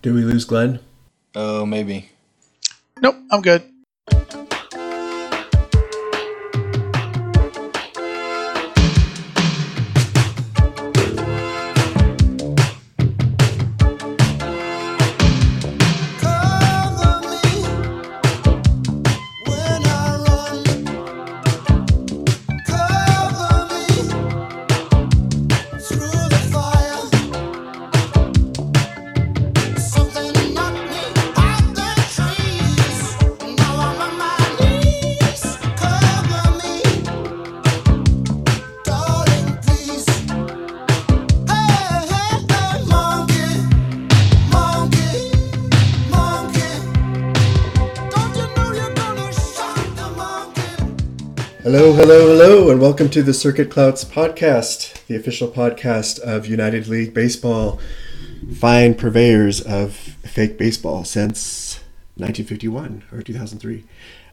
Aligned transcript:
Do 0.00 0.14
we 0.14 0.22
lose 0.22 0.44
Glenn? 0.44 0.78
Oh, 1.34 1.66
maybe. 1.66 2.10
Nope, 3.00 3.16
I'm 3.30 3.42
good. 3.42 3.62
Welcome 52.98 53.12
to 53.12 53.22
the 53.22 53.32
Circuit 53.32 53.70
Clouts 53.70 54.04
podcast, 54.04 55.06
the 55.06 55.14
official 55.14 55.46
podcast 55.46 56.18
of 56.18 56.46
United 56.46 56.88
League 56.88 57.14
Baseball, 57.14 57.78
fine 58.52 58.94
purveyors 58.94 59.60
of 59.60 59.94
fake 59.94 60.58
baseball 60.58 61.04
since 61.04 61.76
1951 62.16 63.04
or 63.12 63.22
2003. 63.22 63.84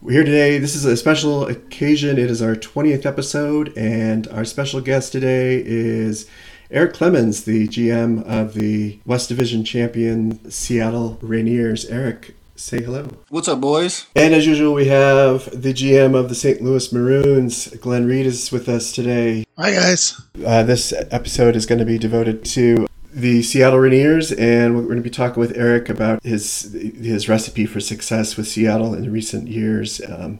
We're 0.02 0.13
here 0.13 0.23
today. 0.23 0.58
This 0.58 0.75
is 0.75 0.83
a 0.83 0.97
special 0.97 1.45
occasion. 1.45 2.17
It 2.17 2.31
is 2.31 2.41
our 2.41 2.55
20th 2.55 3.05
episode, 3.05 3.71
and 3.77 4.27
our 4.30 4.43
special 4.43 4.81
guest 4.81 5.11
today 5.11 5.61
is 5.63 6.27
Eric 6.71 6.95
Clemons, 6.95 7.45
the 7.45 7.67
GM 7.67 8.23
of 8.27 8.55
the 8.55 8.99
West 9.05 9.30
Division 9.30 9.63
champion 9.63 10.49
Seattle 10.49 11.19
Rainiers. 11.21 11.86
Eric, 11.91 12.34
say 12.56 12.81
hello. 12.81 13.08
What's 13.30 13.48
up, 13.48 13.59
boys? 13.59 14.08
And 14.16 14.34
as 14.34 14.48
usual, 14.48 14.73
we 14.73 14.88
have 14.88 15.45
the 15.52 15.73
GM 15.73 16.16
of 16.16 16.30
the 16.30 16.36
St. 16.36 16.61
Louis 16.61 16.92
Maroons, 16.92 17.67
Glenn 17.75 18.06
Reed, 18.08 18.25
is 18.25 18.52
with 18.52 18.70
us 18.70 18.92
today. 18.92 19.45
Hi, 19.58 19.72
guys. 19.72 20.22
Uh, 20.45 20.64
this 20.64 20.94
episode 21.11 21.56
is 21.56 21.66
going 21.66 21.80
to 21.80 21.86
be 21.86 21.98
devoted 21.98 22.45
to 22.45 22.88
the 23.14 23.44
Seattle 23.44 23.80
Rainiers, 23.80 24.38
and 24.38 24.76
we're 24.76 24.83
going 24.83 24.98
to 24.98 25.02
be 25.02 25.09
talking 25.09 25.39
with 25.39 25.58
Eric 25.58 25.89
about 25.89 26.23
his 26.23 26.73
his 26.73 27.30
recipe 27.30 27.66
for 27.66 27.80
success 27.80 28.38
with 28.38 28.48
Seattle 28.48 28.94
in 28.94 29.11
recent 29.11 29.48
years. 29.48 30.02
Um, 30.08 30.39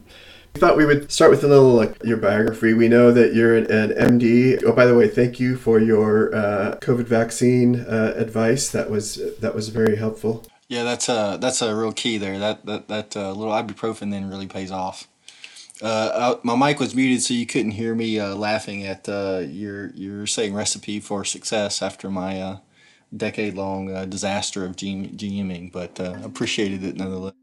we 0.54 0.60
thought 0.60 0.78
we 0.78 0.86
would 0.86 1.12
start 1.12 1.30
with 1.30 1.44
a 1.44 1.48
little 1.48 1.74
like 1.74 2.02
your 2.02 2.16
biography. 2.16 2.72
We 2.72 2.88
know 2.88 3.12
that 3.12 3.34
you're 3.34 3.56
an, 3.56 3.70
an 3.70 4.18
MD. 4.18 4.62
Oh, 4.64 4.72
by 4.72 4.86
the 4.86 4.94
way, 4.94 5.06
thank 5.06 5.38
you 5.38 5.56
for 5.56 5.78
your 5.78 6.34
uh, 6.34 6.78
COVID 6.80 7.04
vaccine 7.04 7.80
uh, 7.80 8.14
advice. 8.16 8.70
That 8.70 8.90
was 8.90 9.20
that 9.40 9.54
was 9.54 9.68
very 9.68 9.96
helpful. 9.96 10.46
Yeah, 10.68 10.82
that's 10.82 11.08
a 11.08 11.38
that's 11.40 11.62
a 11.62 11.74
real 11.74 11.92
key 11.92 12.18
there. 12.18 12.38
That 12.38 12.66
that 12.66 12.88
that 12.88 13.16
uh, 13.16 13.32
little 13.32 13.54
ibuprofen 13.54 14.10
then 14.10 14.28
really 14.28 14.48
pays 14.48 14.70
off. 14.72 15.08
Uh, 15.82 16.36
my 16.42 16.56
mic 16.56 16.80
was 16.80 16.94
muted, 16.94 17.22
so 17.22 17.34
you 17.34 17.46
couldn't 17.46 17.72
hear 17.72 17.94
me 17.94 18.18
uh, 18.18 18.34
laughing 18.34 18.84
at 18.84 19.08
uh, 19.08 19.42
your 19.46 19.90
your 19.90 20.26
saying 20.26 20.54
recipe 20.54 21.00
for 21.00 21.24
success 21.24 21.82
after 21.82 22.10
my 22.10 22.40
uh, 22.40 22.58
decade 23.16 23.54
long 23.54 23.94
uh, 23.94 24.04
disaster 24.06 24.64
of 24.64 24.76
G- 24.76 25.12
GMing, 25.14 25.70
but 25.70 26.00
uh, 26.00 26.16
appreciated 26.24 26.82
it 26.82 26.96
nonetheless. 26.96 27.34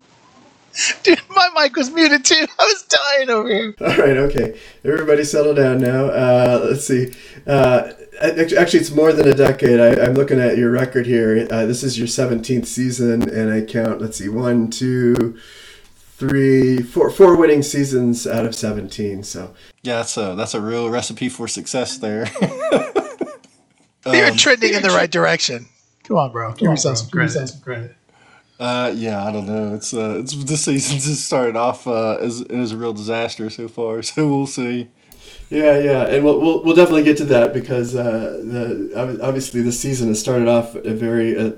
Dude, 1.04 1.22
my 1.30 1.50
mic 1.56 1.76
was 1.76 1.92
muted 1.92 2.26
too. 2.26 2.46
I 2.60 2.66
was 2.66 2.84
dying 2.84 3.30
over 3.30 3.48
here. 3.48 3.76
All 3.82 3.88
right, 3.88 4.18
okay. 4.18 4.60
Everybody 4.84 5.24
settle 5.24 5.54
down 5.54 5.80
now. 5.80 6.06
Uh, 6.06 6.68
let's 6.70 6.88
see. 6.88 7.14
Actually, 8.22 8.80
it's 8.80 8.92
more 8.92 9.12
than 9.12 9.28
a 9.28 9.34
decade. 9.34 9.80
I, 9.80 10.06
am 10.06 10.14
looking 10.14 10.40
at 10.40 10.58
your 10.58 10.72
record 10.72 11.06
here. 11.06 11.48
Uh, 11.50 11.66
this 11.66 11.84
is 11.84 11.98
your 11.98 12.08
17th 12.08 12.66
season, 12.66 13.30
and 13.30 13.52
I 13.52 13.62
count, 13.62 14.02
let's 14.02 14.18
see, 14.18 14.30
one, 14.30 14.70
two, 14.70 15.38
three, 16.18 16.82
four, 16.82 17.10
four 17.10 17.36
winning 17.36 17.64
seasons 17.64 18.28
out 18.28 18.46
of 18.46 18.56
17. 18.56 19.24
So 19.24 19.54
Yeah, 19.82 19.98
that's 19.98 20.18
a, 20.18 20.36
that's 20.36 20.54
a 20.54 20.62
real 20.62 20.90
recipe 20.90 21.30
for 21.30 21.48
success 21.48 21.98
there. 21.98 22.28
You're 24.06 24.32
um, 24.32 24.38
trending 24.38 24.74
in 24.74 24.82
the 24.82 24.90
right 24.90 25.10
direction. 25.10 25.68
Come 26.04 26.18
on, 26.18 26.32
bro. 26.32 26.54
Give 26.54 26.70
yourself 26.70 26.98
some 26.98 27.10
credit. 27.10 27.48
Some 27.48 27.62
credit. 27.62 27.96
Uh, 28.60 28.94
yeah, 28.96 29.26
I 29.26 29.32
don't 29.32 29.48
know. 29.48 29.74
It's 29.74 29.94
uh, 29.94 30.20
it's 30.20 30.36
this 30.44 30.66
season 30.66 31.00
just 31.00 31.26
started 31.26 31.56
off 31.56 31.88
uh, 31.88 32.18
as 32.20 32.42
as 32.44 32.72
a 32.72 32.78
real 32.78 32.94
disaster 32.94 33.50
so 33.50 33.68
far. 33.68 34.02
So 34.04 34.28
we'll 34.28 34.48
see. 34.48 34.90
Yeah, 35.50 35.78
yeah, 35.80 36.08
and 36.08 36.24
we'll 36.24 36.40
we'll, 36.40 36.64
we'll 36.64 36.76
definitely 36.76 37.04
get 37.04 37.18
to 37.18 37.26
that 37.26 37.54
because 37.54 37.96
uh, 37.96 38.42
the 38.44 39.20
obviously 39.22 39.62
the 39.62 39.72
season 39.72 40.08
has 40.08 40.20
started 40.20 40.48
off 40.48 40.76
a 40.76 40.94
very 40.94 41.38
uh, 41.38 41.52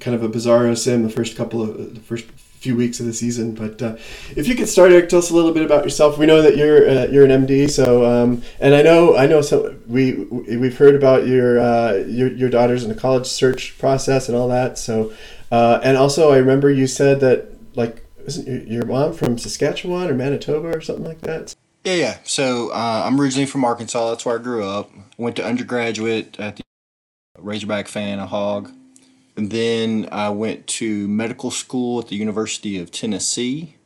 kind 0.00 0.14
of 0.14 0.22
a 0.22 0.28
bizarro 0.28 0.76
sim 0.76 1.02
the 1.02 1.10
first 1.10 1.36
couple 1.36 1.62
of 1.62 1.94
the 1.94 2.00
first 2.00 2.24
few 2.24 2.76
weeks 2.76 3.00
of 3.00 3.06
the 3.06 3.12
season. 3.12 3.54
But 3.54 3.82
uh, 3.82 3.96
if 4.36 4.46
you 4.46 4.54
could 4.54 4.68
start, 4.68 4.92
Eric, 4.92 5.08
tell 5.08 5.18
us 5.18 5.30
a 5.30 5.34
little 5.34 5.52
bit 5.52 5.64
about 5.64 5.84
yourself. 5.84 6.18
We 6.18 6.26
know 6.26 6.42
that 6.42 6.56
you're 6.56 6.88
uh, 6.88 7.06
you're 7.06 7.24
an 7.24 7.46
MD, 7.46 7.70
so 7.70 8.04
um, 8.04 8.42
and 8.58 8.74
I 8.74 8.82
know 8.82 9.16
I 9.16 9.26
know 9.26 9.42
some 9.42 9.82
we 9.86 10.14
we've 10.24 10.76
heard 10.76 10.94
about 10.94 11.26
your 11.26 11.58
uh, 11.60 11.94
your 12.06 12.28
your 12.28 12.48
daughters 12.48 12.82
in 12.82 12.88
the 12.88 12.94
college 12.94 13.26
search 13.26 13.76
process 13.78 14.28
and 14.28 14.36
all 14.36 14.48
that. 14.48 14.78
So 14.78 15.12
uh, 15.50 15.80
and 15.82 15.96
also, 15.96 16.32
I 16.32 16.38
remember 16.38 16.70
you 16.70 16.86
said 16.86 17.20
that 17.20 17.48
like 17.74 18.04
isn't 18.26 18.68
your 18.68 18.84
mom 18.84 19.12
from 19.14 19.38
Saskatchewan 19.38 20.08
or 20.08 20.14
Manitoba 20.14 20.68
or 20.68 20.80
something 20.80 21.04
like 21.04 21.22
that? 21.22 21.54
Yeah, 21.84 21.94
yeah. 21.94 22.18
So 22.24 22.70
uh, 22.70 23.02
I'm 23.06 23.18
originally 23.20 23.46
from 23.46 23.64
Arkansas. 23.64 24.10
That's 24.10 24.26
where 24.26 24.38
I 24.38 24.42
grew 24.42 24.64
up. 24.64 24.90
Went 25.16 25.36
to 25.36 25.44
undergraduate 25.44 26.38
at 26.38 26.56
the 26.56 26.62
Razorback 27.38 27.88
fan, 27.88 28.18
a 28.18 28.26
hog. 28.26 28.70
And 29.36 29.50
then 29.50 30.08
I 30.12 30.28
went 30.28 30.66
to 30.66 31.08
medical 31.08 31.50
school 31.50 32.00
at 32.00 32.08
the 32.08 32.16
University 32.16 32.78
of 32.78 32.90
Tennessee, 32.90 33.76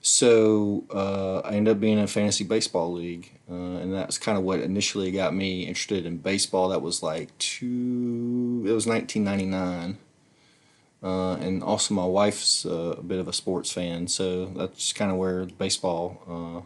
So 0.00 0.84
uh, 0.90 1.40
I 1.40 1.52
ended 1.52 1.76
up 1.76 1.80
being 1.80 1.98
in 1.98 2.04
a 2.04 2.06
fantasy 2.06 2.44
baseball 2.44 2.90
league, 2.94 3.30
uh, 3.50 3.52
and 3.52 3.92
that's 3.92 4.16
kind 4.16 4.38
of 4.38 4.44
what 4.44 4.60
initially 4.60 5.10
got 5.10 5.34
me 5.34 5.66
interested 5.66 6.06
in 6.06 6.16
baseball. 6.16 6.70
That 6.70 6.80
was 6.80 7.02
like 7.02 7.36
two. 7.36 8.64
It 8.66 8.72
was 8.72 8.86
1999 8.86 9.98
uh, 11.02 11.34
and 11.34 11.62
also, 11.62 11.92
my 11.92 12.06
wife's 12.06 12.64
uh, 12.64 12.96
a 12.98 13.02
bit 13.02 13.18
of 13.18 13.28
a 13.28 13.32
sports 13.34 13.70
fan, 13.70 14.08
so 14.08 14.46
that's 14.46 14.94
kind 14.94 15.10
of 15.10 15.18
where 15.18 15.44
baseball 15.44 16.22
uh, 16.26 16.62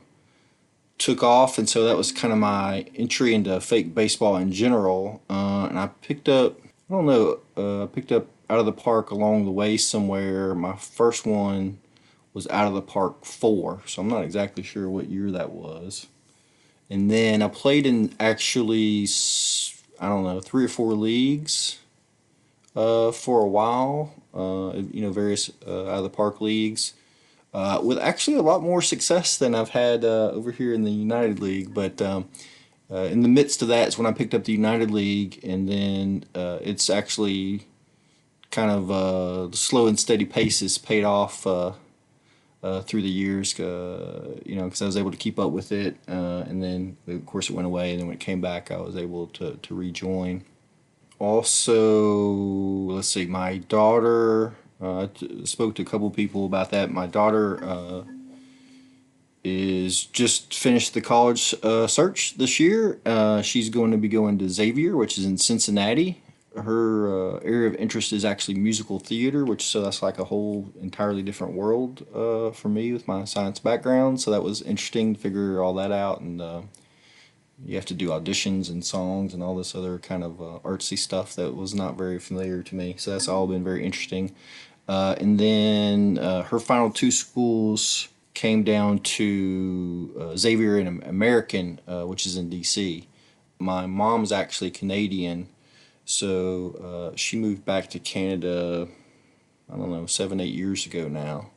took 0.98 1.24
off. 1.24 1.58
And 1.58 1.68
so 1.68 1.82
that 1.84 1.96
was 1.96 2.12
kind 2.12 2.32
of 2.32 2.38
my 2.38 2.86
entry 2.94 3.34
into 3.34 3.60
fake 3.60 3.92
baseball 3.92 4.36
in 4.36 4.52
general. 4.52 5.20
And 5.28 5.76
I 5.76 5.88
picked 6.00 6.28
up, 6.28 6.60
I 6.62 6.94
don't 6.94 7.06
know, 7.06 7.40
I 7.56 7.86
picked 7.86 8.12
up 8.12 8.28
out 8.50 8.58
of 8.58 8.66
the 8.66 8.72
park 8.72 9.12
along 9.12 9.44
the 9.44 9.50
way 9.52 9.76
somewhere. 9.76 10.54
My 10.56 10.74
first 10.74 11.24
one 11.24 11.78
was 12.34 12.48
out 12.48 12.66
of 12.66 12.74
the 12.74 12.82
park 12.82 13.24
four, 13.24 13.80
so 13.86 14.02
I'm 14.02 14.08
not 14.08 14.24
exactly 14.24 14.64
sure 14.64 14.90
what 14.90 15.08
year 15.08 15.30
that 15.30 15.52
was. 15.52 16.08
And 16.90 17.08
then 17.08 17.42
I 17.42 17.48
played 17.48 17.86
in 17.86 18.12
actually, 18.18 19.06
I 20.00 20.08
don't 20.08 20.24
know, 20.24 20.40
three 20.40 20.64
or 20.64 20.68
four 20.68 20.94
leagues 20.94 21.78
uh, 22.74 23.12
for 23.12 23.40
a 23.40 23.46
while. 23.46 24.14
Uh, 24.34 24.82
you 24.92 25.02
know, 25.02 25.10
various 25.10 25.50
uh, 25.66 25.88
out 25.88 25.98
of 25.98 26.02
the 26.02 26.10
park 26.10 26.40
leagues. 26.40 26.94
Uh, 27.52 27.80
with 27.82 27.98
actually 27.98 28.36
a 28.36 28.42
lot 28.42 28.62
more 28.62 28.80
success 28.80 29.36
than 29.36 29.56
I've 29.56 29.70
had 29.70 30.04
uh, 30.04 30.30
over 30.30 30.52
here 30.52 30.72
in 30.72 30.82
the 30.82 30.90
United 30.90 31.40
League. 31.40 31.74
But 31.74 32.00
um, 32.00 32.28
uh, 32.90 33.08
in 33.10 33.22
the 33.22 33.28
midst 33.28 33.62
of 33.62 33.68
that 33.68 33.88
is 33.88 33.98
when 33.98 34.06
I 34.06 34.12
picked 34.12 34.34
up 34.34 34.44
the 34.44 34.52
United 34.52 34.90
League, 34.90 35.40
and 35.44 35.68
then 35.68 36.24
it's 36.34 36.90
actually 36.90 37.66
kind 38.50 38.70
of 38.70 39.50
the 39.50 39.56
slow 39.56 39.86
and 39.86 39.98
steady 39.98 40.24
pace 40.24 40.60
has 40.60 40.78
paid 40.78 41.04
off 41.04 41.46
uh, 42.62 42.82
through 42.82 43.02
the 43.02 43.08
years, 43.08 43.58
uh, 43.58 44.38
you 44.44 44.56
know, 44.56 44.64
because 44.64 44.82
I 44.82 44.86
was 44.86 44.96
able 44.96 45.10
to 45.10 45.16
keep 45.16 45.38
up 45.38 45.50
with 45.50 45.72
it. 45.72 45.96
Uh, 46.08 46.44
and 46.46 46.62
then, 46.62 46.96
of 47.08 47.24
course, 47.26 47.48
it 47.48 47.54
went 47.54 47.66
away. 47.66 47.92
And 47.92 48.00
then 48.00 48.06
when 48.06 48.16
it 48.16 48.20
came 48.20 48.40
back, 48.40 48.70
I 48.70 48.76
was 48.76 48.96
able 48.96 49.28
to, 49.28 49.56
to 49.62 49.74
rejoin. 49.74 50.44
Also, 51.18 52.32
let's 52.94 53.08
see, 53.08 53.26
my 53.26 53.58
daughter, 53.58 54.54
uh, 54.80 55.02
I 55.02 55.06
t- 55.06 55.44
spoke 55.46 55.74
to 55.76 55.82
a 55.82 55.84
couple 55.84 56.10
people 56.10 56.46
about 56.46 56.70
that. 56.70 56.90
My 56.90 57.06
daughter 57.06 57.62
uh, 57.62 58.02
is 59.44 60.04
just 60.04 60.54
finished 60.54 60.94
the 60.94 61.00
college 61.00 61.54
uh, 61.62 61.86
search 61.86 62.36
this 62.38 62.58
year. 62.58 63.00
she's 63.42 63.70
going 63.70 63.90
to 63.90 63.98
be 63.98 64.08
going 64.08 64.38
to 64.38 64.48
Xavier, 64.48 64.96
which 64.96 65.18
is 65.18 65.24
in 65.24 65.38
Cincinnati 65.38 66.22
her 66.56 67.36
uh, 67.36 67.38
area 67.38 67.68
of 67.68 67.74
interest 67.76 68.12
is 68.12 68.24
actually 68.24 68.54
musical 68.54 68.98
theater, 68.98 69.44
which 69.44 69.64
so 69.64 69.82
that's 69.82 70.02
like 70.02 70.18
a 70.18 70.24
whole 70.24 70.72
entirely 70.80 71.22
different 71.22 71.54
world 71.54 72.06
uh, 72.14 72.50
for 72.50 72.68
me 72.68 72.92
with 72.92 73.06
my 73.06 73.24
science 73.24 73.60
background. 73.60 74.20
So 74.20 74.30
that 74.30 74.42
was 74.42 74.60
interesting 74.62 75.14
to 75.14 75.20
figure 75.20 75.62
all 75.62 75.74
that 75.74 75.92
out, 75.92 76.20
and 76.20 76.40
uh, 76.40 76.62
you 77.64 77.76
have 77.76 77.84
to 77.86 77.94
do 77.94 78.08
auditions 78.08 78.68
and 78.68 78.84
songs 78.84 79.32
and 79.32 79.42
all 79.42 79.54
this 79.54 79.74
other 79.74 79.98
kind 79.98 80.24
of 80.24 80.40
uh, 80.40 80.58
artsy 80.64 80.98
stuff 80.98 81.36
that 81.36 81.54
was 81.54 81.74
not 81.74 81.96
very 81.96 82.18
familiar 82.18 82.62
to 82.64 82.74
me. 82.74 82.94
So 82.98 83.12
that's 83.12 83.28
all 83.28 83.46
been 83.46 83.64
very 83.64 83.84
interesting. 83.84 84.34
Uh, 84.88 85.14
and 85.20 85.38
then 85.38 86.18
uh, 86.18 86.42
her 86.44 86.58
final 86.58 86.90
two 86.90 87.12
schools 87.12 88.08
came 88.34 88.64
down 88.64 88.98
to 89.00 90.32
Xavier 90.36 90.78
and 90.78 91.02
American, 91.04 91.80
which 91.86 92.26
is 92.26 92.36
in 92.36 92.48
D.C. 92.48 93.06
My 93.58 93.86
mom's 93.86 94.32
actually 94.32 94.70
Canadian 94.70 95.48
so 96.10 97.12
uh, 97.12 97.16
she 97.16 97.38
moved 97.38 97.64
back 97.64 97.88
to 97.90 98.00
Canada, 98.00 98.88
I 99.72 99.76
don't 99.76 99.92
know, 99.92 100.06
seven, 100.06 100.40
eight 100.40 100.52
years 100.52 100.84
ago 100.84 101.06
now. 101.06 101.50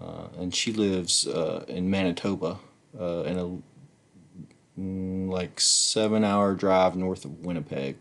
Uh, 0.00 0.28
and 0.38 0.54
she 0.54 0.72
lives 0.72 1.26
uh, 1.26 1.66
in 1.68 1.90
Manitoba 1.90 2.58
uh, 2.98 3.24
in 3.24 3.38
a 3.38 3.44
mm, 4.80 5.30
like 5.30 5.60
seven 5.60 6.24
hour 6.24 6.54
drive 6.54 6.96
north 6.96 7.26
of 7.26 7.44
Winnipeg. 7.44 7.96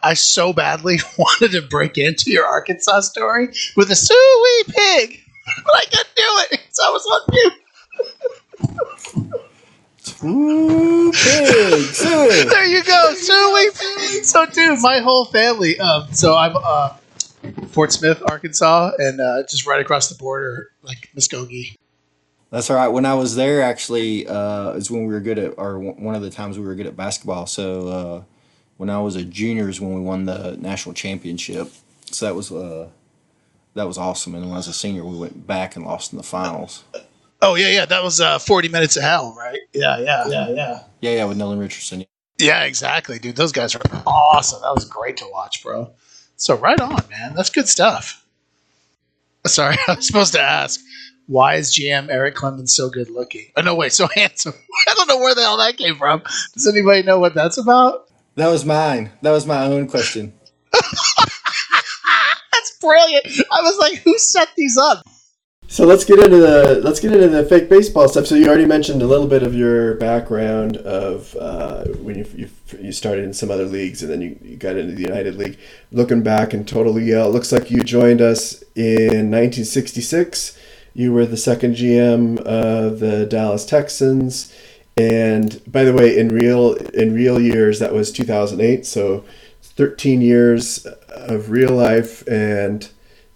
I 0.00 0.14
so 0.14 0.52
badly 0.52 1.00
wanted 1.18 1.50
to 1.52 1.62
break 1.62 1.98
into 1.98 2.30
your 2.30 2.46
Arkansas 2.46 3.00
story 3.00 3.48
with 3.76 3.90
a 3.90 3.96
suey 3.96 4.62
pig, 4.68 5.18
but 5.64 5.74
I 5.74 5.84
couldn't 5.90 6.14
do 6.16 6.22
it. 6.52 6.60
So 6.70 6.84
I 6.86 6.90
was 6.90 7.04
on 7.06 7.20
mute. 7.32 7.52
Two 10.22 11.10
pigs. 11.10 11.98
there 12.02 12.64
you 12.64 12.84
go, 12.84 13.12
pigs. 13.12 14.30
So, 14.30 14.46
dude, 14.46 14.78
my 14.80 15.00
whole 15.00 15.24
family. 15.24 15.80
Um, 15.80 16.12
so 16.12 16.36
I'm 16.36 16.56
uh, 16.56 16.94
Fort 17.70 17.90
Smith, 17.90 18.22
Arkansas, 18.28 18.92
and 18.98 19.20
uh, 19.20 19.42
just 19.42 19.66
right 19.66 19.80
across 19.80 20.08
the 20.08 20.14
border, 20.14 20.70
like 20.84 21.10
Muskogee. 21.16 21.74
That's 22.50 22.70
all 22.70 22.76
right. 22.76 22.86
When 22.86 23.04
I 23.04 23.14
was 23.14 23.34
there, 23.34 23.62
actually, 23.62 24.28
uh, 24.28 24.70
is 24.74 24.92
when 24.92 25.06
we 25.06 25.12
were 25.12 25.20
good 25.20 25.40
at, 25.40 25.54
or 25.56 25.80
one 25.80 26.14
of 26.14 26.22
the 26.22 26.30
times 26.30 26.56
we 26.56 26.64
were 26.64 26.76
good 26.76 26.86
at 26.86 26.96
basketball. 26.96 27.46
So 27.46 27.88
uh, 27.88 28.22
when 28.76 28.90
I 28.90 29.00
was 29.00 29.16
a 29.16 29.24
junior 29.24 29.68
is 29.68 29.80
when 29.80 29.92
we 29.92 30.02
won 30.02 30.26
the 30.26 30.56
national 30.56 30.94
championship. 30.94 31.68
So 32.12 32.26
that 32.26 32.36
was 32.36 32.52
uh, 32.52 32.90
that 33.74 33.88
was 33.88 33.98
awesome. 33.98 34.36
And 34.36 34.44
when 34.44 34.52
I 34.52 34.58
was 34.58 34.68
a 34.68 34.72
senior, 34.72 35.04
we 35.04 35.16
went 35.18 35.48
back 35.48 35.74
and 35.74 35.84
lost 35.84 36.12
in 36.12 36.18
the 36.18 36.22
finals. 36.22 36.84
Oh 37.42 37.56
yeah, 37.56 37.68
yeah. 37.68 37.84
That 37.84 38.04
was 38.04 38.20
uh, 38.20 38.38
forty 38.38 38.68
minutes 38.68 38.96
of 38.96 39.02
hell, 39.02 39.34
right? 39.36 39.58
Yeah, 39.72 39.98
yeah, 39.98 40.28
yeah, 40.28 40.48
yeah. 40.50 40.82
Yeah, 41.00 41.10
yeah, 41.16 41.24
with 41.24 41.36
Nolan 41.36 41.58
Richardson. 41.58 42.04
Yeah, 42.38 42.64
exactly, 42.64 43.18
dude. 43.18 43.36
Those 43.36 43.52
guys 43.52 43.74
are 43.74 43.80
awesome. 44.06 44.62
That 44.62 44.74
was 44.74 44.84
great 44.84 45.16
to 45.18 45.26
watch, 45.30 45.62
bro. 45.62 45.92
So 46.36 46.56
right 46.56 46.80
on, 46.80 46.98
man. 47.10 47.34
That's 47.34 47.50
good 47.50 47.68
stuff. 47.68 48.24
Sorry, 49.46 49.76
I 49.88 49.96
was 49.96 50.06
supposed 50.06 50.32
to 50.34 50.40
ask. 50.40 50.80
Why 51.26 51.54
is 51.54 51.72
GM 51.72 52.10
Eric 52.10 52.34
Clemons 52.34 52.70
so 52.70 52.90
good 52.90 53.10
looking? 53.10 53.46
Oh 53.56 53.62
no, 53.62 53.74
wait, 53.74 53.92
so 53.92 54.06
handsome. 54.14 54.54
I 54.88 54.94
don't 54.94 55.08
know 55.08 55.18
where 55.18 55.34
the 55.34 55.42
hell 55.42 55.56
that 55.58 55.76
came 55.76 55.96
from. 55.96 56.22
Does 56.54 56.66
anybody 56.66 57.02
know 57.02 57.18
what 57.18 57.34
that's 57.34 57.58
about? 57.58 58.08
That 58.36 58.48
was 58.48 58.64
mine. 58.64 59.10
That 59.22 59.32
was 59.32 59.46
my 59.46 59.64
own 59.64 59.88
question. 59.88 60.32
that's 60.72 62.76
brilliant. 62.80 63.26
I 63.50 63.62
was 63.62 63.78
like, 63.78 63.98
who 63.98 64.16
set 64.18 64.48
these 64.56 64.78
up? 64.78 65.04
So 65.72 65.86
let's 65.86 66.04
get 66.04 66.18
into 66.18 66.36
the 66.36 66.82
let's 66.84 67.00
get 67.00 67.14
into 67.14 67.28
the 67.28 67.46
fake 67.46 67.70
baseball 67.70 68.06
stuff. 68.06 68.26
So 68.26 68.34
you 68.34 68.46
already 68.46 68.66
mentioned 68.66 69.00
a 69.00 69.06
little 69.06 69.26
bit 69.26 69.42
of 69.42 69.54
your 69.54 69.94
background 69.94 70.76
of 70.76 71.34
uh, 71.36 71.84
when 72.02 72.18
you, 72.18 72.26
you, 72.36 72.50
you 72.78 72.92
started 72.92 73.24
in 73.24 73.32
some 73.32 73.50
other 73.50 73.64
leagues 73.64 74.02
and 74.02 74.12
then 74.12 74.20
you, 74.20 74.38
you 74.42 74.56
got 74.56 74.76
into 74.76 74.94
the 74.94 75.00
United 75.00 75.36
League. 75.36 75.58
Looking 75.90 76.22
back 76.22 76.52
and 76.52 76.68
totally, 76.68 77.10
it 77.10 77.28
looks 77.28 77.52
like 77.52 77.70
you 77.70 77.82
joined 77.82 78.20
us 78.20 78.60
in 78.74 79.30
1966. 79.30 80.58
You 80.92 81.10
were 81.10 81.24
the 81.24 81.38
second 81.38 81.76
GM 81.76 82.38
of 82.40 83.00
the 83.00 83.24
Dallas 83.24 83.64
Texans, 83.64 84.54
and 84.94 85.62
by 85.66 85.84
the 85.84 85.94
way, 85.94 86.18
in 86.18 86.28
real 86.28 86.74
in 86.74 87.14
real 87.14 87.40
years 87.40 87.78
that 87.78 87.94
was 87.94 88.12
2008. 88.12 88.84
So 88.84 89.24
13 89.62 90.20
years 90.20 90.84
of 91.08 91.48
real 91.48 91.72
life 91.72 92.28
and 92.28 92.90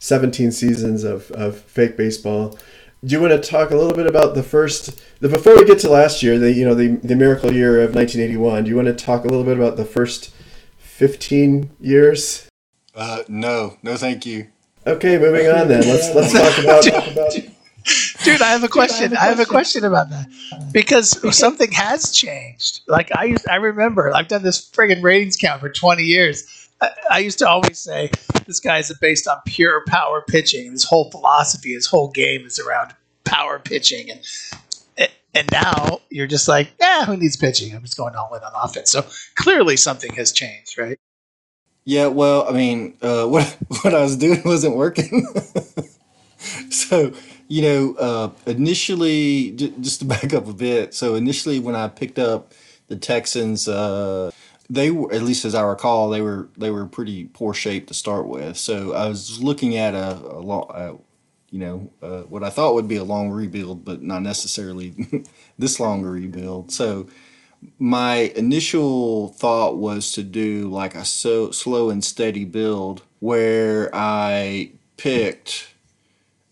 17 0.06 0.52
seasons 0.52 1.02
of, 1.02 1.32
of 1.32 1.58
fake 1.62 1.96
baseball. 1.96 2.56
Do 3.04 3.12
you 3.12 3.20
want 3.20 3.32
to 3.32 3.50
talk 3.50 3.72
a 3.72 3.76
little 3.76 3.92
bit 3.92 4.06
about 4.06 4.36
the 4.36 4.42
first, 4.42 5.02
the 5.18 5.28
before 5.28 5.56
we 5.56 5.64
get 5.64 5.80
to 5.80 5.90
last 5.90 6.22
year, 6.22 6.38
the 6.38 6.52
you 6.52 6.64
know 6.64 6.74
the, 6.74 6.96
the 7.02 7.16
miracle 7.16 7.52
year 7.52 7.82
of 7.82 7.94
1981? 7.94 8.64
Do 8.64 8.70
you 8.70 8.76
want 8.76 8.86
to 8.86 8.94
talk 8.94 9.24
a 9.24 9.28
little 9.28 9.44
bit 9.44 9.56
about 9.56 9.76
the 9.76 9.84
first 9.84 10.32
15 10.78 11.70
years? 11.80 12.48
Uh, 12.94 13.24
no, 13.26 13.76
no, 13.82 13.96
thank 13.96 14.24
you. 14.24 14.46
Okay, 14.86 15.18
moving 15.18 15.48
on 15.48 15.66
then. 15.66 15.82
Let's 15.82 16.14
let's 16.14 16.32
talk 16.32 16.58
about. 16.64 16.84
talk 16.84 17.10
about 17.10 17.32
Dude, 18.24 18.42
I 18.42 18.50
have 18.50 18.64
a 18.64 18.68
question. 18.68 19.16
I 19.16 19.26
have 19.26 19.40
a 19.40 19.44
question 19.44 19.84
about 19.84 20.10
that 20.10 20.28
because 20.72 21.36
something 21.36 21.70
has 21.72 22.12
changed. 22.12 22.80
Like 22.86 23.10
I 23.16 23.24
used, 23.24 23.48
I 23.48 23.56
remember 23.56 24.14
I've 24.14 24.28
done 24.28 24.44
this 24.44 24.70
friggin' 24.70 25.02
ratings 25.02 25.36
count 25.36 25.60
for 25.60 25.68
20 25.68 26.02
years 26.02 26.55
I, 26.80 26.90
I 27.10 27.18
used 27.18 27.38
to 27.40 27.48
always 27.48 27.78
say 27.78 28.10
this 28.46 28.60
guy 28.60 28.78
is 28.78 28.96
based 29.00 29.26
on 29.26 29.38
pure 29.46 29.82
power 29.88 30.22
pitching. 30.26 30.72
His 30.72 30.84
whole 30.84 31.10
philosophy, 31.10 31.72
his 31.72 31.86
whole 31.86 32.10
game 32.10 32.44
is 32.44 32.58
around 32.58 32.94
power 33.24 33.58
pitching, 33.58 34.10
and 34.10 35.10
and 35.34 35.48
now 35.52 36.00
you're 36.10 36.26
just 36.26 36.48
like, 36.48 36.72
yeah, 36.80 37.04
who 37.04 37.16
needs 37.16 37.36
pitching? 37.36 37.74
I'm 37.74 37.82
just 37.82 37.96
going 37.96 38.14
all 38.14 38.34
in 38.34 38.42
on 38.42 38.52
offense. 38.62 38.90
So 38.90 39.04
clearly 39.34 39.76
something 39.76 40.14
has 40.14 40.32
changed, 40.32 40.78
right? 40.78 40.98
Yeah, 41.84 42.06
well, 42.06 42.48
I 42.48 42.52
mean, 42.52 42.96
uh, 43.02 43.26
what 43.28 43.44
what 43.82 43.94
I 43.94 44.02
was 44.02 44.16
doing 44.16 44.42
wasn't 44.44 44.76
working. 44.76 45.26
so 46.70 47.12
you 47.48 47.62
know, 47.62 47.94
uh, 47.94 48.30
initially, 48.46 49.52
j- 49.52 49.72
just 49.80 50.00
to 50.00 50.04
back 50.06 50.34
up 50.34 50.48
a 50.48 50.52
bit. 50.52 50.94
So 50.94 51.14
initially, 51.14 51.60
when 51.60 51.74
I 51.76 51.88
picked 51.88 52.18
up 52.18 52.52
the 52.88 52.96
Texans. 52.96 53.68
Uh, 53.68 54.30
they 54.68 54.90
were 54.90 55.12
at 55.12 55.22
least 55.22 55.44
as 55.44 55.54
I 55.54 55.62
recall 55.62 56.10
they 56.10 56.20
were 56.20 56.48
they 56.56 56.70
were 56.70 56.86
pretty 56.86 57.26
poor 57.26 57.54
shape 57.54 57.86
to 57.88 57.94
start 57.94 58.26
with. 58.26 58.56
So 58.56 58.94
I 58.94 59.08
was 59.08 59.42
looking 59.42 59.76
at 59.76 59.94
a, 59.94 60.16
a 60.16 60.96
you 61.50 61.60
know, 61.60 61.90
uh, 62.02 62.22
what 62.22 62.42
I 62.42 62.50
thought 62.50 62.74
would 62.74 62.88
be 62.88 62.96
a 62.96 63.04
long 63.04 63.30
rebuild, 63.30 63.84
but 63.84 64.02
not 64.02 64.22
necessarily 64.22 64.94
this 65.58 65.78
long 65.78 66.02
rebuild. 66.02 66.72
So 66.72 67.06
my 67.78 68.32
initial 68.36 69.28
thought 69.28 69.76
was 69.76 70.12
to 70.12 70.22
do 70.22 70.68
like 70.68 70.94
a 70.94 71.04
so 71.04 71.50
slow 71.50 71.90
and 71.90 72.04
steady 72.04 72.44
build 72.44 73.02
where 73.20 73.90
I 73.94 74.72
picked 74.96 75.74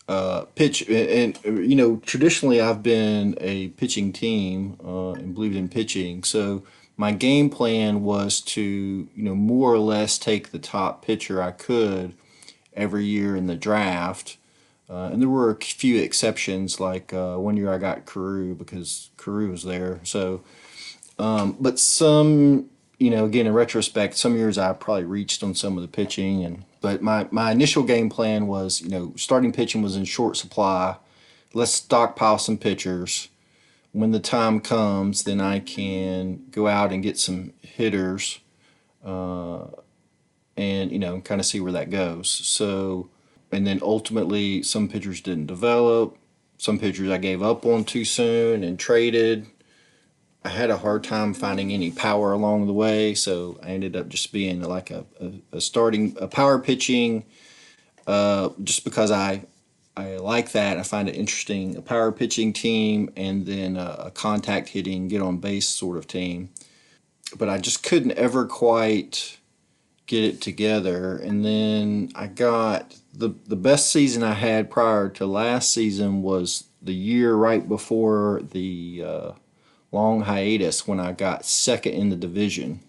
uh, 0.09 0.43
pitch 0.55 0.83
and, 0.89 1.39
and, 1.45 1.71
you 1.71 1.77
know 1.77 1.97
traditionally 2.05 2.61
I've 2.61 2.83
been 2.83 3.37
a 3.41 3.69
pitching 3.69 4.13
team 4.13 4.77
uh, 4.85 5.13
and 5.13 5.35
believed 5.35 5.57
in 5.57 5.69
pitching 5.69 6.25
so 6.25 6.63
my 6.97 7.13
game 7.13 7.51
plan 7.51 8.03
was 8.03 8.41
to, 8.41 8.63
you 8.63 9.23
know, 9.23 9.35
more 9.35 9.73
or 9.73 9.79
less 9.79 10.19
take 10.19 10.51
the 10.51 10.59
top 10.59 11.05
pitcher 11.05 11.43
I 11.43 11.51
could 11.51 12.15
every 12.75 13.05
year 13.05 13.37
in 13.37 13.47
the 13.47 13.57
draft. 13.57 14.37
Uh, 14.89 15.09
and 15.13 15.21
there 15.21 15.29
were 15.29 15.51
a 15.51 15.57
few 15.57 16.01
exceptions, 16.01 16.79
like 16.79 17.13
uh, 17.13 17.37
one 17.37 17.57
year 17.57 17.73
I 17.73 17.79
got 17.79 18.07
Carew 18.07 18.55
because 18.55 19.11
Carew 19.17 19.51
was 19.51 19.65
there. 19.65 20.01
So, 20.05 20.43
um, 21.19 21.57
but 21.59 21.79
some, 21.79 22.67
you 22.99 23.11
know, 23.11 23.25
again 23.25 23.47
in 23.47 23.55
retrospect, 23.55 24.17
some 24.17 24.37
years 24.37 24.59
I 24.59 24.73
probably 24.75 25.05
reached 25.05 25.43
on 25.43 25.55
some 25.55 25.77
of 25.77 25.83
the 25.83 25.89
pitching, 25.89 26.45
and 26.45 26.65
But 26.81 27.01
my, 27.01 27.27
my 27.31 27.51
initial 27.51 27.83
game 27.83 28.11
plan 28.11 28.47
was, 28.47 28.83
you 28.83 28.91
know, 28.91 29.15
starting 29.17 29.53
pitching 29.53 29.81
was 29.81 29.97
in 29.97 30.05
short 30.05 30.37
supply. 30.37 30.97
Let's 31.55 31.73
stockpile 31.73 32.39
some 32.39 32.59
pitchers. 32.59 33.29
When 33.95 34.11
the 34.11 34.19
time 34.19 34.59
comes, 34.59 35.23
then 35.23 35.41
I 35.41 35.61
can 35.61 36.47
go 36.51 36.67
out 36.67 36.93
and 36.93 37.01
get 37.01 37.17
some 37.17 37.53
hitters, 37.63 38.41
uh, 39.05 39.67
and 40.57 40.91
you 40.91 40.99
know, 40.99 41.21
kind 41.21 41.41
of 41.41 41.47
see 41.47 41.61
where 41.61 41.71
that 41.71 41.91
goes. 41.91 42.29
So, 42.29 43.09
and 43.53 43.65
then 43.65 43.79
ultimately, 43.81 44.65
some 44.65 44.89
pitchers 44.89 45.21
didn't 45.21 45.47
develop. 45.47 46.19
Some 46.59 46.81
pitchers 46.81 47.09
I 47.09 47.19
gave 47.19 47.41
up 47.41 47.65
on 47.65 47.85
too 47.85 48.05
soon 48.05 48.65
and 48.65 48.81
traded. 48.81 49.47
I 50.45 50.49
had 50.49 50.71
a 50.71 50.79
hard 50.79 51.05
time 51.05 51.33
finding 51.33 51.73
any 51.73 51.93
power 51.93 52.33
along 52.33 52.67
the 52.67 52.73
way, 52.73 53.15
so 53.15 53.61
I 53.63 53.69
ended 53.69 53.95
up 53.95 54.09
just 54.09 54.33
being 54.33 54.61
like 54.61 54.91
a, 54.91 55.07
a, 55.21 55.59
a 55.59 55.61
starting 55.61 56.17
a 56.21 56.27
power 56.27 56.59
pitching, 56.59 57.27
uh, 58.09 58.49
just 58.65 58.83
because 58.83 59.13
I 59.13 59.45
I 59.97 60.17
like 60.17 60.53
that. 60.53 60.79
I 60.79 60.83
find 60.83 61.09
it 61.09 61.15
interesting. 61.15 61.77
A 61.77 61.83
power 61.83 62.11
pitching 62.11 62.53
team 62.53 63.11
and 63.17 63.47
then 63.47 63.77
a, 63.77 64.07
a 64.07 64.11
contact 64.11 64.71
hitting, 64.71 65.09
get 65.09 65.23
on 65.23 65.39
base 65.39 65.69
sort 65.69 65.97
of 65.97 66.07
team. 66.09 66.51
But 67.37 67.49
I 67.49 67.59
just 67.59 67.83
couldn't 67.83 68.13
ever 68.13 68.45
quite 68.45 69.39
get 70.07 70.25
it 70.25 70.41
together. 70.41 71.17
And 71.17 71.45
then 71.45 72.11
I 72.15 72.27
got 72.27 72.97
the 73.13 73.35
the 73.47 73.57
best 73.57 73.91
season 73.91 74.23
I 74.23 74.35
had 74.35 74.71
prior 74.71 75.09
to 75.11 75.27
last 75.27 75.73
season 75.73 76.23
was 76.23 76.65
the 76.83 76.95
year 76.95 77.35
right 77.35 77.67
before 77.67 78.43
the 78.51 79.05
uh, 79.07 79.33
long 79.93 80.23
hiatus 80.23 80.87
when 80.87 81.01
I 81.01 81.13
got 81.13 81.45
second 81.45 81.93
in 81.95 82.11
the 82.11 82.17
division. 82.17 82.81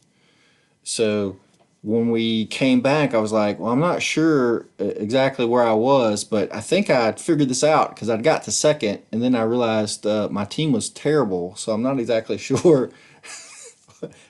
So 0.83 1.37
when 1.85 2.09
we 2.09 2.47
came 2.47 2.81
back, 2.81 3.13
I 3.13 3.19
was 3.19 3.31
like, 3.31 3.59
well, 3.59 3.71
I'm 3.71 3.79
not 3.79 4.01
sure 4.01 4.67
uh, 4.79 4.85
exactly 4.85 5.45
where 5.45 5.61
I 5.61 5.73
was, 5.73 6.23
but 6.23 6.53
I 6.53 6.59
think 6.59 6.89
I 6.89 7.11
figured 7.11 7.47
this 7.47 7.63
out 7.63 7.93
because 7.93 8.09
I'd 8.09 8.23
got 8.23 8.41
to 8.43 8.51
second, 8.51 9.03
and 9.11 9.21
then 9.21 9.35
I 9.35 9.43
realized 9.43 10.03
uh, 10.03 10.27
my 10.31 10.45
team 10.45 10.71
was 10.71 10.89
terrible. 10.89 11.55
So 11.55 11.73
I'm 11.73 11.83
not 11.83 11.99
exactly 11.99 12.37
sure 12.39 12.89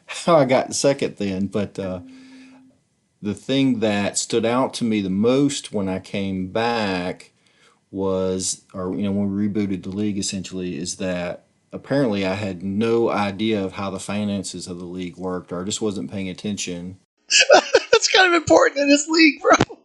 how 0.06 0.36
I 0.36 0.44
got 0.44 0.68
to 0.68 0.74
second 0.74 1.16
then. 1.16 1.48
But 1.48 1.80
uh, 1.80 2.02
the 3.22 3.34
thing 3.34 3.80
that 3.80 4.18
stood 4.18 4.46
out 4.46 4.74
to 4.76 4.84
me 4.84 5.00
the 5.00 5.10
most 5.10 5.72
when 5.72 5.88
I 5.88 6.00
came 6.00 6.48
back 6.48 7.32
was, 7.90 8.66
or 8.74 8.94
you 8.94 9.04
know, 9.04 9.14
when 9.14 9.34
we 9.34 9.48
rebooted 9.48 9.84
the 9.84 9.90
league, 9.92 10.18
essentially, 10.18 10.78
is 10.78 10.98
that 10.98 11.46
apparently 11.72 12.26
I 12.26 12.34
had 12.34 12.64
no 12.64 13.10
idea 13.10 13.64
of 13.64 13.74
how 13.74 13.92
the 13.92 14.00
finances 14.00 14.68
of 14.68 14.78
the 14.78 14.86
league 14.86 15.16
worked, 15.16 15.54
or 15.54 15.62
I 15.62 15.64
just 15.64 15.82
wasn't 15.82 16.12
paying 16.12 16.28
attention. 16.28 17.00
That's 17.92 18.08
kind 18.08 18.28
of 18.28 18.42
important 18.42 18.80
in 18.80 18.90
this 18.90 19.08
league, 19.08 19.42
bro. 19.42 19.78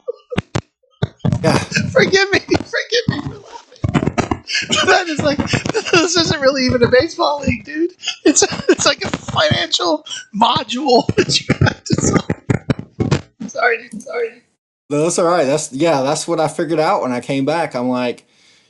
Yeah. 1.42 1.58
forgive 1.92 2.30
me, 2.30 2.40
forgive 2.40 3.08
me 3.08 3.20
for 3.22 3.38
laughing. 3.38 4.20
That 4.86 5.08
is 5.08 5.22
like 5.22 5.38
this 5.38 6.16
isn't 6.16 6.40
really 6.40 6.66
even 6.66 6.82
a 6.82 6.88
baseball 6.88 7.40
league, 7.40 7.64
dude. 7.64 7.92
It's 8.24 8.42
it's 8.68 8.84
like 8.84 9.02
a 9.04 9.08
financial 9.08 10.04
module 10.34 11.06
that 11.16 11.40
you 11.40 11.54
have 11.60 11.84
to 11.84 11.94
solve. 12.02 13.50
Sorry, 13.50 13.88
dude. 13.88 14.02
Sorry. 14.02 14.42
No, 14.90 15.02
that's 15.04 15.18
all 15.18 15.26
right. 15.26 15.44
That's 15.44 15.72
yeah, 15.72 16.02
that's 16.02 16.26
what 16.26 16.40
I 16.40 16.48
figured 16.48 16.80
out 16.80 17.02
when 17.02 17.12
I 17.12 17.20
came 17.20 17.44
back. 17.44 17.76
I'm 17.76 17.88
like, 17.88 18.26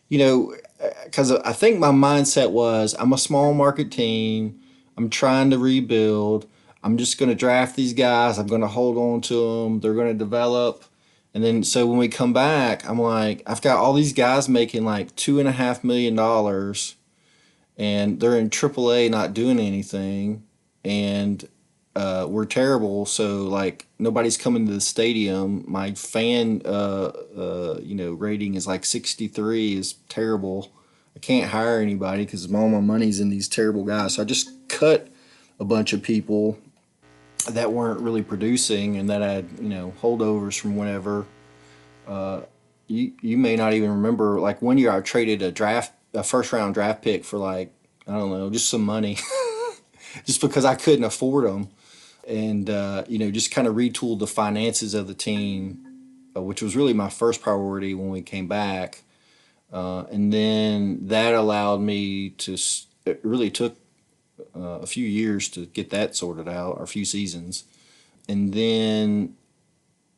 you 0.08 0.18
know, 0.18 0.54
because 1.04 1.32
I 1.32 1.52
think 1.52 1.78
my 1.78 1.90
mindset 1.90 2.50
was 2.50 2.94
I'm 2.98 3.12
a 3.12 3.18
small 3.18 3.54
market 3.54 3.90
team. 3.90 4.60
I'm 4.96 5.08
trying 5.08 5.50
to 5.50 5.58
rebuild. 5.58 6.46
I'm 6.82 6.96
just 6.96 7.18
going 7.18 7.28
to 7.28 7.34
draft 7.34 7.76
these 7.76 7.92
guys. 7.92 8.38
I'm 8.38 8.46
going 8.46 8.62
to 8.62 8.66
hold 8.66 8.96
on 8.96 9.20
to 9.22 9.64
them. 9.64 9.80
They're 9.80 9.94
going 9.94 10.08
to 10.08 10.14
develop. 10.14 10.84
And 11.34 11.44
then, 11.44 11.62
so 11.62 11.86
when 11.86 11.98
we 11.98 12.08
come 12.08 12.32
back, 12.32 12.88
I'm 12.88 12.98
like, 12.98 13.42
I've 13.46 13.62
got 13.62 13.78
all 13.78 13.92
these 13.92 14.12
guys 14.12 14.48
making 14.48 14.84
like 14.84 15.14
two 15.14 15.38
and 15.38 15.48
a 15.48 15.52
half 15.52 15.84
million 15.84 16.16
dollars, 16.16 16.96
and 17.76 18.18
they're 18.18 18.38
in 18.38 18.50
AAA 18.50 19.10
not 19.10 19.32
doing 19.32 19.60
anything, 19.60 20.42
and 20.84 21.46
uh, 21.94 22.26
we're 22.28 22.46
terrible. 22.46 23.06
So 23.06 23.44
like 23.44 23.86
nobody's 23.98 24.36
coming 24.36 24.66
to 24.66 24.72
the 24.72 24.80
stadium. 24.80 25.64
My 25.68 25.92
fan, 25.92 26.62
uh, 26.64 27.12
uh, 27.36 27.78
you 27.80 27.94
know, 27.94 28.12
rating 28.12 28.54
is 28.54 28.66
like 28.66 28.84
63 28.84 29.74
is 29.74 29.94
terrible. 30.08 30.72
I 31.14 31.18
can't 31.18 31.50
hire 31.50 31.80
anybody 31.80 32.24
because 32.24 32.52
all 32.52 32.68
my 32.68 32.80
money's 32.80 33.20
in 33.20 33.30
these 33.30 33.48
terrible 33.48 33.84
guys. 33.84 34.14
So 34.14 34.22
I 34.22 34.24
just 34.24 34.50
cut 34.68 35.08
a 35.58 35.64
bunch 35.64 35.92
of 35.92 36.02
people 36.02 36.58
that 37.44 37.72
weren't 37.72 38.00
really 38.00 38.22
producing 38.22 38.96
and 38.96 39.08
that 39.10 39.22
had 39.22 39.46
you 39.60 39.68
know 39.68 39.92
holdovers 40.00 40.58
from 40.58 40.76
whenever. 40.76 41.26
Uh, 42.06 42.42
you 42.86 43.12
you 43.22 43.36
may 43.36 43.56
not 43.56 43.72
even 43.72 43.90
remember 43.90 44.40
like 44.40 44.60
one 44.60 44.78
year 44.78 44.90
I 44.90 45.00
traded 45.00 45.42
a 45.42 45.52
draft 45.52 45.92
a 46.14 46.22
first 46.22 46.52
round 46.52 46.74
draft 46.74 47.02
pick 47.02 47.24
for 47.24 47.38
like 47.38 47.72
I 48.06 48.12
don't 48.12 48.30
know 48.30 48.50
just 48.50 48.68
some 48.68 48.84
money, 48.84 49.18
just 50.24 50.40
because 50.40 50.64
I 50.64 50.74
couldn't 50.74 51.04
afford 51.04 51.46
them, 51.46 51.68
and 52.26 52.68
uh, 52.68 53.04
you 53.08 53.18
know 53.18 53.30
just 53.30 53.50
kind 53.50 53.68
of 53.68 53.76
retooled 53.76 54.18
the 54.18 54.26
finances 54.26 54.94
of 54.94 55.06
the 55.06 55.14
team, 55.14 55.86
uh, 56.36 56.42
which 56.42 56.62
was 56.62 56.74
really 56.74 56.94
my 56.94 57.08
first 57.08 57.40
priority 57.40 57.94
when 57.94 58.10
we 58.10 58.22
came 58.22 58.48
back, 58.48 59.02
uh, 59.72 60.04
and 60.10 60.32
then 60.32 61.06
that 61.06 61.34
allowed 61.34 61.80
me 61.80 62.30
to 62.30 62.56
it 63.06 63.20
really 63.22 63.50
took 63.50 63.76
uh, 64.54 64.80
a 64.80 64.86
few 64.86 65.06
years 65.06 65.48
to 65.50 65.66
get 65.66 65.90
that 65.90 66.16
sorted 66.16 66.48
out, 66.48 66.76
or 66.78 66.82
a 66.82 66.88
few 66.88 67.04
seasons. 67.04 67.64
And 68.28 68.52
then, 68.52 69.34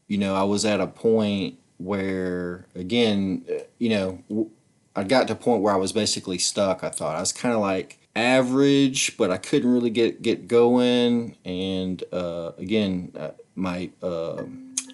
you 0.09 0.19
know, 0.19 0.35
I 0.35 0.43
was 0.43 0.65
at 0.65 0.81
a 0.81 0.87
point 0.87 1.59
where, 1.79 2.67
again, 2.75 3.45
you 3.79 3.89
know, 3.89 4.51
I 4.95 5.05
got 5.05 5.27
to 5.29 5.33
a 5.33 5.37
point 5.37 5.63
where 5.63 5.73
I 5.73 5.79
was 5.79 5.93
basically 5.93 6.39
stuck. 6.39 6.85
I 6.85 6.91
thought 6.91 7.17
I 7.17 7.21
was 7.21 7.33
kind 7.33 7.55
of 7.55 7.61
like 7.61 7.99
average, 8.15 9.17
but 9.17 9.31
I 9.31 9.39
couldn't 9.39 9.73
really 9.73 9.91
get 9.91 10.23
get 10.23 10.49
going. 10.49 11.37
And 11.45 12.03
uh, 12.13 12.53
again, 12.59 13.13
uh, 13.19 13.31
my 13.55 13.91
uh, 14.03 14.45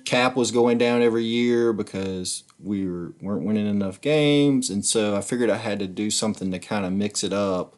cap 0.05 0.37
was 0.37 0.51
going 0.51 0.79
down 0.79 1.03
every 1.03 1.25
year 1.25 1.73
because 1.73 2.45
we 2.63 2.89
were, 2.89 3.13
weren't 3.21 3.45
winning 3.45 3.67
enough 3.67 4.01
games, 4.01 4.71
and 4.71 4.85
so 4.85 5.17
I 5.17 5.21
figured 5.21 5.51
I 5.51 5.59
had 5.59 5.79
to 5.81 5.87
do 5.87 6.11
something 6.11 6.51
to 6.51 6.59
kind 6.59 6.85
of 6.85 6.93
mix 6.93 7.23
it 7.23 7.33
up 7.33 7.78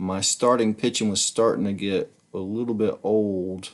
my 0.00 0.22
starting 0.22 0.74
pitching 0.74 1.10
was 1.10 1.22
starting 1.22 1.66
to 1.66 1.74
get 1.74 2.10
a 2.32 2.38
little 2.38 2.72
bit 2.72 2.98
old. 3.02 3.68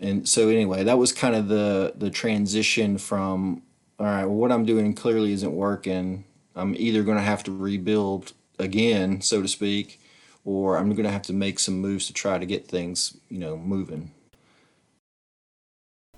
And 0.00 0.26
so 0.26 0.48
anyway, 0.48 0.84
that 0.84 0.96
was 0.96 1.12
kind 1.12 1.36
of 1.36 1.48
the 1.48 1.92
the 1.94 2.08
transition 2.08 2.96
from 2.96 3.62
all 3.98 4.06
right, 4.06 4.24
well 4.24 4.36
what 4.36 4.52
I'm 4.52 4.64
doing 4.64 4.94
clearly 4.94 5.32
isn't 5.32 5.52
working. 5.52 6.24
I'm 6.56 6.74
either 6.76 7.02
going 7.02 7.18
to 7.18 7.22
have 7.22 7.44
to 7.44 7.52
rebuild 7.52 8.32
again, 8.58 9.20
so 9.20 9.42
to 9.42 9.48
speak, 9.48 10.00
or 10.46 10.78
I'm 10.78 10.88
going 10.94 11.04
to 11.04 11.12
have 11.12 11.22
to 11.22 11.34
make 11.34 11.58
some 11.58 11.78
moves 11.78 12.06
to 12.06 12.14
try 12.14 12.38
to 12.38 12.46
get 12.46 12.66
things, 12.66 13.18
you 13.28 13.38
know, 13.38 13.58
moving. 13.58 14.12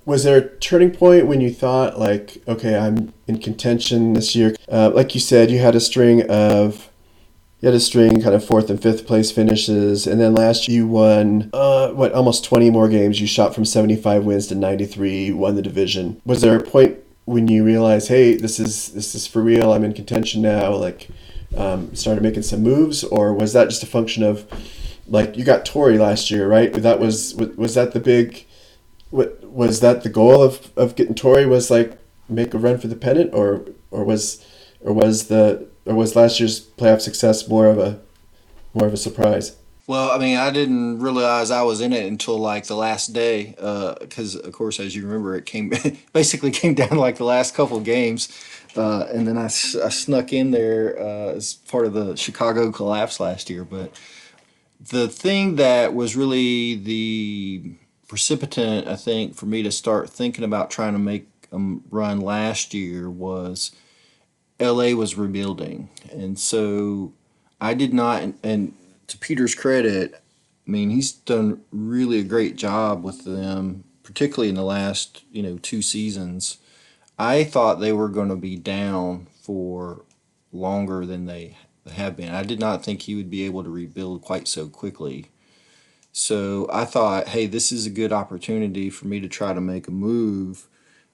Was 0.05 0.23
there 0.23 0.39
a 0.39 0.49
turning 0.59 0.93
point 0.93 1.27
when 1.27 1.41
you 1.41 1.53
thought 1.53 1.99
like, 1.99 2.41
okay, 2.47 2.79
I'm 2.79 3.13
in 3.27 3.39
contention 3.39 4.13
this 4.13 4.37
year? 4.37 4.55
Uh, 4.71 4.91
like 4.95 5.15
you 5.15 5.21
said, 5.21 5.51
you 5.51 5.59
had 5.59 5.75
a 5.75 5.81
string 5.81 6.23
of 6.31 6.92
you 7.62 7.69
had 7.69 7.75
a 7.75 7.81
string 7.81 8.21
kind 8.21 8.35
of 8.35 8.45
fourth 8.45 8.69
and 8.69 8.83
fifth 8.83 9.07
place 9.07 9.31
finishes 9.31 10.07
and 10.07 10.21
then 10.21 10.35
last 10.35 10.69
year 10.69 10.83
you 10.83 10.87
won 10.88 11.49
uh, 11.54 11.88
what 11.92 12.12
almost 12.12 12.45
20 12.45 12.69
more 12.71 12.88
games. 12.88 13.21
You 13.21 13.26
shot 13.26 13.54
from 13.54 13.64
75 13.64 14.25
wins 14.25 14.49
to 14.49 14.54
93 14.54 15.33
won 15.33 15.54
the 15.54 15.62
division. 15.62 16.21
Was 16.26 16.42
there 16.42 16.57
a 16.57 16.62
point 16.62 16.99
when 17.25 17.49
you 17.49 17.64
realized 17.64 18.09
hey 18.09 18.35
this 18.35 18.61
is 18.61 18.88
this 18.88 19.14
is 19.14 19.28
for 19.28 19.40
real 19.40 19.73
i'm 19.73 19.85
in 19.85 19.95
contention 19.95 20.42
now 20.42 20.75
like 20.75 21.09
um, 21.57 21.95
started 21.95 22.23
making 22.23 22.42
some 22.42 22.62
moves? 22.62 23.04
Or 23.04 23.33
was 23.33 23.52
that 23.52 23.69
just 23.69 23.83
a 23.83 23.87
function 23.87 24.23
of 24.23 24.47
like 25.07 25.37
you 25.37 25.45
got 25.45 25.64
Torey 25.64 25.99
last 25.99 26.31
year 26.31 26.49
right? 26.49 26.73
That 26.73 26.99
was 26.99 27.35
was 27.35 27.75
that 27.75 27.92
the 27.92 28.00
big 28.00 28.47
what 29.11 29.45
was 29.45 29.81
that 29.81 30.02
the 30.02 30.09
goal 30.09 30.42
of, 30.42 30.71
of 30.76 30.97
getting 30.97 31.14
Torey 31.14 31.49
was 31.49 31.71
like 31.71 31.99
make 32.28 32.54
a 32.54 32.59
run 32.59 32.78
for 32.78 32.88
the 32.88 32.97
pennant? 32.97 33.35
Or 33.35 33.66
or 33.90 34.04
was 34.04 34.45
or 34.81 34.92
was 34.92 35.28
the 35.28 35.69
or 35.85 35.95
was 35.95 36.17
last 36.17 36.41
year's 36.41 36.61
playoff 36.61 37.01
success 37.01 37.49
more 37.49 37.67
of 37.67 37.79
a 37.79 38.01
more 38.75 38.87
of 38.87 38.93
a 38.93 38.97
surprise? 38.97 39.57
Well, 39.87 40.11
I 40.11 40.19
mean, 40.19 40.37
I 40.37 40.51
didn't 40.51 41.01
realize 41.01 41.51
I 41.51 41.62
was 41.62 41.81
in 41.81 41.93
it 41.93 42.07
until 42.07 42.39
like 42.39 42.67
the 42.67 42.77
last 42.77 43.12
day, 43.12 43.55
because 44.01 44.37
uh, 44.37 44.41
of 44.41 44.53
course, 44.53 44.79
as 44.79 44.95
you 44.95 45.05
remember, 45.05 45.35
it 45.35 45.45
came 45.45 45.73
basically 46.12 46.51
came 46.51 46.75
down 46.75 46.97
like 46.97 47.17
the 47.17 47.25
last 47.25 47.55
couple 47.55 47.81
games, 47.81 48.29
uh, 48.77 49.07
and 49.12 49.27
then 49.27 49.37
I, 49.37 49.47
I 49.47 49.49
snuck 49.49 50.33
in 50.33 50.53
there 50.53 50.99
uh, 50.99 51.35
as 51.35 51.55
part 51.55 51.87
of 51.87 51.95
the 51.95 52.17
Chicago 52.17 52.71
collapse 52.71 53.19
last 53.19 53.51
year. 53.51 53.65
But 53.65 53.93
the 54.81 55.09
thing 55.09 55.57
that 55.57 55.95
was 55.95 56.17
really 56.17 56.77
the 56.77 57.75
precipitant, 58.07 58.87
I 58.87 58.97
think, 58.97 59.35
for 59.35 59.47
me 59.47 59.62
to 59.62 59.73
start 59.73 60.11
thinking 60.11 60.45
about 60.45 60.71
trying 60.71 60.93
to 60.93 60.99
make 60.99 61.29
a 61.51 61.59
run 61.91 62.21
last 62.21 62.73
year 62.73 63.11
was 63.11 63.73
LA 64.62 64.95
was 64.95 65.16
rebuilding, 65.16 65.90
and 66.11 66.38
so 66.38 67.12
I 67.61 67.75
did 67.75 67.92
not. 67.92 68.23
And, 68.42 68.75
to 69.09 69.19
Peter's 69.19 69.54
credit, 69.54 70.14
I 70.66 70.71
mean 70.71 70.88
he's 70.88 71.12
done 71.12 71.61
really 71.71 72.21
a 72.21 72.25
great 72.25 72.57
job 72.57 73.04
with 73.04 73.25
them, 73.25 73.85
particularly 74.02 74.49
in 74.49 74.54
the 74.54 74.62
last 74.62 75.25
you 75.31 75.42
know 75.42 75.59
two 75.59 75.83
seasons. 75.83 76.59
I 77.19 77.45
thought 77.45 77.81
they 77.81 77.92
were 77.92 78.09
going 78.09 78.31
to 78.31 78.37
be 78.37 78.57
down 78.57 79.26
for 79.42 80.04
longer 80.50 81.04
than 81.04 81.26
they 81.26 81.59
have 81.92 82.16
been. 82.16 82.33
I 82.35 82.42
did 82.42 82.59
not 82.59 82.85
think 82.85 83.02
he 83.02 83.14
would 83.14 83.31
be 83.31 83.45
able 83.45 83.64
to 83.64 83.71
rebuild 83.71 84.23
quite 84.23 84.49
so 84.49 84.69
quickly. 84.69 85.26
So 86.12 86.69
I 86.73 86.85
thought, 86.85 87.28
hey, 87.28 87.47
this 87.47 87.73
is 87.73 87.87
a 87.87 87.90
good 87.90 88.12
opportunity 88.12 88.90
for 88.90 89.07
me 89.07 89.21
to 89.21 89.28
try 89.28 89.52
to 89.52 89.61
make 89.61 89.88
a 89.88 89.92
move. 89.92 90.69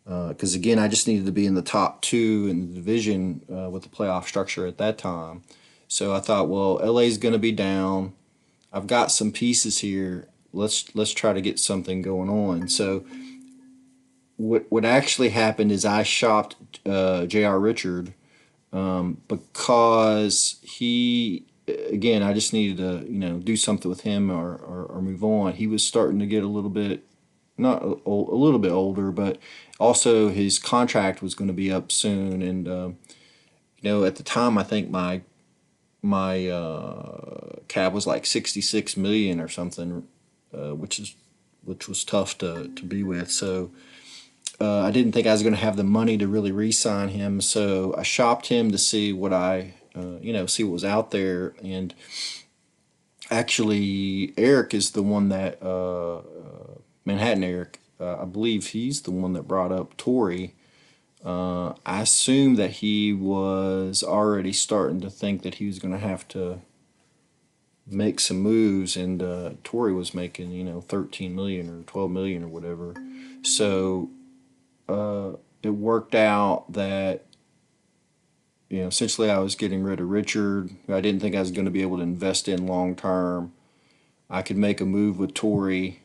Because 0.08 0.54
uh, 0.54 0.58
again, 0.58 0.78
I 0.78 0.88
just 0.88 1.06
needed 1.06 1.26
to 1.26 1.32
be 1.32 1.44
in 1.44 1.54
the 1.54 1.60
top 1.60 2.00
two 2.00 2.46
in 2.48 2.68
the 2.68 2.74
division 2.74 3.42
uh, 3.52 3.68
with 3.68 3.82
the 3.82 3.90
playoff 3.90 4.24
structure 4.24 4.66
at 4.66 4.78
that 4.78 4.96
time. 4.96 5.42
So 5.86 6.14
I 6.14 6.20
thought, 6.20 6.48
well, 6.48 6.76
LA's 6.76 7.18
going 7.18 7.34
to 7.34 7.38
be 7.38 7.52
down. 7.52 8.14
I've 8.72 8.86
got 8.86 9.10
some 9.10 9.32
pieces 9.32 9.80
here. 9.80 10.28
Let's 10.54 10.94
let's 10.94 11.12
try 11.12 11.34
to 11.34 11.42
get 11.42 11.58
something 11.58 12.00
going 12.00 12.30
on. 12.30 12.68
So 12.68 13.04
what 14.38 14.64
what 14.70 14.84
actually 14.86 15.30
happened 15.30 15.72
is 15.72 15.84
I 15.84 16.04
shopped 16.04 16.56
uh, 16.86 17.26
J.R. 17.26 17.60
Richard 17.60 18.14
um, 18.72 19.20
because 19.28 20.58
he 20.62 21.44
again 21.66 22.22
I 22.22 22.32
just 22.32 22.54
needed 22.54 22.78
to 22.78 23.06
you 23.10 23.18
know 23.18 23.38
do 23.38 23.56
something 23.56 23.90
with 23.90 24.02
him 24.02 24.30
or, 24.30 24.54
or, 24.56 24.84
or 24.84 25.02
move 25.02 25.22
on. 25.22 25.54
He 25.54 25.66
was 25.66 25.86
starting 25.86 26.18
to 26.20 26.26
get 26.26 26.42
a 26.42 26.48
little 26.48 26.70
bit 26.70 27.04
not 27.58 27.82
a, 27.82 27.96
a 28.06 28.38
little 28.38 28.58
bit 28.58 28.72
older, 28.72 29.10
but 29.10 29.38
also 29.78 30.28
his 30.28 30.58
contract 30.58 31.22
was 31.22 31.34
going 31.34 31.48
to 31.48 31.54
be 31.54 31.70
up 31.70 31.90
soon, 31.92 32.42
and 32.42 32.68
uh, 32.68 32.90
you 33.80 33.90
know 33.90 34.04
at 34.04 34.16
the 34.16 34.22
time 34.22 34.56
I 34.56 34.62
think 34.62 34.90
my 34.90 35.22
my 36.02 36.48
uh, 36.48 37.56
cap 37.68 37.92
was 37.92 38.06
like 38.06 38.26
sixty 38.26 38.60
six 38.60 38.96
million 38.96 39.40
or 39.40 39.48
something, 39.48 40.06
uh, 40.54 40.74
which 40.74 40.98
is 40.98 41.14
which 41.64 41.88
was 41.88 42.04
tough 42.04 42.38
to 42.38 42.68
to 42.68 42.84
be 42.84 43.02
with. 43.02 43.30
So 43.30 43.70
uh, 44.60 44.80
I 44.80 44.90
didn't 44.90 45.12
think 45.12 45.26
I 45.26 45.32
was 45.32 45.42
going 45.42 45.54
to 45.54 45.60
have 45.60 45.76
the 45.76 45.84
money 45.84 46.18
to 46.18 46.26
really 46.26 46.50
re-sign 46.50 47.10
him, 47.10 47.40
so 47.40 47.94
I 47.96 48.02
shopped 48.02 48.48
him 48.48 48.70
to 48.72 48.78
see 48.78 49.12
what 49.12 49.32
I, 49.32 49.74
uh, 49.94 50.18
you 50.20 50.32
know, 50.32 50.46
see 50.46 50.64
what 50.64 50.72
was 50.72 50.84
out 50.84 51.10
there. 51.12 51.54
And 51.62 51.94
actually, 53.30 54.32
Eric 54.36 54.74
is 54.74 54.92
the 54.92 55.02
one 55.02 55.28
that 55.28 55.62
uh, 55.62 56.22
Manhattan 57.08 57.42
Eric. 57.42 57.80
Uh, 57.98 58.18
I 58.20 58.24
believe 58.26 58.68
he's 58.68 59.00
the 59.00 59.10
one 59.10 59.32
that 59.32 59.48
brought 59.48 59.72
up 59.72 59.96
Torrey. 59.96 60.54
Uh, 61.24 61.72
I 61.84 62.02
assume 62.02 62.56
that 62.56 62.70
he 62.70 63.14
was 63.14 64.04
already 64.04 64.52
starting 64.52 65.00
to 65.00 65.10
think 65.10 65.42
that 65.42 65.56
he 65.56 65.66
was 65.66 65.78
going 65.78 65.94
to 65.94 66.06
have 66.06 66.28
to 66.28 66.60
make 67.86 68.20
some 68.20 68.40
moves, 68.40 68.94
and 68.94 69.22
uh, 69.22 69.52
Torrey 69.64 69.92
was 69.92 70.12
making 70.12 70.52
you 70.52 70.62
know 70.62 70.82
13 70.82 71.34
million 71.34 71.70
or 71.70 71.82
12 71.84 72.10
million 72.10 72.44
or 72.44 72.48
whatever. 72.48 72.94
So 73.42 74.10
uh, 74.86 75.32
it 75.62 75.70
worked 75.70 76.14
out 76.14 76.72
that 76.74 77.24
you 78.68 78.82
know 78.82 78.88
essentially 78.88 79.30
I 79.30 79.38
was 79.38 79.54
getting 79.56 79.82
rid 79.82 79.98
of 79.98 80.10
Richard, 80.10 80.70
I 80.88 81.00
didn't 81.00 81.20
think 81.20 81.34
I 81.34 81.40
was 81.40 81.50
going 81.50 81.64
to 81.64 81.70
be 81.70 81.82
able 81.82 81.96
to 81.96 82.02
invest 82.02 82.48
in 82.48 82.66
long 82.66 82.94
term. 82.94 83.54
I 84.28 84.42
could 84.42 84.58
make 84.58 84.82
a 84.82 84.84
move 84.84 85.18
with 85.18 85.32
Torrey, 85.32 86.02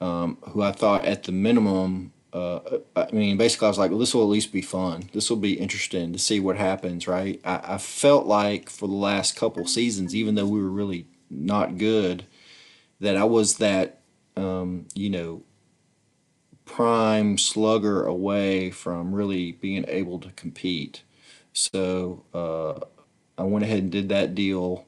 um, 0.00 0.38
who 0.50 0.62
I 0.62 0.72
thought 0.72 1.04
at 1.04 1.24
the 1.24 1.32
minimum. 1.32 2.12
Uh, 2.32 2.78
I 2.94 3.08
mean, 3.12 3.36
basically, 3.36 3.66
I 3.66 3.70
was 3.70 3.78
like, 3.78 3.90
well, 3.90 3.98
this 3.98 4.14
will 4.14 4.22
at 4.22 4.28
least 4.28 4.52
be 4.52 4.62
fun. 4.62 5.10
This 5.12 5.28
will 5.28 5.36
be 5.36 5.54
interesting 5.54 6.12
to 6.12 6.18
see 6.18 6.38
what 6.38 6.56
happens, 6.56 7.08
right? 7.08 7.40
I, 7.44 7.74
I 7.74 7.78
felt 7.78 8.26
like 8.26 8.70
for 8.70 8.86
the 8.86 8.94
last 8.94 9.34
couple 9.36 9.66
seasons, 9.66 10.14
even 10.14 10.36
though 10.36 10.46
we 10.46 10.62
were 10.62 10.70
really 10.70 11.06
not 11.28 11.76
good, 11.76 12.26
that 13.00 13.16
I 13.16 13.24
was 13.24 13.56
that, 13.56 14.00
um, 14.36 14.86
you 14.94 15.10
know, 15.10 15.42
prime 16.64 17.36
slugger 17.36 18.04
away 18.04 18.70
from 18.70 19.12
really 19.12 19.52
being 19.52 19.84
able 19.88 20.20
to 20.20 20.30
compete. 20.30 21.02
So 21.52 22.24
uh, 22.32 22.86
I 23.36 23.42
went 23.42 23.64
ahead 23.64 23.80
and 23.80 23.90
did 23.90 24.08
that 24.10 24.36
deal. 24.36 24.86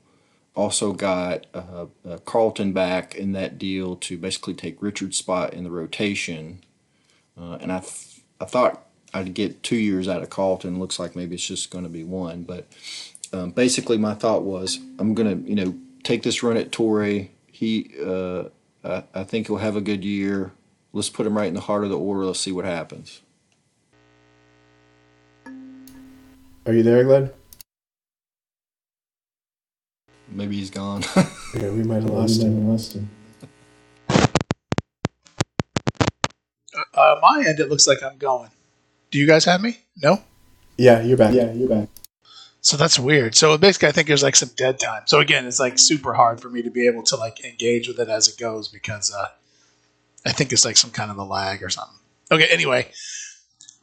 Also 0.55 0.93
got 0.93 1.47
uh, 1.55 1.87
uh, 2.09 2.19
Carlton 2.25 2.73
back 2.73 3.15
in 3.15 3.33
that 3.33 3.59
deal 3.59 3.97
to 3.97 4.19
basically 4.19 4.55
take 4.55 4.83
Richard's 4.83 5.17
spot 5.17 5.55
in 5.55 5.65
the 5.65 5.71
rotation. 5.71 6.61
Uh, 7.38 7.57
and 7.61 7.73
I, 7.73 7.81
th- 7.81 8.21
I 8.41 8.45
thought 8.45 8.87
I'd 9.15 9.33
get 9.33 9.62
two 9.62 9.77
years 9.77 10.09
out 10.09 10.23
of 10.23 10.29
Carlton. 10.29 10.79
Looks 10.79 10.99
like 10.99 11.17
maybe 11.17 11.37
it's 11.37 11.47
just 11.47 11.71
going 11.71 11.85
to 11.85 11.91
be 11.91 12.05
one. 12.05 12.43
But 12.43 12.67
um, 13.33 13.51
basically, 13.51 13.97
my 13.97 14.15
thought 14.15 14.43
was 14.43 14.79
I'm 14.99 15.15
going 15.15 15.43
to 15.43 15.49
you 15.49 15.55
know 15.55 15.75
take 16.03 16.23
this 16.23 16.43
run 16.43 16.59
at 16.59 16.71
Torrey. 16.71 17.31
He 17.47 17.91
uh, 18.05 18.45
I, 18.85 19.05
I 19.15 19.25
think 19.25 19.47
he'll 19.47 19.57
have 19.57 19.77
a 19.77 19.81
good 19.81 20.05
year 20.05 20.53
Let's 20.95 21.09
put 21.09 21.27
him 21.27 21.37
right 21.37 21.49
in 21.49 21.55
the 21.55 21.61
heart 21.61 21.85
of 21.85 21.91
the 21.91 21.99
order. 21.99 22.27
Let's 22.27 22.41
see 22.41 22.53
what 22.53 22.67
happens. 22.67 23.23
Are 26.67 26.73
you 26.73 26.83
there, 26.83 27.03
Glenn? 27.05 27.31
Maybe 30.33 30.57
he's 30.57 30.71
gone. 30.71 31.03
yeah, 31.55 31.71
we 31.71 31.83
might 31.85 32.03
have 32.03 32.11
lost 32.11 32.42
him. 32.42 32.68
Lost 32.68 32.95
him. 32.95 33.11
Uh, 36.95 37.16
my 37.21 37.45
end, 37.47 37.61
it 37.61 37.68
looks 37.68 37.87
like 37.87 38.03
I'm 38.03 38.16
going. 38.18 38.51
Do 39.11 39.18
you 39.18 39.27
guys 39.27 39.45
have 39.45 39.61
me? 39.61 39.79
No. 40.03 40.23
Yeah, 40.77 41.03
you're 41.03 41.18
back. 41.18 41.35
Yeah, 41.35 41.53
you're 41.53 41.68
back. 41.68 41.88
So 42.62 42.77
that's 42.77 42.99
weird. 42.99 43.35
So 43.35 43.59
basically, 43.59 43.88
I 43.88 43.92
think 43.92 44.09
there's 44.09 44.23
like 44.23 44.37
some 44.37 44.51
dead 44.57 44.79
time. 44.79 45.03
So 45.07 45.21
again, 45.21 45.47
it's 45.47 45.61
like 45.61 45.79
super 45.79 46.14
hard 46.14 46.40
for 46.40 46.49
me 46.49 46.62
to 46.62 46.71
be 46.71 46.87
able 46.87 47.03
to 47.05 47.16
like 47.16 47.45
engage 47.45 47.88
with 47.88 47.99
it 47.99 48.09
as 48.09 48.29
it 48.29 48.38
goes 48.38 48.68
because 48.68 49.12
uh, 49.12 49.29
I 50.25 50.33
think 50.33 50.53
it's 50.53 50.64
like 50.64 50.77
some 50.77 50.90
kind 50.90 51.11
of 51.11 51.18
a 51.18 51.25
lag 51.25 51.62
or 51.62 51.71
something. 51.71 51.99
Okay, 52.31 52.47
anyway. 52.47 52.88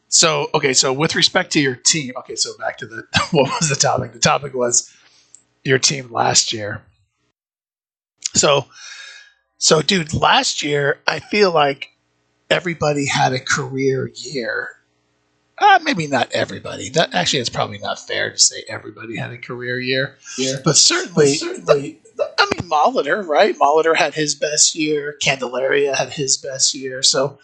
So, 0.07 0.49
okay, 0.55 0.73
so 0.73 0.91
with 0.91 1.15
respect 1.15 1.51
to 1.51 1.59
your 1.59 1.75
team, 1.75 2.13
okay, 2.17 2.35
so 2.35 2.57
back 2.57 2.77
to 2.77 2.88
the 2.88 3.03
what 3.31 3.51
was 3.59 3.69
the 3.69 3.75
topic? 3.75 4.13
The 4.13 4.19
topic 4.19 4.55
was 4.55 4.91
your 5.63 5.79
team 5.79 6.11
last 6.11 6.53
year. 6.53 6.81
So, 8.33 8.65
so 9.57 9.81
dude, 9.81 10.13
last 10.13 10.63
year 10.63 10.99
I 11.07 11.19
feel 11.19 11.51
like 11.51 11.89
everybody 12.49 13.05
had 13.07 13.33
a 13.33 13.39
career 13.39 14.09
year. 14.13 14.69
Uh, 15.57 15.79
maybe 15.83 16.07
not 16.07 16.31
everybody. 16.31 16.89
That 16.89 17.13
actually, 17.13 17.39
it's 17.39 17.49
probably 17.49 17.79
not 17.79 17.99
fair 17.99 18.31
to 18.31 18.39
say 18.39 18.63
everybody 18.69 19.17
had 19.17 19.31
a 19.31 19.37
career 19.37 19.77
year. 19.77 20.17
Yeah. 20.37 20.55
But 20.63 20.77
certainly, 20.77 21.35
certainly 21.35 21.99
I 22.37 22.47
mean, 22.53 22.69
Molitor, 22.69 23.25
right? 23.25 23.57
Molitor 23.57 23.95
had 23.95 24.13
his 24.13 24.35
best 24.35 24.75
year. 24.75 25.17
Candelaria 25.21 25.95
had 25.95 26.13
his 26.13 26.37
best 26.37 26.73
year. 26.73 27.03
So 27.03 27.39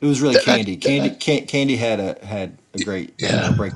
it 0.00 0.06
was 0.06 0.20
really 0.20 0.38
Candy. 0.40 0.76
Candy, 0.76 1.10
Candy 1.46 1.76
had 1.76 2.00
a 2.00 2.24
had 2.24 2.58
a 2.74 2.78
great 2.78 3.14
yeah. 3.18 3.52
break. 3.52 3.72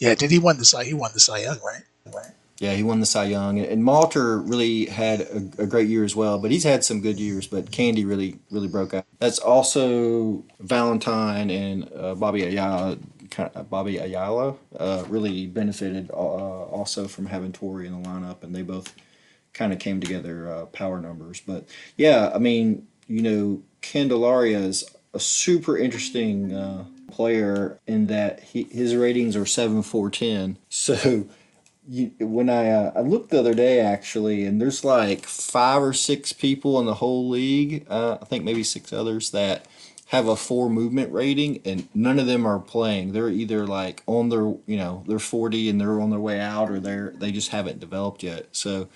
Yeah, 0.00 0.14
did 0.14 0.30
he 0.30 0.38
win 0.38 0.58
the 0.58 0.64
Cy? 0.64 0.84
He 0.84 0.94
won 0.94 1.10
the 1.14 1.20
Cy 1.20 1.38
Young, 1.38 1.58
right? 1.64 1.82
Right. 2.12 2.32
Yeah, 2.62 2.74
he 2.74 2.84
won 2.84 3.00
the 3.00 3.06
Cy 3.06 3.24
Young, 3.24 3.58
and 3.58 3.82
Molitor 3.82 4.48
really 4.48 4.86
had 4.86 5.22
a, 5.22 5.62
a, 5.62 5.66
great 5.66 5.88
year 5.88 6.04
as 6.04 6.14
well. 6.14 6.38
But 6.38 6.52
he's 6.52 6.62
had 6.62 6.84
some 6.84 7.00
good 7.00 7.18
years. 7.18 7.48
But 7.48 7.72
Candy 7.72 8.04
really, 8.04 8.38
really 8.52 8.68
broke 8.68 8.94
out. 8.94 9.04
That's 9.18 9.40
also 9.40 10.44
Valentine 10.60 11.50
and 11.50 11.90
uh, 11.92 12.14
Bobby 12.14 12.44
Ayala. 12.44 12.98
Bobby 13.68 13.98
Ayala 13.98 14.54
uh, 14.78 15.02
really 15.08 15.46
benefited 15.46 16.08
uh, 16.12 16.14
also 16.14 17.08
from 17.08 17.26
having 17.26 17.50
Tori 17.50 17.88
in 17.88 18.00
the 18.00 18.08
lineup, 18.08 18.44
and 18.44 18.54
they 18.54 18.62
both 18.62 18.94
kind 19.52 19.72
of 19.72 19.80
came 19.80 20.00
together 20.00 20.48
uh, 20.48 20.66
power 20.66 21.00
numbers. 21.00 21.42
But 21.44 21.66
yeah, 21.96 22.30
I 22.32 22.38
mean, 22.38 22.86
you 23.08 23.22
know, 23.22 23.62
Candelaria 23.80 24.60
is 24.60 24.84
a 25.12 25.18
super 25.18 25.76
interesting 25.76 26.54
uh, 26.54 26.84
player 27.10 27.80
in 27.88 28.06
that 28.06 28.38
he, 28.40 28.64
his 28.70 28.94
ratings 28.94 29.34
are 29.34 29.46
seven 29.46 29.82
four 29.82 30.10
ten. 30.10 30.58
So 30.68 31.26
you, 31.88 32.12
when 32.20 32.48
I 32.48 32.70
uh, 32.70 32.92
I 32.96 33.00
looked 33.00 33.30
the 33.30 33.40
other 33.40 33.54
day 33.54 33.80
actually, 33.80 34.44
and 34.44 34.60
there's 34.60 34.84
like 34.84 35.26
five 35.26 35.82
or 35.82 35.92
six 35.92 36.32
people 36.32 36.78
in 36.80 36.86
the 36.86 36.94
whole 36.94 37.28
league. 37.28 37.86
Uh, 37.88 38.18
I 38.20 38.24
think 38.24 38.44
maybe 38.44 38.62
six 38.62 38.92
others 38.92 39.30
that 39.30 39.66
have 40.06 40.28
a 40.28 40.36
four 40.36 40.68
movement 40.68 41.10
rating 41.10 41.58
and 41.64 41.88
none 41.94 42.18
of 42.18 42.26
them 42.26 42.44
are 42.44 42.58
playing 42.58 43.12
they're 43.12 43.30
either 43.30 43.66
like 43.66 44.02
on 44.04 44.28
their 44.28 44.42
you 44.66 44.76
know 44.76 45.02
they're 45.06 45.18
40 45.18 45.70
and 45.70 45.80
they're 45.80 46.02
on 46.02 46.10
their 46.10 46.20
way 46.20 46.38
out 46.38 46.70
or 46.70 46.78
they're 46.78 47.14
they 47.16 47.32
just 47.32 47.48
haven't 47.48 47.80
developed 47.80 48.22
yet 48.22 48.46
so 48.52 48.88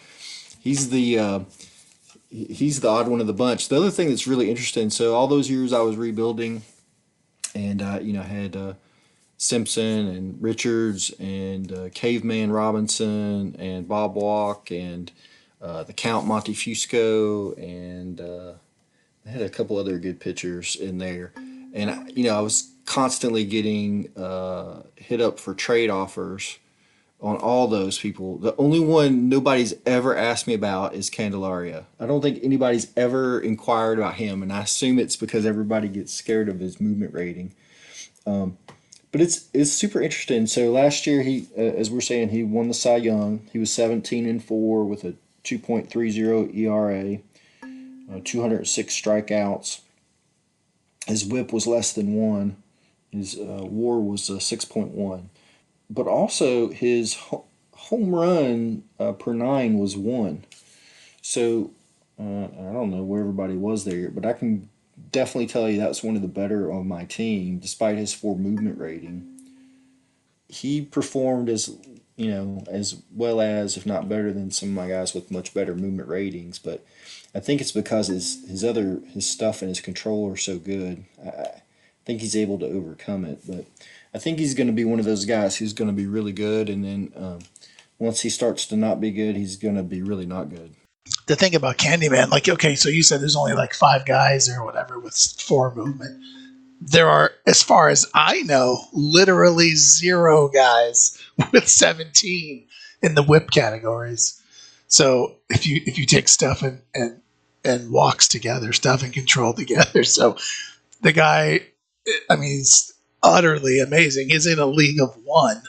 he's 0.66 0.90
the 0.90 1.18
uh, 1.18 1.40
he's 2.28 2.80
the 2.80 2.88
odd 2.88 3.08
one 3.08 3.20
of 3.20 3.26
the 3.26 3.32
bunch. 3.32 3.68
The 3.68 3.76
other 3.76 3.90
thing 3.90 4.08
that's 4.08 4.26
really 4.26 4.50
interesting. 4.50 4.90
So 4.90 5.14
all 5.14 5.28
those 5.28 5.48
years 5.48 5.72
I 5.72 5.80
was 5.80 5.96
rebuilding, 5.96 6.62
and 7.54 7.80
uh, 7.80 7.98
you 8.02 8.12
know 8.12 8.22
had 8.22 8.56
uh, 8.56 8.74
Simpson 9.38 10.08
and 10.08 10.42
Richards 10.42 11.10
and 11.18 11.72
uh, 11.72 11.88
Caveman 11.94 12.50
Robinson 12.50 13.56
and 13.58 13.86
Bob 13.86 14.14
Walk 14.14 14.70
and 14.70 15.12
uh, 15.60 15.82
the 15.82 15.92
Count 15.92 16.26
Montefusco 16.26 17.56
and 17.58 18.20
uh, 18.20 18.54
I 19.26 19.30
had 19.30 19.42
a 19.42 19.48
couple 19.48 19.76
other 19.76 19.98
good 19.98 20.20
pitchers 20.20 20.76
in 20.76 20.98
there, 20.98 21.32
and 21.74 22.12
you 22.14 22.24
know 22.24 22.36
I 22.36 22.40
was 22.40 22.70
constantly 22.84 23.44
getting 23.44 24.16
uh, 24.16 24.82
hit 24.94 25.20
up 25.20 25.40
for 25.40 25.52
trade 25.52 25.90
offers 25.90 26.58
on 27.20 27.36
all 27.36 27.66
those 27.66 27.98
people. 27.98 28.38
The 28.38 28.54
only 28.56 28.78
one 28.78 29.28
nobody's 29.28 29.74
ever 29.84 30.16
asked 30.16 30.46
me 30.46 30.54
about 30.54 30.94
is 30.94 31.10
Candelaria. 31.10 31.86
I 31.98 32.06
don't 32.06 32.22
think 32.22 32.38
anybody's 32.44 32.92
ever 32.96 33.40
inquired 33.40 33.98
about 33.98 34.14
him, 34.14 34.42
and 34.42 34.52
I 34.52 34.62
assume 34.62 34.98
it's 35.00 35.16
because 35.16 35.44
everybody 35.44 35.88
gets 35.88 36.14
scared 36.14 36.48
of 36.48 36.60
his 36.60 36.80
movement 36.80 37.12
rating. 37.12 37.52
Um, 38.26 38.58
but 39.16 39.22
it's 39.22 39.48
it's 39.54 39.72
super 39.72 40.02
interesting. 40.02 40.46
So 40.46 40.70
last 40.70 41.06
year 41.06 41.22
he, 41.22 41.46
uh, 41.56 41.62
as 41.62 41.90
we're 41.90 42.02
saying, 42.02 42.28
he 42.28 42.44
won 42.44 42.68
the 42.68 42.74
Cy 42.74 42.96
Young. 42.96 43.48
He 43.50 43.58
was 43.58 43.72
seventeen 43.72 44.28
and 44.28 44.44
four 44.44 44.84
with 44.84 45.04
a 45.04 45.14
two 45.42 45.58
point 45.58 45.88
three 45.88 46.10
zero 46.10 46.46
ERA, 46.52 47.20
uh, 47.62 48.20
two 48.24 48.42
hundred 48.42 48.68
six 48.68 48.94
strikeouts. 48.94 49.80
His 51.06 51.24
WHIP 51.24 51.50
was 51.50 51.66
less 51.66 51.94
than 51.94 52.12
one. 52.12 52.56
His 53.10 53.38
uh, 53.38 53.64
WAR 53.64 54.00
was 54.00 54.28
uh, 54.28 54.38
six 54.38 54.66
point 54.66 54.90
one, 54.90 55.30
but 55.88 56.06
also 56.06 56.68
his 56.68 57.14
ho- 57.14 57.46
home 57.72 58.14
run 58.14 58.82
uh, 59.00 59.12
per 59.12 59.32
nine 59.32 59.78
was 59.78 59.96
one. 59.96 60.44
So 61.22 61.70
uh, 62.20 62.44
I 62.44 62.72
don't 62.74 62.90
know 62.90 63.02
where 63.02 63.22
everybody 63.22 63.56
was 63.56 63.86
there, 63.86 64.10
but 64.10 64.26
I 64.26 64.34
can 64.34 64.68
definitely 65.10 65.46
tell 65.46 65.68
you 65.68 65.78
that's 65.78 66.02
one 66.02 66.16
of 66.16 66.22
the 66.22 66.28
better 66.28 66.72
on 66.72 66.88
my 66.88 67.04
team, 67.04 67.58
despite 67.58 67.98
his 67.98 68.14
four 68.14 68.36
movement 68.36 68.78
rating. 68.78 69.32
He 70.48 70.82
performed 70.82 71.48
as 71.48 71.76
you 72.16 72.30
know 72.30 72.64
as 72.68 73.02
well 73.14 73.40
as, 73.40 73.76
if 73.76 73.86
not 73.86 74.08
better 74.08 74.32
than 74.32 74.50
some 74.50 74.70
of 74.70 74.74
my 74.74 74.88
guys 74.88 75.14
with 75.14 75.30
much 75.30 75.54
better 75.54 75.74
movement 75.74 76.08
ratings. 76.08 76.58
But 76.58 76.84
I 77.34 77.40
think 77.40 77.60
it's 77.60 77.72
because 77.72 78.08
his 78.08 78.46
his 78.48 78.64
other 78.64 79.00
his 79.12 79.28
stuff 79.28 79.62
and 79.62 79.68
his 79.68 79.80
control 79.80 80.30
are 80.30 80.36
so 80.36 80.58
good. 80.58 81.04
I, 81.24 81.62
think 82.04 82.20
he's 82.20 82.36
able 82.36 82.56
to 82.60 82.66
overcome 82.66 83.24
it. 83.24 83.40
But 83.48 83.64
I 84.14 84.18
think 84.18 84.38
he's 84.38 84.54
going 84.54 84.68
to 84.68 84.72
be 84.72 84.84
one 84.84 85.00
of 85.00 85.04
those 85.04 85.24
guys 85.24 85.56
who's 85.56 85.72
going 85.72 85.90
to 85.90 85.92
be 85.92 86.06
really 86.06 86.30
good, 86.30 86.68
and 86.68 86.84
then 86.84 87.12
um, 87.16 87.40
once 87.98 88.20
he 88.20 88.30
starts 88.30 88.64
to 88.66 88.76
not 88.76 89.00
be 89.00 89.10
good, 89.10 89.34
he's 89.34 89.56
going 89.56 89.74
to 89.74 89.82
be 89.82 90.02
really 90.02 90.24
not 90.24 90.48
good 90.48 90.76
the 91.26 91.36
thing 91.36 91.54
about 91.54 91.76
Candyman, 91.76 92.30
like, 92.30 92.48
okay, 92.48 92.76
so 92.76 92.88
you 92.88 93.02
said 93.02 93.20
there's 93.20 93.36
only 93.36 93.52
like 93.52 93.74
five 93.74 94.06
guys 94.06 94.48
or 94.48 94.64
whatever 94.64 94.98
with 94.98 95.16
four 95.16 95.74
movement. 95.74 96.22
There 96.80 97.08
are, 97.08 97.32
as 97.46 97.62
far 97.62 97.88
as 97.88 98.06
I 98.14 98.42
know, 98.42 98.84
literally 98.92 99.74
zero 99.74 100.48
guys 100.48 101.20
with 101.52 101.68
17 101.68 102.66
in 103.02 103.14
the 103.14 103.22
whip 103.22 103.50
categories. 103.50 104.40
So 104.88 105.36
if 105.50 105.66
you 105.66 105.80
if 105.84 105.98
you 105.98 106.06
take 106.06 106.28
stuff 106.28 106.62
and 106.62 106.80
and 106.94 107.20
and 107.64 107.90
walks 107.90 108.28
together, 108.28 108.72
stuff 108.72 109.02
and 109.02 109.12
control 109.12 109.52
together, 109.52 110.04
so 110.04 110.36
the 111.00 111.12
guy, 111.12 111.60
I 112.30 112.36
mean, 112.36 112.50
he's 112.50 112.92
utterly 113.22 113.80
amazing. 113.80 114.28
He's 114.28 114.46
in 114.46 114.60
a 114.60 114.66
league 114.66 115.00
of 115.00 115.16
one 115.24 115.62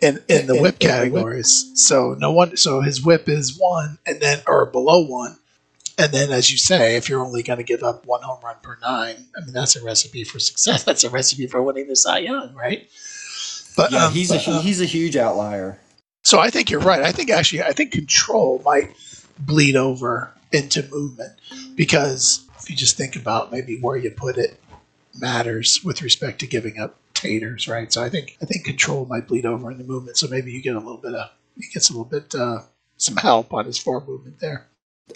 in 0.00 0.22
in 0.28 0.46
the 0.46 0.60
whip 0.60 0.78
categories. 0.78 1.72
So 1.74 2.14
no 2.18 2.32
one. 2.32 2.56
So 2.56 2.80
his 2.80 3.04
whip 3.04 3.28
is 3.28 3.58
one, 3.58 3.98
and 4.06 4.20
then 4.20 4.42
or 4.46 4.66
below 4.66 5.00
one, 5.00 5.38
and 5.98 6.12
then 6.12 6.32
as 6.32 6.50
you 6.50 6.58
say, 6.58 6.96
if 6.96 7.08
you're 7.08 7.24
only 7.24 7.42
going 7.42 7.58
to 7.58 7.64
give 7.64 7.82
up 7.82 8.06
one 8.06 8.22
home 8.22 8.40
run 8.42 8.56
per 8.62 8.78
nine, 8.82 9.26
I 9.36 9.44
mean 9.44 9.52
that's 9.52 9.76
a 9.76 9.84
recipe 9.84 10.24
for 10.24 10.38
success. 10.38 10.84
That's 10.90 11.04
a 11.04 11.10
recipe 11.10 11.46
for 11.46 11.62
winning 11.62 11.88
the 11.88 11.96
Cy 11.96 12.18
Young, 12.20 12.54
right? 12.54 12.88
But 13.76 13.92
yeah, 13.92 14.06
um, 14.06 14.12
he's 14.12 14.30
but, 14.30 14.46
a 14.46 14.50
uh, 14.50 14.60
he's 14.62 14.80
a 14.80 14.86
huge 14.86 15.16
outlier. 15.16 15.78
So 16.22 16.38
I 16.38 16.50
think 16.50 16.70
you're 16.70 16.80
right. 16.80 17.02
I 17.02 17.12
think 17.12 17.30
actually 17.30 17.62
I 17.62 17.72
think 17.72 17.92
control 17.92 18.60
might 18.64 18.90
bleed 19.38 19.76
over 19.76 20.32
into 20.52 20.86
movement 20.90 21.32
because 21.74 22.46
if 22.58 22.68
you 22.68 22.76
just 22.76 22.96
think 22.96 23.16
about 23.16 23.52
maybe 23.52 23.78
where 23.80 23.96
you 23.96 24.10
put 24.10 24.36
it 24.36 24.60
matters 25.14 25.80
with 25.84 26.02
respect 26.02 26.40
to 26.40 26.46
giving 26.46 26.78
up 26.78 26.99
taters, 27.20 27.68
right? 27.68 27.92
So 27.92 28.02
I 28.02 28.08
think 28.08 28.36
I 28.42 28.46
think 28.46 28.64
control 28.64 29.06
might 29.06 29.28
bleed 29.28 29.46
over 29.46 29.70
in 29.70 29.78
the 29.78 29.84
movement. 29.84 30.16
So 30.16 30.28
maybe 30.28 30.52
you 30.52 30.62
get 30.62 30.74
a 30.74 30.78
little 30.78 30.96
bit 30.96 31.14
of 31.14 31.30
he 31.56 31.68
gets 31.72 31.90
a 31.90 31.92
little 31.92 32.04
bit 32.04 32.34
uh, 32.34 32.62
some 32.96 33.16
help 33.16 33.52
on 33.52 33.66
his 33.66 33.78
forward 33.78 34.08
movement 34.08 34.40
there. 34.40 34.66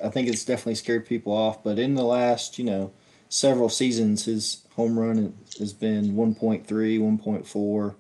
I 0.04 0.08
think 0.08 0.28
it's 0.28 0.44
definitely 0.44 0.74
scared 0.74 1.06
people 1.06 1.32
off, 1.32 1.62
but 1.62 1.78
in 1.78 1.94
the 1.94 2.04
last 2.04 2.58
you 2.58 2.64
know 2.64 2.92
several 3.28 3.68
seasons, 3.68 4.24
his 4.24 4.66
home 4.76 4.98
run 4.98 5.34
has 5.58 5.72
been 5.72 6.14
1.3, 6.14 6.64
1.4, 6.66 7.94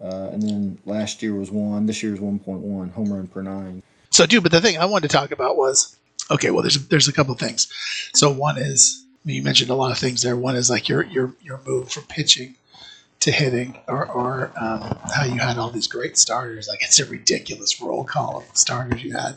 uh, 0.00 0.30
and 0.32 0.42
then 0.42 0.78
last 0.84 1.22
year 1.22 1.34
was 1.34 1.50
one. 1.50 1.86
This 1.86 2.02
year 2.02 2.12
was 2.12 2.20
1.1 2.20 2.92
home 2.92 3.12
run 3.12 3.26
per 3.26 3.42
nine. 3.42 3.82
So, 4.10 4.26
dude, 4.26 4.42
but 4.42 4.52
the 4.52 4.60
thing 4.60 4.78
I 4.78 4.84
wanted 4.84 5.08
to 5.08 5.16
talk 5.16 5.32
about 5.32 5.56
was 5.56 5.96
okay. 6.30 6.50
Well, 6.50 6.62
there's 6.62 6.86
there's 6.88 7.08
a 7.08 7.12
couple 7.12 7.34
things. 7.34 7.68
So 8.14 8.32
one 8.32 8.58
is 8.58 9.04
you 9.24 9.42
mentioned 9.42 9.70
a 9.70 9.74
lot 9.74 9.92
of 9.92 9.98
things 9.98 10.22
there. 10.22 10.36
One 10.36 10.56
is 10.56 10.70
like 10.70 10.88
your 10.88 11.02
your 11.04 11.34
your 11.42 11.60
move 11.66 11.90
from 11.90 12.04
pitching 12.04 12.54
to 13.24 13.32
hitting, 13.32 13.78
or, 13.88 14.06
or 14.06 14.52
um, 14.60 14.98
how 15.14 15.24
you 15.24 15.40
had 15.40 15.56
all 15.56 15.70
these 15.70 15.86
great 15.86 16.18
starters. 16.18 16.68
Like 16.68 16.82
it's 16.82 17.00
a 17.00 17.06
ridiculous 17.06 17.80
roll 17.80 18.04
call 18.04 18.38
of 18.38 18.44
starters 18.56 19.02
you 19.02 19.16
had. 19.16 19.36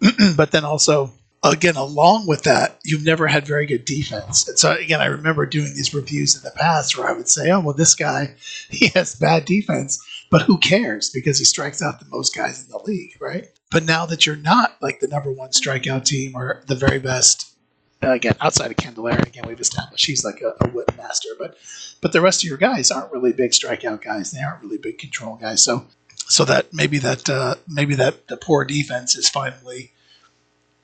but 0.36 0.50
then 0.50 0.64
also, 0.66 1.10
again, 1.42 1.76
along 1.76 2.26
with 2.26 2.42
that, 2.42 2.78
you've 2.84 3.06
never 3.06 3.26
had 3.26 3.46
very 3.46 3.64
good 3.64 3.86
defense. 3.86 4.46
And 4.46 4.58
so 4.58 4.72
again, 4.72 5.00
I 5.00 5.06
remember 5.06 5.46
doing 5.46 5.72
these 5.74 5.94
reviews 5.94 6.36
in 6.36 6.42
the 6.42 6.50
past 6.50 6.98
where 6.98 7.08
I 7.08 7.12
would 7.12 7.28
say, 7.28 7.50
"Oh, 7.50 7.60
well, 7.60 7.74
this 7.74 7.94
guy 7.94 8.34
he 8.70 8.88
has 8.88 9.14
bad 9.14 9.46
defense." 9.46 10.04
But 10.30 10.42
who 10.42 10.58
cares? 10.58 11.08
Because 11.08 11.38
he 11.38 11.46
strikes 11.46 11.80
out 11.80 12.00
the 12.00 12.10
most 12.10 12.36
guys 12.36 12.62
in 12.62 12.68
the 12.68 12.82
league, 12.84 13.16
right? 13.18 13.48
But 13.70 13.84
now 13.84 14.04
that 14.04 14.26
you're 14.26 14.36
not 14.36 14.76
like 14.82 15.00
the 15.00 15.08
number 15.08 15.32
one 15.32 15.50
strikeout 15.50 16.04
team 16.04 16.36
or 16.36 16.62
the 16.66 16.74
very 16.74 16.98
best 16.98 17.54
again, 18.02 18.34
outside 18.40 18.70
of 18.70 18.76
Candelaria, 18.76 19.22
again, 19.22 19.44
we've 19.46 19.60
established 19.60 20.06
he's 20.06 20.24
like 20.24 20.40
a, 20.40 20.54
a, 20.64 20.68
whip 20.68 20.96
master, 20.96 21.30
but 21.38 21.56
but 22.00 22.12
the 22.12 22.20
rest 22.20 22.42
of 22.42 22.48
your 22.48 22.58
guys 22.58 22.90
aren't 22.90 23.12
really 23.12 23.32
big 23.32 23.50
strikeout 23.50 24.02
guys. 24.02 24.30
They 24.30 24.42
aren't 24.42 24.62
really 24.62 24.78
big 24.78 24.98
control 24.98 25.36
guys. 25.36 25.62
So 25.62 25.86
so 26.28 26.44
that 26.44 26.72
maybe 26.72 26.98
that 26.98 27.28
uh, 27.28 27.56
maybe 27.66 27.94
that 27.96 28.28
the 28.28 28.36
poor 28.36 28.64
defense 28.64 29.16
is 29.16 29.28
finally 29.28 29.92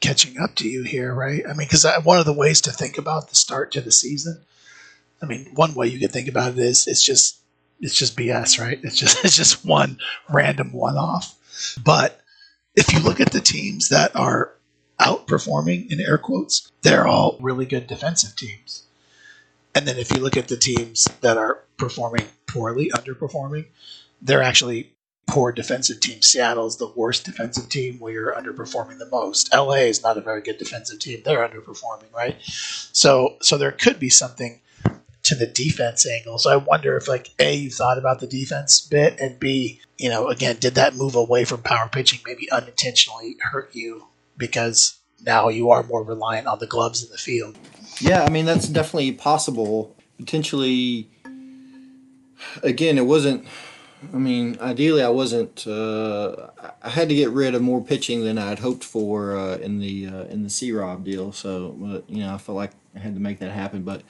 catching 0.00 0.38
up 0.38 0.54
to 0.56 0.68
you 0.68 0.82
here, 0.82 1.14
right? 1.14 1.42
I 1.46 1.54
mean, 1.54 1.66
because 1.66 1.86
one 2.02 2.18
of 2.18 2.26
the 2.26 2.32
ways 2.32 2.60
to 2.62 2.72
think 2.72 2.98
about 2.98 3.28
the 3.28 3.36
start 3.36 3.72
to 3.72 3.80
the 3.80 3.92
season, 3.92 4.42
I 5.22 5.26
mean, 5.26 5.50
one 5.54 5.74
way 5.74 5.86
you 5.86 5.98
could 5.98 6.12
think 6.12 6.28
about 6.28 6.52
it 6.52 6.58
is 6.58 6.86
it's 6.86 7.04
just 7.04 7.38
it's 7.80 7.96
just 7.96 8.16
BS, 8.16 8.60
right? 8.60 8.80
It's 8.82 8.96
just 8.96 9.18
it's 9.24 9.36
just 9.36 9.64
one 9.64 9.98
random 10.28 10.72
one 10.72 10.96
off. 10.96 11.34
But 11.82 12.20
if 12.74 12.92
you 12.92 13.00
look 13.00 13.20
at 13.20 13.32
the 13.32 13.40
teams 13.40 13.90
that 13.90 14.16
are 14.16 14.52
outperforming 15.04 15.90
in 15.92 16.00
air 16.00 16.18
quotes, 16.18 16.70
they're 16.82 17.06
all 17.06 17.36
really 17.40 17.66
good 17.66 17.86
defensive 17.86 18.34
teams. 18.34 18.84
And 19.74 19.86
then 19.86 19.98
if 19.98 20.10
you 20.10 20.20
look 20.20 20.36
at 20.36 20.48
the 20.48 20.56
teams 20.56 21.04
that 21.20 21.36
are 21.36 21.60
performing 21.76 22.26
poorly, 22.46 22.90
underperforming, 22.94 23.66
they're 24.22 24.42
actually 24.42 24.92
poor 25.26 25.52
defensive 25.52 26.00
teams. 26.00 26.26
Seattle's 26.26 26.78
the 26.78 26.92
worst 26.94 27.24
defensive 27.24 27.68
team 27.68 27.98
where 27.98 28.12
you're 28.12 28.34
underperforming 28.34 28.98
the 28.98 29.08
most. 29.08 29.52
LA 29.52 29.86
is 29.86 30.02
not 30.02 30.18
a 30.18 30.22
very 30.22 30.40
good 30.42 30.58
defensive 30.58 30.98
team. 30.98 31.22
They're 31.24 31.46
underperforming, 31.46 32.12
right? 32.14 32.36
So 32.42 33.36
so 33.40 33.58
there 33.58 33.72
could 33.72 33.98
be 33.98 34.10
something 34.10 34.60
to 35.24 35.34
the 35.34 35.46
defense 35.46 36.06
angle. 36.06 36.38
So 36.38 36.50
I 36.50 36.56
wonder 36.56 36.96
if 36.96 37.08
like 37.08 37.30
A, 37.38 37.54
you 37.54 37.70
thought 37.70 37.98
about 37.98 38.20
the 38.20 38.26
defense 38.26 38.80
bit 38.80 39.18
and 39.18 39.40
B, 39.40 39.80
you 39.98 40.10
know, 40.10 40.28
again, 40.28 40.56
did 40.60 40.74
that 40.74 40.94
move 40.94 41.14
away 41.14 41.44
from 41.44 41.62
power 41.62 41.88
pitching 41.88 42.20
maybe 42.26 42.50
unintentionally 42.50 43.36
hurt 43.40 43.74
you 43.74 44.06
because 44.36 44.98
now 45.24 45.48
you 45.48 45.70
are 45.70 45.82
more 45.82 46.02
reliant 46.02 46.46
on 46.46 46.58
the 46.58 46.66
gloves 46.66 47.02
in 47.02 47.10
the 47.10 47.18
field. 47.18 47.56
Yeah, 48.00 48.24
I 48.24 48.30
mean 48.30 48.44
that's 48.44 48.68
definitely 48.68 49.12
possible. 49.12 49.94
Potentially, 50.18 51.08
again, 52.62 52.98
it 52.98 53.06
wasn't. 53.06 53.46
I 54.12 54.18
mean, 54.18 54.58
ideally, 54.60 55.02
I 55.02 55.08
wasn't. 55.08 55.66
Uh, 55.66 56.48
I 56.82 56.90
had 56.90 57.08
to 57.08 57.14
get 57.14 57.30
rid 57.30 57.54
of 57.54 57.62
more 57.62 57.82
pitching 57.82 58.22
than 58.24 58.36
I 58.36 58.48
had 58.48 58.58
hoped 58.58 58.84
for 58.84 59.36
uh, 59.36 59.56
in 59.56 59.78
the 59.78 60.06
uh, 60.06 60.24
in 60.24 60.42
the 60.42 60.50
C 60.50 60.72
Rob 60.72 61.04
deal. 61.04 61.32
So, 61.32 61.70
but, 61.78 62.08
you 62.08 62.18
know, 62.18 62.34
I 62.34 62.38
felt 62.38 62.56
like 62.56 62.72
I 62.94 62.98
had 62.98 63.14
to 63.14 63.20
make 63.20 63.38
that 63.38 63.50
happen. 63.50 63.82
But 63.82 64.02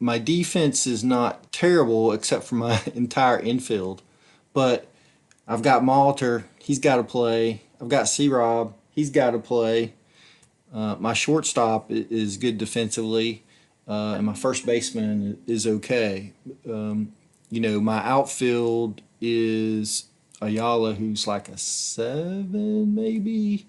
my 0.00 0.18
defense 0.18 0.86
is 0.86 1.04
not 1.04 1.52
terrible 1.52 2.12
except 2.12 2.44
for 2.44 2.56
my 2.56 2.80
entire 2.94 3.38
infield. 3.38 4.02
But 4.52 4.88
I've 5.46 5.62
got 5.62 5.82
Molitor. 5.82 6.44
He's 6.58 6.78
got 6.78 6.96
to 6.96 7.04
play. 7.04 7.62
I've 7.80 7.88
got 7.88 8.08
C 8.08 8.28
Rob 8.28 8.74
he's 8.90 9.10
got 9.10 9.30
to 9.30 9.38
play. 9.38 9.94
Uh, 10.72 10.96
my 10.98 11.12
shortstop 11.12 11.90
is 11.90 12.36
good 12.36 12.58
defensively, 12.58 13.42
uh, 13.88 14.14
and 14.14 14.24
my 14.24 14.34
first 14.34 14.64
baseman 14.66 15.42
is 15.46 15.66
okay. 15.66 16.32
Um, 16.68 17.12
you 17.50 17.60
know, 17.60 17.80
my 17.80 17.98
outfield 18.06 19.02
is 19.20 20.04
Ayala, 20.40 20.94
who's 20.94 21.26
like 21.26 21.48
a 21.48 21.58
seven, 21.58 22.94
maybe, 22.94 23.66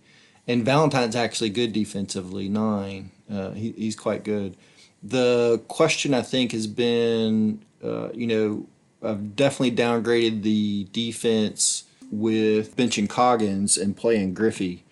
and 0.47 0.63
Valentine's 0.63 1.15
actually 1.15 1.49
good 1.49 1.73
defensively, 1.73 2.47
nine. 2.49 3.11
Uh, 3.31 3.51
he, 3.51 3.71
he's 3.71 3.95
quite 3.95 4.23
good. 4.23 4.55
The 5.01 5.61
question 5.67 6.13
I 6.13 6.21
think 6.21 6.51
has 6.51 6.67
been, 6.67 7.63
uh, 7.83 8.09
you 8.13 8.27
know, 8.27 8.67
I've 9.01 9.35
definitely 9.35 9.75
downgraded 9.75 10.43
the 10.43 10.87
defense 10.91 11.85
with 12.11 12.75
benching 12.75 13.09
Coggins 13.09 13.77
and 13.77 13.97
playing 13.97 14.35
Griffey. 14.35 14.83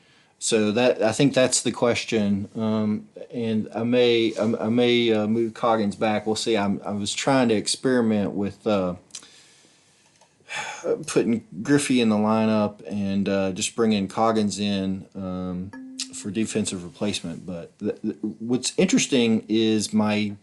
So 0.41 0.71
that 0.71 1.03
I 1.03 1.11
think 1.11 1.33
that's 1.33 1.61
the 1.61 1.71
question, 1.73 2.47
um, 2.55 3.09
and 3.29 3.67
I 3.75 3.83
may 3.83 4.33
I, 4.37 4.65
I 4.65 4.69
may 4.69 5.11
uh, 5.11 5.27
move 5.27 5.53
Coggins 5.53 5.97
back. 5.97 6.25
We'll 6.25 6.37
see. 6.37 6.55
I'm, 6.55 6.81
i 6.85 6.91
was 6.91 7.13
trying 7.13 7.49
to 7.49 7.55
experiment 7.55 8.31
with 8.31 8.65
uh, 8.65 8.95
putting 11.07 11.45
Griffey 11.61 11.99
in 11.99 12.07
the 12.07 12.15
lineup 12.15 12.81
and 12.89 13.27
uh, 13.27 13.51
just 13.51 13.75
bringing 13.75 14.07
Coggins 14.07 14.59
in 14.59 15.05
um, 15.13 15.97
for 16.13 16.31
defensive 16.31 16.85
replacement. 16.85 17.45
But 17.45 17.77
th- 17.79 18.01
th- 18.01 18.15
what's 18.21 18.73
interesting 18.77 19.45
is 19.49 19.93
my 19.93 20.35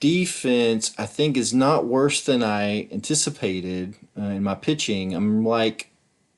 defense, 0.00 0.92
I 0.98 1.06
think, 1.06 1.36
is 1.36 1.54
not 1.54 1.86
worse 1.86 2.22
than 2.22 2.42
I 2.42 2.88
anticipated 2.90 3.94
uh, 4.18 4.22
in 4.24 4.42
my 4.42 4.56
pitching. 4.56 5.14
I'm 5.14 5.44
like 5.44 5.90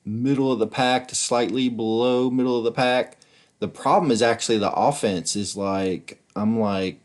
middle 0.07 0.51
of 0.51 0.59
the 0.59 0.67
pack 0.67 1.07
to 1.09 1.15
slightly 1.15 1.69
below 1.69 2.29
middle 2.29 2.57
of 2.57 2.63
the 2.63 2.71
pack. 2.71 3.17
The 3.59 3.67
problem 3.67 4.11
is 4.11 4.21
actually 4.21 4.57
the 4.57 4.71
offense 4.71 5.35
is 5.35 5.57
like 5.57 6.21
I'm 6.35 6.59
like 6.59 6.99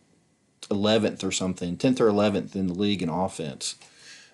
11th 0.69 1.25
or 1.25 1.33
something, 1.33 1.77
10th 1.77 2.01
or 2.01 2.11
11th 2.11 2.55
in 2.55 2.69
the 2.69 2.75
league 2.75 3.03
in 3.03 3.09
offense. 3.09 3.77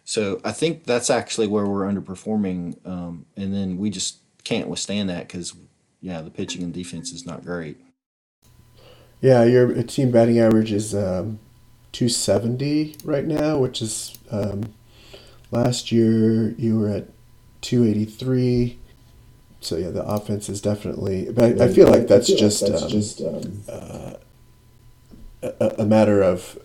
So 0.05 0.41
I 0.45 0.53
think 0.53 0.85
that's 0.85 1.11
actually 1.11 1.49
where 1.49 1.67
we're 1.67 1.87
underperforming, 1.87 2.87
um, 2.87 3.27
and 3.37 3.55
then 3.55 3.77
we 3.77 3.91
just 3.91 4.19
can't 4.43 4.69
withstand 4.69 5.11
that 5.11 5.29
because 5.29 5.55
yeah, 6.01 6.23
the 6.23 6.31
pitching 6.31 6.63
and 6.63 6.73
defense 6.73 7.13
is 7.13 7.27
not 7.27 7.45
great. 7.45 7.77
Yeah, 9.21 9.45
your 9.45 9.83
team 9.83 10.11
batting 10.11 10.39
average 10.39 10.73
is 10.73 10.95
um, 10.95 11.41
270 11.93 12.97
right 13.05 13.27
now, 13.27 13.59
which 13.59 13.83
is 13.83 14.17
um, 14.31 14.73
last 15.51 15.91
year 15.91 16.53
you 16.53 16.79
were 16.79 16.89
at 16.89 17.09
283. 17.61 18.79
So 19.61 19.77
yeah, 19.77 19.91
the 19.91 20.05
offense 20.05 20.49
is 20.49 20.61
definitely. 20.61 21.31
But 21.31 21.61
I, 21.61 21.65
I 21.65 21.69
feel 21.69 21.89
like 21.89 22.07
that's 22.07 22.29
just 22.29 22.67
that's 22.67 22.83
um, 22.83 22.89
just 22.89 23.21
um, 23.21 23.63
uh, 23.69 24.15
a, 25.43 25.75
a, 25.81 25.85
matter 25.85 26.23
of 26.23 26.59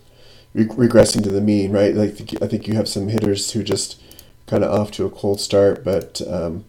regressing 0.55 1.23
to 1.23 1.29
the 1.29 1.41
mean, 1.41 1.71
right? 1.71 1.95
Like 1.95 2.11
I 2.41 2.47
think 2.47 2.67
you 2.67 2.75
have 2.75 2.87
some 2.87 3.07
hitters 3.07 3.51
who 3.51 3.63
just 3.63 4.01
kind 4.45 4.63
of 4.63 4.71
off 4.71 4.91
to 4.91 5.05
a 5.05 5.09
cold 5.09 5.39
start, 5.39 5.83
but 5.83 6.21
um, 6.27 6.65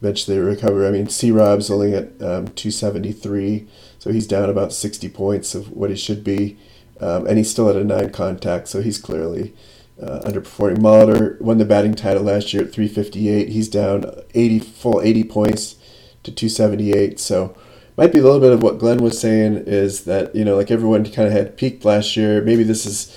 eventually 0.00 0.38
recover. 0.38 0.86
I 0.86 0.90
mean, 0.90 1.08
C. 1.08 1.30
Rob's 1.30 1.70
only 1.70 1.94
at 1.94 2.04
um, 2.20 2.48
273, 2.48 3.66
so 3.98 4.12
he's 4.12 4.26
down 4.26 4.50
about 4.50 4.72
60 4.72 5.08
points 5.10 5.54
of 5.54 5.70
what 5.70 5.90
he 5.90 5.96
should 5.96 6.22
be, 6.22 6.58
um, 7.00 7.26
and 7.26 7.38
he's 7.38 7.50
still 7.50 7.70
at 7.70 7.76
a 7.76 7.84
nine 7.84 8.10
contact, 8.10 8.68
so 8.68 8.82
he's 8.82 8.98
clearly 8.98 9.54
uh, 10.02 10.20
underperforming. 10.24 10.78
Molitor 10.78 11.40
won 11.40 11.58
the 11.58 11.64
batting 11.64 11.94
title 11.94 12.24
last 12.24 12.52
year 12.52 12.64
at 12.64 12.72
358. 12.72 13.48
He's 13.48 13.68
down 13.68 14.04
80 14.34 14.58
full 14.58 15.00
80 15.00 15.24
points 15.24 15.76
to 16.24 16.32
278. 16.32 17.20
So 17.20 17.56
might 17.96 18.12
be 18.12 18.18
a 18.18 18.22
little 18.22 18.40
bit 18.40 18.52
of 18.52 18.62
what 18.62 18.78
Glenn 18.78 19.02
was 19.02 19.20
saying 19.20 19.64
is 19.66 20.04
that 20.04 20.34
you 20.34 20.44
know 20.44 20.56
like 20.56 20.70
everyone 20.70 21.04
kind 21.04 21.28
of 21.28 21.32
had 21.32 21.56
peaked 21.56 21.84
last 21.84 22.16
year. 22.16 22.42
Maybe 22.42 22.62
this 22.62 22.86
is 22.86 23.16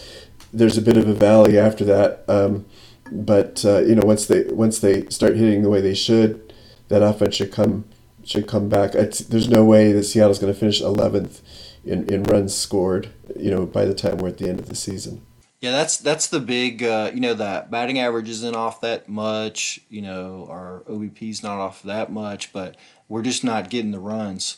there's 0.53 0.77
a 0.77 0.81
bit 0.81 0.97
of 0.97 1.07
a 1.07 1.13
valley 1.13 1.57
after 1.57 1.83
that. 1.85 2.23
Um, 2.27 2.65
but 3.11 3.63
uh, 3.65 3.79
you 3.79 3.95
know 3.95 4.05
once 4.05 4.27
they 4.27 4.43
once 4.43 4.79
they 4.79 5.07
start 5.09 5.35
hitting 5.35 5.63
the 5.63 5.69
way 5.69 5.81
they 5.81 5.95
should, 5.95 6.53
that 6.89 7.01
offense 7.01 7.35
should 7.35 7.51
come 7.51 7.85
should 8.23 8.47
come 8.47 8.69
back. 8.69 8.95
It's, 8.95 9.19
there's 9.19 9.49
no 9.49 9.63
way 9.63 9.91
that 9.91 10.03
Seattle's 10.03 10.39
going 10.39 10.51
to 10.51 10.59
finish 10.59 10.81
11th 10.81 11.41
in, 11.83 12.11
in 12.11 12.23
runs 12.23 12.55
scored. 12.55 13.09
You 13.35 13.51
know 13.51 13.65
by 13.65 13.85
the 13.85 13.93
time 13.95 14.17
we're 14.17 14.29
at 14.29 14.37
the 14.37 14.49
end 14.49 14.59
of 14.59 14.69
the 14.69 14.75
season. 14.75 15.25
Yeah, 15.65 15.71
that's 15.71 15.97
that's 15.97 16.27
the 16.27 16.39
big. 16.39 16.83
Uh, 16.83 17.09
you 17.11 17.19
know 17.19 17.33
that 17.33 17.71
batting 17.71 17.97
average 17.97 18.29
isn't 18.29 18.55
off 18.55 18.81
that 18.81 19.09
much. 19.09 19.79
You 19.89 20.03
know 20.03 20.45
our 20.47 20.83
OBP's 20.87 21.41
not 21.41 21.57
off 21.57 21.81
that 21.81 22.11
much, 22.11 22.53
but 22.53 22.77
we're 23.09 23.23
just 23.23 23.43
not 23.43 23.71
getting 23.71 23.89
the 23.89 23.99
runs. 23.99 24.57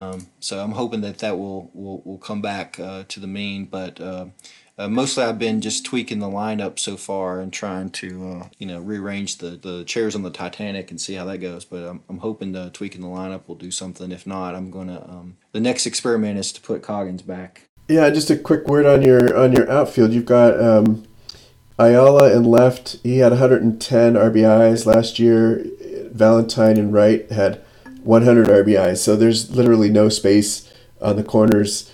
Um, 0.00 0.26
so 0.40 0.58
I'm 0.58 0.72
hoping 0.72 1.02
that 1.02 1.18
that 1.18 1.38
will 1.38 1.70
will, 1.72 2.02
will 2.04 2.18
come 2.18 2.42
back 2.42 2.80
uh, 2.80 3.04
to 3.06 3.20
the 3.20 3.28
mean. 3.28 3.66
But 3.66 4.00
uh, 4.00 4.26
uh, 4.76 4.88
mostly 4.88 5.22
I've 5.22 5.38
been 5.38 5.60
just 5.60 5.86
tweaking 5.86 6.18
the 6.18 6.26
lineup 6.26 6.80
so 6.80 6.96
far 6.96 7.38
and 7.38 7.52
trying 7.52 7.90
to 7.90 8.40
uh, 8.42 8.48
you 8.58 8.66
know 8.66 8.80
rearrange 8.80 9.38
the, 9.38 9.50
the 9.50 9.84
chairs 9.84 10.16
on 10.16 10.24
the 10.24 10.30
Titanic 10.30 10.90
and 10.90 11.00
see 11.00 11.14
how 11.14 11.26
that 11.26 11.38
goes. 11.38 11.64
But 11.64 11.84
I'm, 11.84 12.02
I'm 12.08 12.18
hoping 12.18 12.50
the 12.50 12.70
tweaking 12.70 13.02
the 13.02 13.06
lineup 13.06 13.46
will 13.46 13.54
do 13.54 13.70
something. 13.70 14.10
If 14.10 14.26
not, 14.26 14.56
I'm 14.56 14.72
gonna 14.72 15.00
um, 15.08 15.36
the 15.52 15.60
next 15.60 15.86
experiment 15.86 16.40
is 16.40 16.50
to 16.54 16.60
put 16.60 16.82
Coggins 16.82 17.22
back. 17.22 17.69
Yeah, 17.90 18.08
just 18.10 18.30
a 18.30 18.36
quick 18.36 18.68
word 18.68 18.86
on 18.86 19.02
your 19.02 19.36
on 19.36 19.52
your 19.52 19.68
outfield. 19.68 20.12
You've 20.12 20.24
got 20.24 20.62
um, 20.62 21.02
Ayala 21.76 22.32
and 22.32 22.46
left. 22.46 22.98
He 23.02 23.18
had 23.18 23.32
110 23.32 24.14
RBIs 24.14 24.86
last 24.86 25.18
year. 25.18 25.66
Valentine 26.12 26.76
and 26.76 26.92
right 26.92 27.28
had 27.32 27.60
100 28.04 28.46
RBIs. 28.46 28.98
So 28.98 29.16
there's 29.16 29.50
literally 29.50 29.90
no 29.90 30.08
space 30.08 30.72
on 31.02 31.16
the 31.16 31.24
corners 31.24 31.90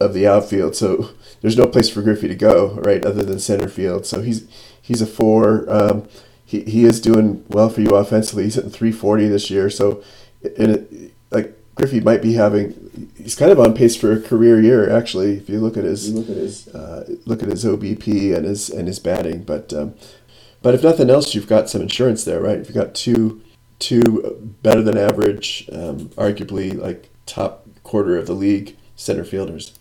of 0.00 0.14
the 0.14 0.26
outfield. 0.26 0.74
So 0.74 1.10
there's 1.42 1.58
no 1.58 1.66
place 1.66 1.90
for 1.90 2.00
Griffey 2.00 2.28
to 2.28 2.34
go, 2.34 2.76
right, 2.76 3.04
other 3.04 3.22
than 3.22 3.38
center 3.38 3.68
field. 3.68 4.06
So 4.06 4.22
he's 4.22 4.48
he's 4.80 5.02
a 5.02 5.06
four. 5.06 5.66
Um, 5.68 6.08
he, 6.42 6.62
he 6.62 6.84
is 6.86 7.02
doing 7.02 7.44
well 7.48 7.68
for 7.68 7.82
you 7.82 7.90
offensively. 7.90 8.44
He's 8.44 8.54
hitting 8.54 8.70
340 8.70 9.28
this 9.28 9.50
year. 9.50 9.68
So, 9.68 10.02
it, 10.40 11.12
like 11.30 11.54
Griffey 11.78 12.00
might 12.00 12.20
be 12.20 12.32
having, 12.34 13.10
he's 13.16 13.36
kind 13.36 13.52
of 13.52 13.60
on 13.60 13.72
pace 13.72 13.94
for 13.94 14.12
a 14.12 14.20
career 14.20 14.60
year 14.60 14.90
actually. 14.90 15.36
If 15.36 15.48
you 15.48 15.60
look 15.60 15.76
at 15.76 15.84
his 15.84 16.12
look 16.12 16.28
at 16.28 16.36
his 16.36 16.68
uh, 16.68 17.08
look 17.24 17.42
at 17.42 17.48
his 17.48 17.64
OBP 17.64 18.34
and 18.36 18.44
his 18.44 18.68
and 18.68 18.88
his 18.88 18.98
batting, 18.98 19.44
but 19.44 19.72
um, 19.72 19.94
but 20.60 20.74
if 20.74 20.82
nothing 20.82 21.08
else, 21.08 21.34
you've 21.34 21.46
got 21.46 21.70
some 21.70 21.80
insurance 21.80 22.24
there, 22.24 22.40
right? 22.40 22.58
You've 22.58 22.74
got 22.74 22.94
two 22.94 23.40
two 23.78 24.56
better 24.62 24.82
than 24.82 24.98
average, 24.98 25.68
um, 25.72 26.08
arguably 26.10 26.76
like 26.76 27.10
top 27.26 27.66
quarter 27.84 28.18
of 28.18 28.26
the 28.26 28.34
league 28.34 28.76
center 28.96 29.24
fielders. 29.24 29.72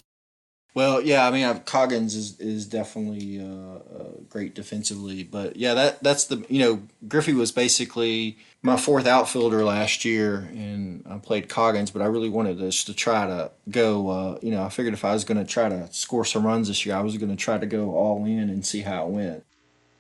Well, 0.78 1.02
yeah, 1.02 1.28
I 1.28 1.32
mean, 1.32 1.60
Coggins 1.62 2.13
is 2.13 2.40
is 2.40 2.68
definitely 2.68 3.42
uh, 3.42 3.80
uh, 4.00 4.12
great 4.30 4.54
defensively, 4.54 5.24
but 5.24 5.56
yeah, 5.56 5.74
that 5.74 6.04
that's 6.04 6.26
the 6.26 6.46
you 6.50 6.60
know 6.60 6.84
Griffey 7.08 7.34
was 7.34 7.52
basically 7.52 8.38
my 8.62 8.78
fourth 8.78 9.08
outfielder 9.08 9.63
last 9.63 10.06
year, 10.06 10.48
and 10.52 11.04
I 11.10 11.18
played 11.18 11.50
Coggins, 11.50 11.90
but 11.90 12.04
I 12.04 12.06
really 12.06 12.30
wanted 12.30 12.60
this 12.60 12.84
to 12.84 12.94
try 12.94 13.26
to 13.26 13.50
go. 13.72 14.08
Uh, 14.08 14.40
you 14.44 14.52
know, 14.52 14.63
I 14.63 14.70
figured 14.70 14.94
if 14.94 15.04
I 15.04 15.13
was 15.13 15.24
going 15.24 15.44
to 15.44 15.52
try 15.52 15.68
to 15.68 15.92
score 15.92 16.24
some 16.24 16.46
runs 16.46 16.68
this 16.68 16.86
year, 16.86 16.96
I 16.96 17.02
was 17.02 17.18
going 17.18 17.32
to 17.32 17.36
try 17.36 17.58
to 17.58 17.66
go 17.66 17.96
all 17.96 18.24
in 18.26 18.48
and 18.48 18.63
see 18.63 18.82
how 18.82 19.08
it 19.08 19.10
went. 19.10 19.44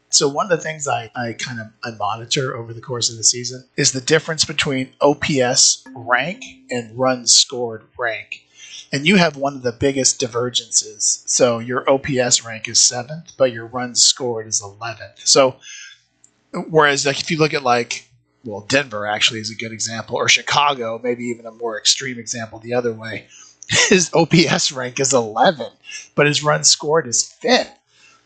So 0.09 0.29
one 0.29 0.45
of 0.45 0.51
the 0.51 0.63
things 0.63 0.87
I, 0.87 1.09
I 1.15 1.33
kind 1.33 1.59
of 1.59 1.67
I 1.83 1.97
monitor 1.97 2.55
over 2.55 2.71
the 2.71 2.81
course 2.81 3.09
of 3.09 3.17
the 3.17 3.23
season 3.23 3.67
is 3.77 3.93
the 3.93 4.01
difference 4.01 4.45
between 4.45 4.93
OPS 5.01 5.87
rank 5.95 6.43
and 6.69 6.95
runs 6.95 7.33
scored 7.33 7.85
rank. 7.97 8.43
And 8.91 9.05
you 9.05 9.17
have 9.17 9.35
one 9.35 9.55
of 9.55 9.63
the 9.63 9.71
biggest 9.71 10.19
divergences. 10.19 11.23
So 11.25 11.59
your 11.59 11.89
OPS 11.89 12.45
rank 12.45 12.67
is 12.67 12.79
seventh, 12.79 13.33
but 13.37 13.51
your 13.51 13.65
runs 13.65 14.01
scored 14.01 14.47
is 14.47 14.61
eleventh. 14.61 15.19
So 15.25 15.57
whereas 16.69 17.05
like 17.05 17.19
if 17.19 17.29
you 17.29 17.37
look 17.37 17.53
at 17.53 17.63
like 17.63 18.09
well 18.45 18.61
Denver 18.61 19.05
actually 19.05 19.39
is 19.41 19.51
a 19.51 19.55
good 19.55 19.71
example, 19.71 20.15
or 20.15 20.29
Chicago, 20.29 20.99
maybe 21.03 21.25
even 21.25 21.45
a 21.45 21.51
more 21.51 21.77
extreme 21.77 22.17
example 22.17 22.59
the 22.59 22.73
other 22.73 22.93
way. 22.93 23.27
His 23.89 24.09
OPS 24.13 24.71
rank 24.71 24.97
is 25.01 25.13
11, 25.13 25.67
but 26.15 26.25
his 26.25 26.41
runs 26.41 26.69
scored 26.69 27.05
is 27.05 27.25
fifth. 27.25 27.77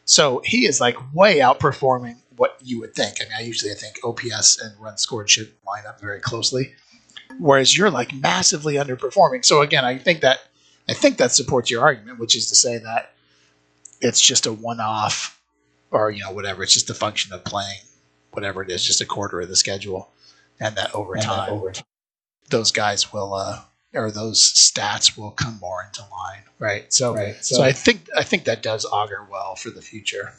So 0.06 0.44
he 0.46 0.68
is 0.68 0.80
like 0.80 0.96
way 1.16 1.40
outperforming 1.40 2.18
what 2.36 2.58
you 2.64 2.80
would 2.80 2.94
think. 2.94 3.18
I 3.20 3.24
mean, 3.24 3.34
I 3.36 3.42
usually 3.42 3.72
I 3.72 3.76
think 3.76 3.98
OPS 4.04 4.62
and 4.62 4.80
runs 4.80 5.02
scored 5.02 5.32
should 5.32 5.52
line 5.66 5.88
up 5.88 6.00
very 6.00 6.20
closely, 6.20 6.74
whereas 7.40 7.76
you're 7.76 7.90
like 7.90 8.14
massively 8.14 8.76
underperforming. 8.76 9.44
So 9.44 9.62
again, 9.62 9.84
I 9.84 9.98
think 9.98 10.22
that 10.22 10.42
I 10.92 10.94
think 10.94 11.18
that 11.18 11.32
supports 11.32 11.72
your 11.72 11.82
argument, 11.82 12.20
which 12.20 12.36
is 12.36 12.48
to 12.48 12.56
say 12.56 12.78
that 12.78 13.14
it's 14.02 14.22
just 14.22 14.46
a 14.46 14.54
one-off, 14.54 15.42
or 15.92 16.12
you 16.12 16.24
know 16.24 16.32
whatever. 16.32 16.64
It's 16.64 16.74
just 16.74 16.90
a 16.90 16.94
function 16.94 17.34
of 17.34 17.44
playing 17.44 17.80
whatever 18.32 18.62
it 18.64 18.70
is, 18.70 18.84
just 18.86 19.02
a 19.02 19.06
quarter 19.06 19.42
of 19.42 19.50
the 19.50 19.56
schedule, 19.56 20.12
and 20.60 20.76
that 20.76 20.94
over 20.94 21.16
time, 21.16 21.50
over 21.50 21.72
time 21.72 21.86
those 22.50 22.72
guys 22.72 23.12
will 23.12 23.34
uh, 23.34 23.62
or 23.94 24.12
those 24.12 24.40
stats 24.40 25.18
will 25.18 25.32
come 25.32 25.58
more 25.60 25.84
into 25.84 26.02
line, 26.12 26.44
right? 26.60 26.92
So, 26.94 27.16
right. 27.16 27.44
So, 27.44 27.56
so 27.58 27.64
I 27.64 27.72
think 27.72 28.08
I 28.16 28.24
think 28.24 28.46
that 28.46 28.62
does 28.62 28.86
augur 28.86 29.28
well 29.30 29.56
for 29.56 29.70
the 29.70 29.82
future. 29.82 30.34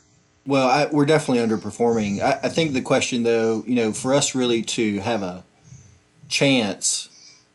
Well, 0.46 0.68
I, 0.68 0.86
we're 0.86 1.06
definitely 1.06 1.44
underperforming. 1.46 2.20
I, 2.20 2.40
I 2.42 2.48
think 2.48 2.72
the 2.72 2.82
question, 2.82 3.22
though, 3.22 3.62
you 3.66 3.76
know, 3.76 3.92
for 3.92 4.12
us 4.12 4.34
really 4.34 4.62
to 4.62 4.98
have 5.00 5.22
a 5.22 5.44
chance 6.28 7.08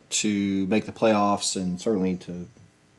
to 0.09 0.65
make 0.67 0.85
the 0.85 0.93
playoffs 0.93 1.55
and 1.55 1.81
certainly 1.81 2.15
to, 2.15 2.47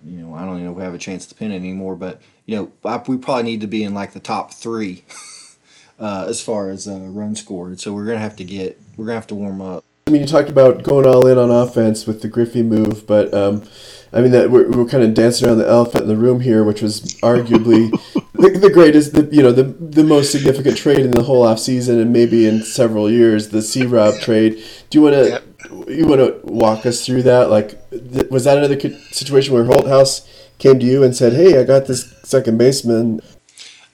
you 0.04 0.18
know, 0.18 0.34
I 0.34 0.44
don't 0.44 0.54
even 0.54 0.64
know 0.66 0.70
if 0.72 0.76
we 0.76 0.82
have 0.82 0.94
a 0.94 0.98
chance 0.98 1.26
to 1.26 1.34
pin 1.34 1.52
it 1.52 1.56
anymore, 1.56 1.96
but 1.96 2.20
you 2.46 2.56
know, 2.56 2.72
I, 2.84 3.02
we 3.06 3.16
probably 3.16 3.44
need 3.44 3.60
to 3.62 3.66
be 3.66 3.84
in 3.84 3.94
like 3.94 4.12
the 4.12 4.20
top 4.20 4.52
three 4.52 5.04
uh, 5.98 6.26
as 6.28 6.40
far 6.40 6.70
as 6.70 6.86
uh, 6.88 6.98
run 6.98 7.34
scored. 7.34 7.80
So 7.80 7.92
we're 7.92 8.06
gonna 8.06 8.18
have 8.18 8.36
to 8.36 8.44
get, 8.44 8.80
we're 8.96 9.06
gonna 9.06 9.16
have 9.16 9.26
to 9.28 9.34
warm 9.34 9.60
up. 9.60 9.84
I 10.06 10.10
mean, 10.10 10.22
you 10.22 10.26
talked 10.26 10.48
about 10.48 10.82
going 10.82 11.06
all 11.06 11.26
in 11.26 11.36
on 11.36 11.50
offense 11.50 12.06
with 12.06 12.22
the 12.22 12.28
Griffey 12.28 12.62
move, 12.62 13.06
but 13.06 13.32
um, 13.34 13.64
I 14.12 14.22
mean 14.22 14.30
that 14.30 14.50
we're, 14.50 14.70
we're 14.70 14.88
kind 14.88 15.04
of 15.04 15.12
dancing 15.12 15.46
around 15.46 15.58
the 15.58 15.68
elephant 15.68 16.04
in 16.04 16.08
the 16.08 16.16
room 16.16 16.40
here, 16.40 16.64
which 16.64 16.80
was 16.80 17.14
arguably 17.20 17.90
the, 18.34 18.58
the 18.58 18.70
greatest, 18.70 19.12
the, 19.12 19.28
you 19.30 19.42
know, 19.42 19.52
the 19.52 19.64
the 19.64 20.04
most 20.04 20.32
significant 20.32 20.78
trade 20.78 21.00
in 21.00 21.10
the 21.10 21.24
whole 21.24 21.42
off 21.42 21.58
season 21.58 21.98
and 22.00 22.12
maybe 22.12 22.46
in 22.46 22.62
several 22.62 23.10
years, 23.10 23.50
the 23.50 23.60
C 23.60 23.84
Rob 23.84 24.18
trade. 24.20 24.64
Do 24.88 24.98
you 24.98 25.02
want 25.02 25.14
to 25.14 25.42
you 25.88 26.06
want 26.06 26.20
to 26.20 26.40
walk 26.44 26.86
us 26.86 27.04
through 27.04 27.22
that? 27.22 27.50
Like, 27.50 27.90
th- 27.90 28.30
was 28.30 28.44
that 28.44 28.58
another 28.58 28.78
situation 29.10 29.54
where 29.54 29.64
Holthouse 29.64 30.26
came 30.58 30.78
to 30.78 30.86
you 30.86 31.02
and 31.02 31.14
said, 31.14 31.32
"Hey, 31.32 31.58
I 31.60 31.64
got 31.64 31.86
this 31.86 32.12
second 32.22 32.58
baseman"? 32.58 33.20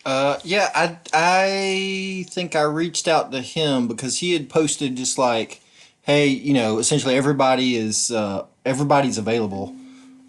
Uh, 0.05 0.39
yeah, 0.45 0.71
I 0.75 0.99
I 1.13 2.27
think 2.31 2.55
I 2.57 2.63
reached 2.63 3.09
out 3.09 3.33
to 3.33 3.41
him 3.41 3.89
because 3.89 4.19
he 4.19 4.33
had 4.33 4.49
posted 4.49 4.97
just 4.97 5.19
like 5.19 5.61
hey, 6.03 6.27
you 6.27 6.53
know, 6.53 6.79
essentially 6.79 7.17
everybody 7.17 7.77
is 7.77 8.11
uh, 8.11 8.45
everybody's 8.67 9.17
available 9.17 9.75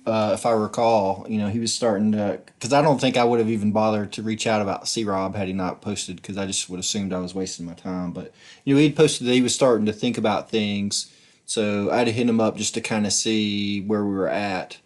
uh, 0.05 0.31
if 0.33 0.45
I 0.45 0.51
recall, 0.51 1.25
you 1.27 1.39
know, 1.39 1.47
he 1.47 1.59
was 1.59 1.73
starting 1.73 2.11
to 2.11 2.39
because 2.45 2.73
I 2.73 2.81
don't 2.81 3.01
think 3.01 3.17
I 3.17 3.23
would 3.23 3.39
have 3.39 3.49
even 3.49 3.71
bothered 3.71 4.11
to 4.13 4.21
reach 4.21 4.45
out 4.45 4.61
about 4.61 4.87
C 4.87 5.03
Rob 5.03 5.35
had 5.35 5.47
he 5.47 5.53
not 5.53 5.81
posted 5.81 6.17
because 6.17 6.37
I 6.37 6.45
just 6.45 6.69
would 6.69 6.77
have 6.77 6.83
assumed 6.83 7.11
I 7.11 7.19
was 7.19 7.33
wasting 7.33 7.65
my 7.65 7.73
time. 7.73 8.11
But 8.11 8.31
you 8.63 8.75
know, 8.75 8.81
he'd 8.81 8.95
posted 8.95 9.25
that 9.27 9.33
he 9.33 9.41
was 9.41 9.55
starting 9.55 9.87
to 9.87 9.93
think 9.93 10.17
about 10.17 10.49
things, 10.49 11.11
so 11.45 11.91
I 11.91 11.99
had 11.99 12.05
to 12.05 12.11
hit 12.11 12.27
him 12.27 12.39
up 12.39 12.57
just 12.57 12.73
to 12.75 12.81
kind 12.81 13.05
of 13.05 13.13
see 13.13 13.81
where 13.81 14.03
we 14.03 14.15
were 14.15 14.29
at, 14.29 14.77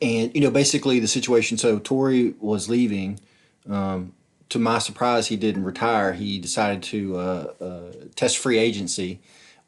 and 0.00 0.34
you 0.34 0.40
know, 0.40 0.50
basically 0.50 1.00
the 1.00 1.08
situation. 1.08 1.58
So 1.58 1.78
Tori 1.78 2.34
was 2.40 2.68
leaving. 2.68 3.20
Um, 3.68 4.12
to 4.48 4.60
my 4.60 4.78
surprise, 4.78 5.26
he 5.26 5.36
didn't 5.36 5.64
retire. 5.64 6.12
He 6.12 6.38
decided 6.38 6.82
to 6.84 7.16
uh, 7.16 7.52
uh, 7.60 7.92
test 8.14 8.38
free 8.38 8.58
agency 8.58 9.20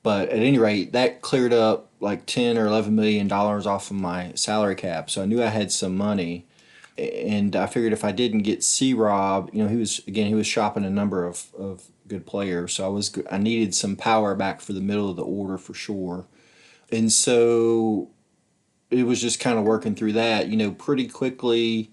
but 0.02 0.28
at 0.28 0.38
any 0.38 0.58
rate, 0.58 0.92
that 0.92 1.22
cleared 1.22 1.52
up 1.52 1.90
like 2.00 2.26
ten 2.26 2.56
or 2.56 2.66
eleven 2.66 2.94
million 2.94 3.28
dollars 3.28 3.66
off 3.66 3.90
of 3.90 3.96
my 3.96 4.32
salary 4.34 4.74
cap. 4.74 5.11
So 5.11 5.22
I 5.22 5.26
knew 5.26 5.42
I 5.42 5.48
had 5.48 5.72
some 5.72 5.96
money, 5.96 6.46
and 6.96 7.56
I 7.56 7.66
figured 7.66 7.92
if 7.92 8.04
I 8.04 8.12
didn't 8.12 8.42
get 8.42 8.62
C 8.62 8.94
Rob, 8.94 9.50
you 9.52 9.62
know, 9.62 9.68
he 9.68 9.76
was 9.76 10.00
again 10.06 10.28
he 10.28 10.34
was 10.34 10.46
shopping 10.46 10.84
a 10.84 10.90
number 10.90 11.26
of, 11.26 11.46
of 11.58 11.84
good 12.06 12.26
players. 12.26 12.74
So 12.74 12.84
I 12.84 12.88
was 12.88 13.16
I 13.30 13.38
needed 13.38 13.74
some 13.74 13.96
power 13.96 14.34
back 14.34 14.61
for 14.61 14.72
the 14.72 14.80
middle 14.80 15.11
of 15.11 15.16
the 15.16 15.24
order 15.24 15.58
for 15.58 15.74
sure, 15.74 16.26
and 16.90 17.12
so 17.12 18.11
it 18.90 19.05
was 19.05 19.20
just 19.20 19.40
kind 19.40 19.59
of 19.59 19.64
working 19.64 19.94
through 19.94 20.14
that. 20.14 20.48
You 20.48 20.57
know, 20.57 20.70
pretty 20.70 21.07
quickly, 21.07 21.90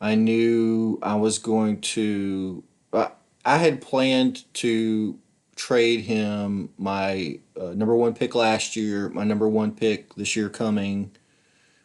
I 0.00 0.14
knew 0.14 0.98
I 1.02 1.16
was 1.16 1.38
going 1.38 1.80
to. 1.80 2.62
I 2.92 3.10
I 3.44 3.56
had 3.58 3.80
planned 3.80 4.44
to 4.54 5.18
trade 5.56 6.02
him 6.02 6.70
my 6.78 7.40
uh, 7.60 7.70
number 7.74 7.94
one 7.96 8.14
pick 8.14 8.34
last 8.34 8.76
year, 8.76 9.08
my 9.08 9.24
number 9.24 9.48
one 9.48 9.72
pick 9.72 10.14
this 10.14 10.36
year 10.36 10.48
coming, 10.48 11.10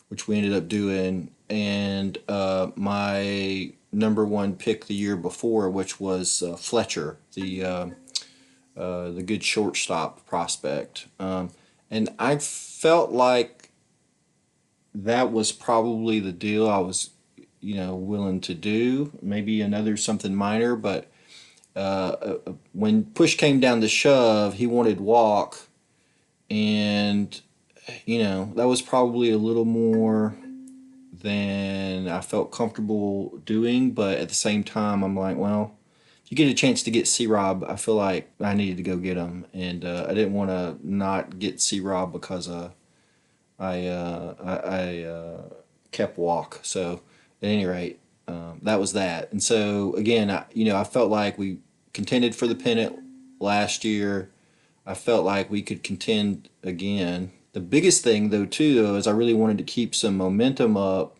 which 0.09 0.27
we 0.27 0.37
ended 0.37 0.53
up 0.53 0.67
doing, 0.67 1.31
and 1.49 2.17
uh, 2.27 2.69
my 2.75 3.73
number 3.91 4.25
one 4.25 4.55
pick 4.55 4.85
the 4.85 4.93
year 4.93 5.15
before, 5.15 5.69
which 5.69 5.99
was 5.99 6.43
uh, 6.43 6.55
Fletcher, 6.55 7.17
the 7.33 7.63
uh, 7.63 7.87
uh, 8.77 9.11
the 9.11 9.23
good 9.23 9.43
shortstop 9.43 10.25
prospect. 10.25 11.07
Um, 11.19 11.51
and 11.93 12.09
I 12.17 12.37
felt 12.37 13.11
like 13.11 13.69
that 14.95 15.31
was 15.31 15.51
probably 15.51 16.19
the 16.19 16.31
deal 16.31 16.67
I 16.67 16.79
was, 16.79 17.11
you 17.61 17.75
know, 17.75 17.95
willing 17.95 18.41
to 18.41 18.55
do. 18.55 19.11
Maybe 19.21 19.61
another 19.61 19.95
something 19.95 20.33
minor, 20.33 20.75
but 20.75 21.11
uh, 21.75 21.79
uh, 21.79 22.37
when 22.73 23.05
push 23.05 23.37
came 23.37 23.59
down 23.59 23.81
to 23.81 23.87
shove, 23.87 24.55
he 24.55 24.65
wanted 24.65 25.01
walk, 25.01 25.67
and 26.49 27.39
you 28.05 28.23
know 28.23 28.51
that 28.55 28.67
was 28.67 28.81
probably 28.81 29.29
a 29.29 29.37
little 29.37 29.65
more 29.65 30.35
than 31.21 32.07
I 32.07 32.21
felt 32.21 32.51
comfortable 32.51 33.37
doing. 33.45 33.91
But 33.91 34.17
at 34.17 34.29
the 34.29 34.35
same 34.35 34.63
time, 34.63 35.03
I'm 35.03 35.15
like, 35.15 35.37
well, 35.37 35.77
you 36.27 36.37
get 36.37 36.49
a 36.49 36.53
chance 36.53 36.83
to 36.83 36.91
get 36.91 37.07
C 37.07 37.27
Rob, 37.27 37.63
I 37.67 37.75
feel 37.75 37.95
like 37.95 38.31
I 38.39 38.53
needed 38.53 38.77
to 38.77 38.83
go 38.83 38.97
get 38.97 39.17
him, 39.17 39.45
and 39.53 39.85
uh, 39.85 40.07
I 40.09 40.13
didn't 40.13 40.33
want 40.33 40.49
to 40.49 40.77
not 40.81 41.39
get 41.39 41.61
C 41.61 41.79
Rob 41.79 42.11
because 42.11 42.49
uh, 42.49 42.71
I 43.59 43.87
uh, 43.87 44.35
I, 44.43 44.55
I 44.55 45.03
uh, 45.03 45.41
kept 45.91 46.17
walk. 46.17 46.59
So 46.63 47.01
at 47.41 47.47
any 47.47 47.65
rate, 47.65 47.99
um, 48.27 48.59
that 48.63 48.79
was 48.79 48.93
that. 48.93 49.31
And 49.31 49.43
so 49.43 49.93
again, 49.95 50.31
I, 50.31 50.45
you 50.53 50.65
know, 50.65 50.77
I 50.77 50.83
felt 50.83 51.11
like 51.11 51.37
we 51.37 51.59
contended 51.93 52.35
for 52.35 52.47
the 52.47 52.55
pennant 52.55 52.99
last 53.39 53.83
year. 53.83 54.29
I 54.85 54.93
felt 54.95 55.25
like 55.25 55.49
we 55.49 55.61
could 55.61 55.83
contend 55.83 56.49
again. 56.63 57.31
The 57.53 57.61
biggest 57.61 58.03
thing, 58.03 58.31
though, 58.31 58.45
too, 58.45 58.81
though, 58.81 58.95
is 58.95 59.07
I 59.07 59.11
really 59.11 59.33
wanted 59.33 59.59
to 59.59 59.63
keep 59.63 59.93
some 59.93 60.17
momentum 60.17 60.75
up 60.75 61.17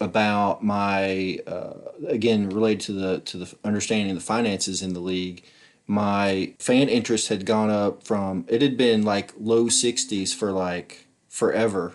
about 0.00 0.64
my 0.64 1.38
uh, 1.46 1.74
again 2.08 2.48
related 2.50 2.80
to 2.80 2.92
the 2.92 3.20
to 3.20 3.38
the 3.38 3.54
understanding 3.64 4.14
the 4.14 4.20
finances 4.20 4.82
in 4.82 4.94
the 4.94 5.00
league. 5.00 5.44
My 5.86 6.54
fan 6.58 6.88
interest 6.88 7.28
had 7.28 7.44
gone 7.44 7.70
up 7.70 8.04
from 8.04 8.44
it 8.48 8.62
had 8.62 8.76
been 8.76 9.02
like 9.02 9.32
low 9.38 9.66
60s 9.66 10.34
for 10.34 10.52
like 10.52 11.06
forever, 11.28 11.94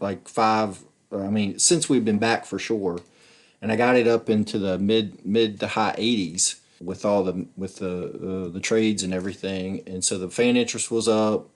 like 0.00 0.28
five. 0.28 0.84
I 1.10 1.28
mean, 1.28 1.58
since 1.58 1.88
we've 1.88 2.04
been 2.04 2.18
back 2.18 2.44
for 2.44 2.58
sure 2.58 3.00
and 3.60 3.72
I 3.72 3.76
got 3.76 3.96
it 3.96 4.06
up 4.06 4.30
into 4.30 4.58
the 4.58 4.78
mid 4.78 5.24
mid 5.24 5.60
to 5.60 5.68
high 5.68 5.94
80s 5.98 6.60
with 6.80 7.04
all 7.04 7.24
the 7.24 7.46
with 7.56 7.76
the 7.76 8.46
uh, 8.46 8.52
the 8.52 8.60
trades 8.60 9.02
and 9.02 9.12
everything, 9.12 9.82
and 9.86 10.04
so 10.04 10.18
the 10.18 10.30
fan 10.30 10.56
interest 10.56 10.90
was 10.90 11.08
up. 11.08 11.50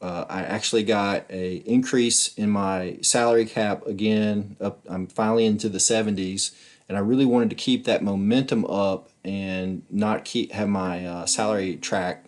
Uh, 0.00 0.24
I 0.28 0.42
actually 0.42 0.84
got 0.84 1.24
a 1.28 1.56
increase 1.66 2.34
in 2.34 2.50
my 2.50 2.98
salary 3.02 3.46
cap 3.46 3.86
again. 3.86 4.56
Up, 4.60 4.80
I'm 4.88 5.06
finally 5.08 5.44
into 5.44 5.68
the 5.68 5.78
70s, 5.78 6.54
and 6.88 6.96
I 6.96 7.00
really 7.00 7.26
wanted 7.26 7.50
to 7.50 7.56
keep 7.56 7.84
that 7.84 8.02
momentum 8.02 8.64
up 8.66 9.10
and 9.24 9.82
not 9.90 10.24
keep 10.24 10.52
have 10.52 10.68
my 10.68 11.04
uh, 11.04 11.26
salary 11.26 11.76
track 11.76 12.24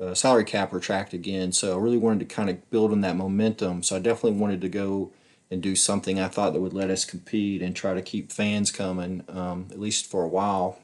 uh, 0.00 0.14
salary 0.14 0.44
cap 0.44 0.72
retract 0.72 1.14
again. 1.14 1.52
So 1.52 1.78
I 1.78 1.80
really 1.80 1.98
wanted 1.98 2.28
to 2.28 2.34
kind 2.34 2.50
of 2.50 2.70
build 2.70 2.92
on 2.92 3.00
that 3.02 3.16
momentum. 3.16 3.82
So 3.82 3.96
I 3.96 3.98
definitely 4.00 4.38
wanted 4.38 4.60
to 4.62 4.68
go 4.68 5.12
and 5.50 5.62
do 5.62 5.76
something 5.76 6.18
I 6.18 6.28
thought 6.28 6.54
that 6.54 6.60
would 6.60 6.72
let 6.72 6.90
us 6.90 7.04
compete 7.04 7.62
and 7.62 7.76
try 7.76 7.94
to 7.94 8.02
keep 8.02 8.32
fans 8.32 8.70
coming, 8.70 9.22
um, 9.28 9.68
at 9.70 9.78
least 9.78 10.06
for 10.06 10.22
a 10.24 10.28
while. 10.28 10.78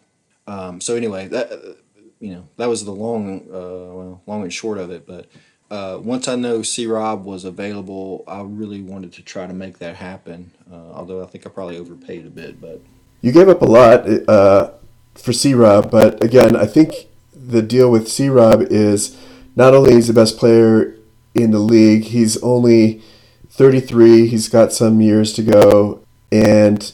Um, 0.46 0.80
so 0.80 0.94
anyway, 0.94 1.26
that 1.28 1.78
you 2.20 2.32
know 2.32 2.44
that 2.56 2.68
was 2.68 2.84
the 2.84 2.92
long, 2.92 3.40
uh, 3.50 3.94
well, 3.94 4.22
long 4.26 4.42
and 4.42 4.52
short 4.52 4.78
of 4.78 4.90
it. 4.90 5.06
But 5.06 5.26
uh, 5.70 5.98
once 6.02 6.28
I 6.28 6.36
know 6.36 6.62
C 6.62 6.86
Rob 6.86 7.24
was 7.24 7.44
available, 7.44 8.24
I 8.26 8.42
really 8.42 8.80
wanted 8.80 9.12
to 9.14 9.22
try 9.22 9.46
to 9.46 9.52
make 9.52 9.78
that 9.78 9.96
happen. 9.96 10.52
Uh, 10.70 10.92
although 10.92 11.22
I 11.22 11.26
think 11.26 11.46
I 11.46 11.50
probably 11.50 11.78
overpaid 11.78 12.26
a 12.26 12.30
bit, 12.30 12.60
but 12.60 12.80
you 13.20 13.32
gave 13.32 13.48
up 13.48 13.62
a 13.62 13.66
lot 13.66 14.08
uh, 14.28 14.70
for 15.14 15.32
C 15.32 15.54
Rob. 15.54 15.90
But 15.90 16.22
again, 16.22 16.56
I 16.56 16.66
think 16.66 16.94
the 17.34 17.62
deal 17.62 17.90
with 17.90 18.08
C 18.08 18.28
Rob 18.28 18.62
is 18.62 19.16
not 19.56 19.74
only 19.74 19.94
he's 19.94 20.06
the 20.06 20.14
best 20.14 20.38
player 20.38 20.96
in 21.34 21.50
the 21.50 21.58
league, 21.58 22.04
he's 22.04 22.42
only 22.42 23.02
33. 23.50 24.28
He's 24.28 24.48
got 24.48 24.72
some 24.72 25.00
years 25.00 25.32
to 25.34 25.42
go, 25.42 26.00
and 26.32 26.92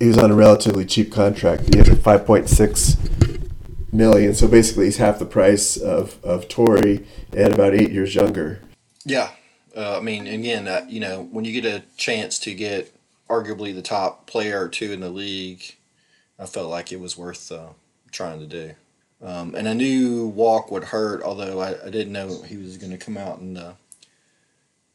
he 0.00 0.06
was 0.06 0.18
on 0.18 0.30
a 0.30 0.34
relatively 0.34 0.84
cheap 0.84 1.12
contract. 1.12 1.72
He 1.72 1.78
has 1.78 1.88
a 1.88 1.94
5.6 1.94 3.25
million. 3.96 4.34
So 4.34 4.48
basically, 4.48 4.86
he's 4.86 4.98
half 4.98 5.18
the 5.18 5.26
price 5.26 5.76
of 5.76 6.22
of 6.24 6.48
Torey 6.48 7.06
and 7.32 7.54
about 7.54 7.74
eight 7.74 7.90
years 7.90 8.14
younger. 8.14 8.60
Yeah, 9.04 9.30
uh, 9.76 9.98
I 9.98 10.00
mean, 10.00 10.26
again, 10.26 10.68
uh, 10.68 10.84
you 10.88 11.00
know, 11.00 11.28
when 11.30 11.44
you 11.44 11.60
get 11.60 11.64
a 11.64 11.84
chance 11.96 12.38
to 12.40 12.54
get 12.54 12.92
arguably 13.28 13.74
the 13.74 13.82
top 13.82 14.26
player 14.26 14.64
or 14.64 14.68
two 14.68 14.92
in 14.92 15.00
the 15.00 15.10
league, 15.10 15.76
I 16.38 16.46
felt 16.46 16.70
like 16.70 16.92
it 16.92 17.00
was 17.00 17.16
worth 17.16 17.50
uh, 17.50 17.68
trying 18.10 18.40
to 18.40 18.46
do. 18.46 18.74
Um, 19.22 19.54
and 19.54 19.68
I 19.68 19.72
knew 19.72 20.26
walk 20.26 20.70
would 20.70 20.84
hurt, 20.84 21.22
although 21.22 21.60
I, 21.60 21.70
I 21.86 21.90
didn't 21.90 22.12
know 22.12 22.42
he 22.42 22.58
was 22.58 22.76
going 22.76 22.92
to 22.92 22.98
come 22.98 23.16
out 23.16 23.38
and 23.38 23.58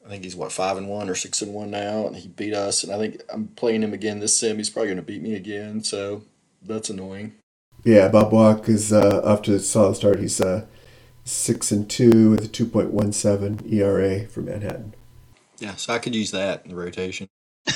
I 0.05 0.09
think 0.09 0.23
he's 0.23 0.35
what 0.35 0.51
five 0.51 0.77
and 0.77 0.87
one 0.87 1.09
or 1.09 1.15
six 1.15 1.41
and 1.41 1.53
one 1.53 1.71
now, 1.71 2.07
and 2.07 2.15
he 2.15 2.27
beat 2.27 2.53
us. 2.53 2.83
And 2.83 2.91
I 2.91 2.97
think 2.97 3.21
I'm 3.31 3.47
playing 3.49 3.83
him 3.83 3.93
again 3.93 4.19
this 4.19 4.35
sim. 4.35 4.57
He's 4.57 4.69
probably 4.69 4.87
going 4.87 4.97
to 4.97 5.03
beat 5.03 5.21
me 5.21 5.35
again, 5.35 5.83
so 5.83 6.23
that's 6.61 6.89
annoying. 6.89 7.33
Yeah, 7.83 8.09
Bob 8.09 8.31
Walk 8.31 8.69
is 8.69 8.93
uh, 8.93 9.21
off 9.23 9.41
to 9.43 9.55
a 9.55 9.59
solid 9.59 9.95
start. 9.95 10.19
He's 10.19 10.39
uh, 10.39 10.65
six 11.23 11.71
and 11.71 11.89
two 11.89 12.29
with 12.29 12.45
a 12.45 12.47
two 12.47 12.67
point 12.67 12.91
one 12.91 13.11
seven 13.11 13.59
ERA 13.67 14.27
for 14.27 14.41
Manhattan. 14.41 14.93
Yeah, 15.57 15.75
so 15.75 15.93
I 15.93 15.99
could 15.99 16.15
use 16.15 16.31
that 16.31 16.63
in 16.63 16.71
the 16.71 16.77
rotation. 16.77 17.27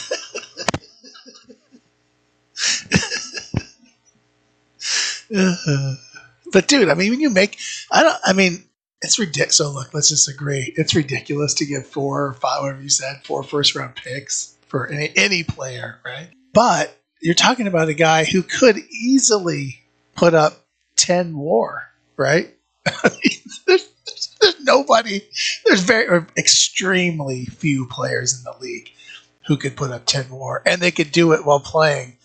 but 6.51 6.67
dude, 6.67 6.89
I 6.89 6.93
mean, 6.93 7.11
when 7.11 7.19
you 7.19 7.29
make, 7.29 7.57
I 7.91 8.03
don't, 8.03 8.17
I 8.23 8.33
mean, 8.33 8.63
it's 9.01 9.17
ridiculous. 9.17 9.57
So 9.57 9.71
look, 9.71 9.93
let's 9.93 10.09
just 10.09 10.29
agree. 10.29 10.73
It's 10.77 10.95
ridiculous 10.95 11.55
to 11.55 11.65
give 11.65 11.87
four 11.87 12.27
or 12.27 12.33
five, 12.33 12.61
whatever 12.61 12.81
you 12.81 12.89
said, 12.89 13.21
four 13.23 13.41
first 13.43 13.75
round 13.75 13.95
picks 13.95 14.55
for 14.67 14.87
any 14.87 15.11
any 15.15 15.43
player, 15.43 15.99
right? 16.05 16.29
But 16.53 16.95
you're 17.21 17.33
talking 17.33 17.65
about 17.65 17.89
a 17.89 17.93
guy 17.95 18.23
who 18.23 18.43
could 18.43 18.77
easily 18.77 19.79
put 20.15 20.33
up 20.33 20.65
ten 20.95 21.31
more, 21.31 21.89
right? 22.17 22.53
there's, 23.67 23.89
there's 24.41 24.59
nobody. 24.61 25.21
There's 25.65 25.81
very 25.81 26.25
extremely 26.37 27.45
few 27.45 27.87
players 27.87 28.37
in 28.37 28.43
the 28.43 28.57
league 28.59 28.91
who 29.47 29.57
could 29.57 29.75
put 29.75 29.91
up 29.91 30.05
ten 30.05 30.29
more, 30.29 30.61
and 30.65 30.81
they 30.81 30.91
could 30.91 31.11
do 31.11 31.33
it 31.33 31.45
while 31.45 31.59
playing 31.59 32.17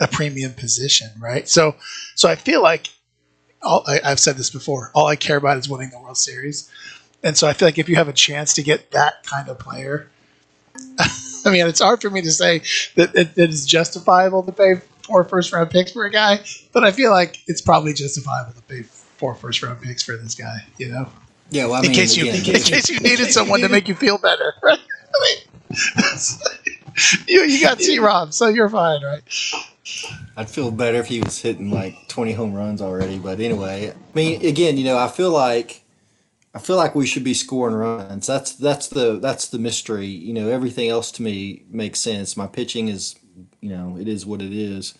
a 0.00 0.08
premium 0.08 0.52
position, 0.52 1.10
right? 1.18 1.48
So, 1.48 1.76
so 2.14 2.28
I 2.28 2.34
feel 2.34 2.62
like 2.62 2.88
all, 3.62 3.84
I, 3.86 4.00
have 4.08 4.20
said 4.20 4.36
this 4.36 4.50
before. 4.50 4.90
All 4.94 5.06
I 5.06 5.16
care 5.16 5.36
about 5.36 5.56
is 5.56 5.68
winning 5.68 5.90
the 5.90 6.00
World 6.00 6.16
Series, 6.18 6.70
and 7.22 7.36
so 7.36 7.46
I 7.46 7.52
feel 7.52 7.68
like 7.68 7.78
if 7.78 7.88
you 7.88 7.96
have 7.96 8.08
a 8.08 8.12
chance 8.12 8.54
to 8.54 8.62
get 8.62 8.90
that 8.90 9.24
kind 9.24 9.48
of 9.48 9.58
player, 9.58 10.10
I 11.44 11.50
mean, 11.50 11.66
it's 11.66 11.80
hard 11.80 12.00
for 12.00 12.10
me 12.10 12.22
to 12.22 12.32
say 12.32 12.62
that 12.96 13.14
it, 13.14 13.36
it 13.36 13.50
is 13.50 13.66
justifiable 13.66 14.42
to 14.42 14.52
pay 14.52 14.80
four 15.04 15.24
first 15.24 15.52
round 15.52 15.70
picks 15.70 15.92
for 15.92 16.04
a 16.04 16.10
guy, 16.10 16.40
but 16.72 16.84
I 16.84 16.92
feel 16.92 17.10
like 17.10 17.38
it's 17.46 17.60
probably 17.60 17.92
justifiable 17.92 18.52
to 18.52 18.62
pay 18.62 18.82
four 18.82 19.34
first 19.34 19.62
round 19.62 19.80
picks 19.82 20.02
for 20.02 20.16
this 20.16 20.34
guy. 20.34 20.58
You 20.78 20.90
know. 20.90 21.08
Yeah, 21.50 21.66
well, 21.66 21.74
I 21.74 21.78
in 21.80 21.86
mean, 21.88 21.94
case 21.94 22.16
you 22.16 22.30
again, 22.30 22.56
in 22.56 22.62
case 22.62 22.88
you 22.88 22.98
needed 23.00 23.30
someone 23.30 23.60
to 23.60 23.68
make 23.68 23.86
you 23.88 23.94
feel 23.94 24.18
better, 24.18 24.54
right? 24.62 24.78
I 25.14 25.36
mean, 25.70 25.76
you 27.26 27.42
you 27.42 27.60
got 27.60 27.80
C 27.80 27.98
Rob, 27.98 28.32
so 28.32 28.48
you're 28.48 28.70
fine, 28.70 29.02
right? 29.02 29.22
I'd 30.36 30.48
feel 30.48 30.70
better 30.70 30.98
if 30.98 31.06
he 31.06 31.20
was 31.20 31.40
hitting 31.40 31.70
like 31.70 32.08
20 32.08 32.32
home 32.32 32.54
runs 32.54 32.80
already. 32.80 33.18
But 33.18 33.40
anyway, 33.40 33.90
I 33.90 34.16
mean, 34.16 34.44
again, 34.46 34.78
you 34.78 34.84
know, 34.84 34.96
I 34.96 35.08
feel 35.08 35.30
like 35.30 35.82
I 36.54 36.58
feel 36.58 36.76
like 36.76 36.94
we 36.94 37.06
should 37.06 37.24
be 37.24 37.34
scoring 37.34 37.74
runs. 37.74 38.26
That's 38.26 38.54
that's 38.54 38.88
the 38.88 39.18
that's 39.18 39.48
the 39.48 39.58
mystery. 39.58 40.06
You 40.06 40.34
know, 40.34 40.48
everything 40.48 40.88
else 40.88 41.10
to 41.12 41.22
me 41.22 41.64
makes 41.70 42.00
sense. 42.00 42.36
My 42.36 42.46
pitching 42.46 42.88
is, 42.88 43.16
you 43.62 43.70
know, 43.70 43.96
it 43.98 44.08
is 44.08 44.26
what 44.26 44.42
it 44.42 44.52
is. 44.52 44.94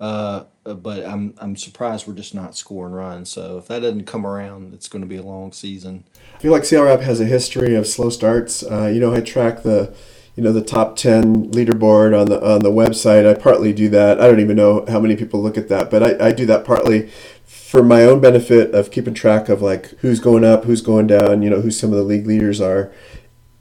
Uh, 0.00 0.44
but 0.64 1.04
I'm 1.04 1.34
I'm 1.38 1.56
surprised 1.56 2.06
we're 2.06 2.14
just 2.14 2.34
not 2.34 2.56
scoring 2.56 2.94
runs. 2.94 3.30
So 3.30 3.58
if 3.58 3.68
that 3.68 3.80
doesn't 3.80 4.06
come 4.06 4.26
around, 4.26 4.74
it's 4.74 4.88
going 4.88 5.02
to 5.02 5.08
be 5.08 5.16
a 5.16 5.22
long 5.22 5.52
season. 5.52 6.04
I 6.34 6.38
feel 6.38 6.52
like 6.52 6.64
C 6.64 6.76
Rob 6.76 7.00
has 7.00 7.20
a 7.20 7.26
history 7.26 7.74
of 7.74 7.86
slow 7.86 8.10
starts. 8.10 8.62
Uh, 8.62 8.86
you 8.86 9.00
know, 9.00 9.14
I 9.14 9.20
track 9.20 9.62
the 9.62 9.94
you 10.36 10.42
know 10.42 10.52
the 10.52 10.62
top 10.62 10.96
10 10.96 11.52
leaderboard 11.52 12.18
on 12.18 12.26
the 12.26 12.44
on 12.44 12.60
the 12.60 12.70
website 12.70 13.24
i 13.24 13.34
partly 13.34 13.72
do 13.72 13.88
that 13.88 14.20
i 14.20 14.26
don't 14.26 14.40
even 14.40 14.56
know 14.56 14.84
how 14.88 14.98
many 14.98 15.14
people 15.14 15.40
look 15.40 15.56
at 15.56 15.68
that 15.68 15.90
but 15.92 16.02
i, 16.02 16.28
I 16.28 16.32
do 16.32 16.44
that 16.46 16.64
partly 16.64 17.08
for 17.44 17.84
my 17.84 18.02
own 18.02 18.20
benefit 18.20 18.74
of 18.74 18.90
keeping 18.90 19.14
track 19.14 19.48
of 19.48 19.62
like 19.62 19.90
who's 20.00 20.18
going 20.18 20.44
up 20.44 20.64
who's 20.64 20.82
going 20.82 21.06
down 21.06 21.42
you 21.42 21.50
know 21.50 21.60
who 21.60 21.70
some 21.70 21.90
of 21.90 21.96
the 21.96 22.02
league 22.02 22.26
leaders 22.26 22.60
are 22.60 22.92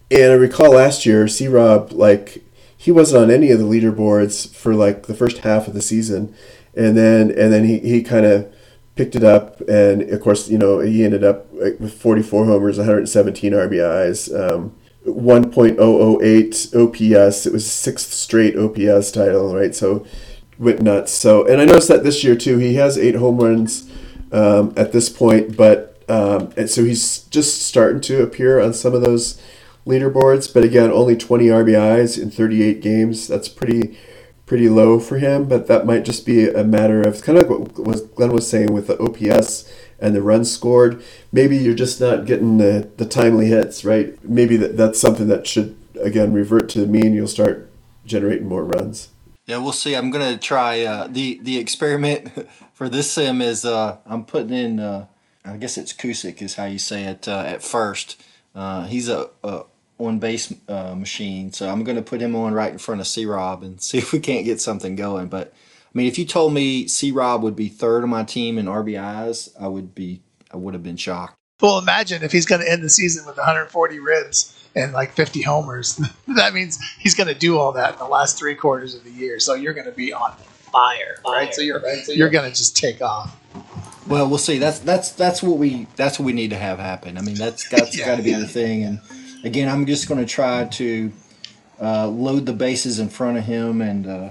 and 0.09 0.31
i 0.31 0.35
recall 0.35 0.71
last 0.71 1.05
year 1.05 1.27
c 1.27 1.47
rob 1.47 1.91
like 1.91 2.43
he 2.83 2.91
wasn't 2.91 3.23
on 3.23 3.31
any 3.31 3.49
of 3.49 3.59
the 3.59 3.65
leaderboards 3.65 4.53
for 4.53 4.75
like 4.75 5.07
the 5.07 5.13
first 5.13 5.39
half 5.39 5.67
of 5.67 5.73
the 5.73 5.81
season 5.81 6.35
and 6.75 6.97
then 6.97 7.29
and 7.31 7.53
then 7.53 7.63
he, 7.65 7.79
he 7.79 8.03
kind 8.03 8.25
of 8.25 8.53
picked 8.95 9.15
it 9.15 9.23
up 9.23 9.61
and 9.61 10.01
of 10.03 10.21
course 10.21 10.49
you 10.49 10.57
know 10.57 10.79
he 10.79 11.03
ended 11.03 11.23
up 11.23 11.51
with 11.51 11.93
44 11.93 12.45
homers 12.45 12.77
117 12.77 13.53
rbis 13.53 14.51
um, 14.51 14.75
1.008 15.05 16.75
OPS. 16.75 17.45
It 17.45 17.53
was 17.53 17.69
sixth 17.69 18.13
straight 18.13 18.55
OPS 18.55 19.11
title, 19.11 19.53
right? 19.53 19.75
So 19.75 20.05
went 20.57 20.81
nuts. 20.81 21.11
So 21.11 21.45
and 21.45 21.61
I 21.61 21.65
noticed 21.65 21.89
that 21.89 22.03
this 22.03 22.23
year 22.23 22.35
too. 22.35 22.57
He 22.57 22.75
has 22.75 22.97
eight 22.97 23.15
home 23.15 23.37
runs 23.37 23.89
um, 24.31 24.73
at 24.77 24.91
this 24.91 25.09
point, 25.09 25.57
but 25.57 26.03
um, 26.09 26.53
and 26.57 26.69
so 26.69 26.83
he's 26.83 27.23
just 27.25 27.61
starting 27.63 28.01
to 28.01 28.23
appear 28.23 28.59
on 28.59 28.73
some 28.73 28.93
of 28.93 29.01
those 29.01 29.41
leaderboards. 29.85 30.53
But 30.53 30.63
again, 30.63 30.91
only 30.91 31.15
20 31.15 31.47
RBIs 31.47 32.21
in 32.21 32.31
38 32.31 32.81
games. 32.81 33.27
That's 33.27 33.49
pretty 33.49 33.97
pretty 34.45 34.67
low 34.67 34.99
for 34.99 35.17
him. 35.17 35.45
But 35.47 35.67
that 35.67 35.85
might 35.85 36.05
just 36.05 36.25
be 36.25 36.49
a 36.49 36.63
matter 36.63 37.01
of 37.01 37.21
kind 37.23 37.37
of 37.37 37.49
what 37.49 38.15
Glenn 38.15 38.31
was 38.31 38.49
saying 38.49 38.73
with 38.73 38.87
the 38.87 38.99
OPS 38.99 39.71
and 39.99 40.13
the 40.13 40.21
runs 40.21 40.51
scored. 40.51 41.01
Maybe 41.31 41.57
you're 41.57 41.73
just 41.73 42.01
not 42.01 42.25
getting 42.25 42.57
the, 42.57 42.89
the 42.97 43.05
timely 43.05 43.47
hits, 43.47 43.85
right? 43.85 44.21
Maybe 44.23 44.57
that, 44.57 44.75
that's 44.75 44.99
something 44.99 45.27
that 45.29 45.47
should, 45.47 45.77
again, 46.01 46.33
revert 46.33 46.67
to 46.69 46.81
the 46.81 46.87
mean. 46.87 47.13
You'll 47.13 47.27
start 47.27 47.71
generating 48.05 48.47
more 48.47 48.65
runs. 48.65 49.09
Yeah, 49.45 49.57
we'll 49.57 49.73
see. 49.73 49.95
I'm 49.95 50.09
gonna 50.09 50.37
try 50.37 50.83
uh, 50.83 51.07
the 51.07 51.39
the 51.43 51.57
experiment 51.57 52.47
for 52.73 52.87
this 52.87 53.11
sim 53.11 53.41
is 53.41 53.65
uh, 53.65 53.97
I'm 54.05 54.23
putting 54.23 54.53
in 54.53 54.79
uh, 54.79 55.07
I 55.45 55.57
guess 55.57 55.77
it's 55.77 55.91
Cusick 55.91 56.41
is 56.41 56.55
how 56.55 56.65
you 56.65 56.79
say 56.79 57.03
it 57.03 57.27
uh, 57.27 57.43
at 57.45 57.61
first. 57.61 58.21
Uh, 58.55 58.85
he's 58.85 59.09
a, 59.09 59.29
a 59.43 59.63
on 59.99 60.19
base 60.19 60.53
uh, 60.67 60.95
machine, 60.95 61.51
so 61.51 61.69
I'm 61.69 61.83
gonna 61.83 62.01
put 62.01 62.21
him 62.21 62.35
on 62.35 62.53
right 62.53 62.71
in 62.71 62.77
front 62.77 63.01
of 63.01 63.07
C 63.07 63.25
Rob 63.25 63.63
and 63.63 63.81
see 63.81 63.97
if 63.97 64.11
we 64.13 64.19
can't 64.19 64.45
get 64.45 64.61
something 64.61 64.95
going. 64.95 65.27
But 65.27 65.53
I 65.53 65.97
mean, 65.97 66.07
if 66.07 66.17
you 66.17 66.25
told 66.25 66.53
me 66.53 66.87
C 66.87 67.11
Rob 67.11 67.43
would 67.43 67.55
be 67.55 67.69
third 67.69 68.03
on 68.03 68.09
my 68.09 68.23
team 68.23 68.57
in 68.57 68.65
RBIs, 68.65 69.49
I 69.59 69.67
would 69.67 69.93
be 69.95 70.21
I 70.51 70.57
would 70.57 70.73
have 70.73 70.83
been 70.83 70.97
shocked. 70.97 71.35
Well, 71.61 71.77
imagine 71.79 72.23
if 72.23 72.31
he's 72.31 72.45
going 72.45 72.59
to 72.59 72.69
end 72.69 72.83
the 72.83 72.89
season 72.89 73.25
with 73.25 73.37
140 73.37 73.99
ribs 73.99 74.53
and 74.75 74.91
like 74.91 75.13
50 75.13 75.41
homers. 75.41 75.95
that 76.35 76.53
means 76.53 76.77
he's 76.99 77.15
going 77.15 77.27
to 77.27 77.33
do 77.33 77.57
all 77.57 77.71
that 77.73 77.93
in 77.93 77.99
the 77.99 78.05
last 78.05 78.37
three 78.37 78.55
quarters 78.55 78.95
of 78.95 79.03
the 79.03 79.11
year. 79.11 79.39
So 79.39 79.53
you're 79.53 79.73
going 79.73 79.85
to 79.85 79.93
be 79.93 80.11
on 80.11 80.35
fire, 80.73 81.17
right? 81.25 81.53
So 81.53 81.61
you're 81.61 81.79
right? 81.79 82.03
so 82.03 82.11
you're 82.11 82.29
going 82.29 82.51
to 82.51 82.57
just 82.57 82.75
take 82.75 83.01
off. 83.01 83.39
Well, 84.07 84.27
we'll 84.27 84.39
see. 84.39 84.57
That's 84.57 84.79
that's 84.79 85.11
that's 85.11 85.41
what 85.41 85.57
we 85.57 85.87
that's 85.95 86.19
what 86.19 86.25
we 86.25 86.33
need 86.33 86.49
to 86.49 86.57
have 86.57 86.79
happen. 86.79 87.17
I 87.17 87.21
mean, 87.21 87.35
that's 87.35 87.69
that's 87.69 87.97
Yeah, 87.97 88.07
got 88.07 88.15
to 88.17 88.23
be 88.23 88.31
yeah. 88.31 88.39
the 88.39 88.47
thing. 88.47 88.83
And 88.83 88.99
again, 89.43 89.69
I'm 89.69 89.85
just 89.85 90.07
going 90.07 90.19
to 90.19 90.25
try 90.25 90.65
to 90.65 91.11
uh, 91.81 92.07
load 92.07 92.45
the 92.45 92.53
bases 92.53 92.99
in 92.99 93.09
front 93.09 93.37
of 93.37 93.43
him 93.43 93.81
and 93.81 94.07
uh, 94.07 94.29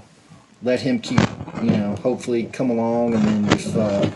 let 0.62 0.80
him 0.80 0.98
keep, 0.98 1.20
you 1.62 1.70
know, 1.70 1.96
hopefully 1.96 2.44
come 2.44 2.70
along. 2.70 3.14
And 3.14 3.24
then 3.24 3.58
if 3.58 3.76
uh, 3.76 4.06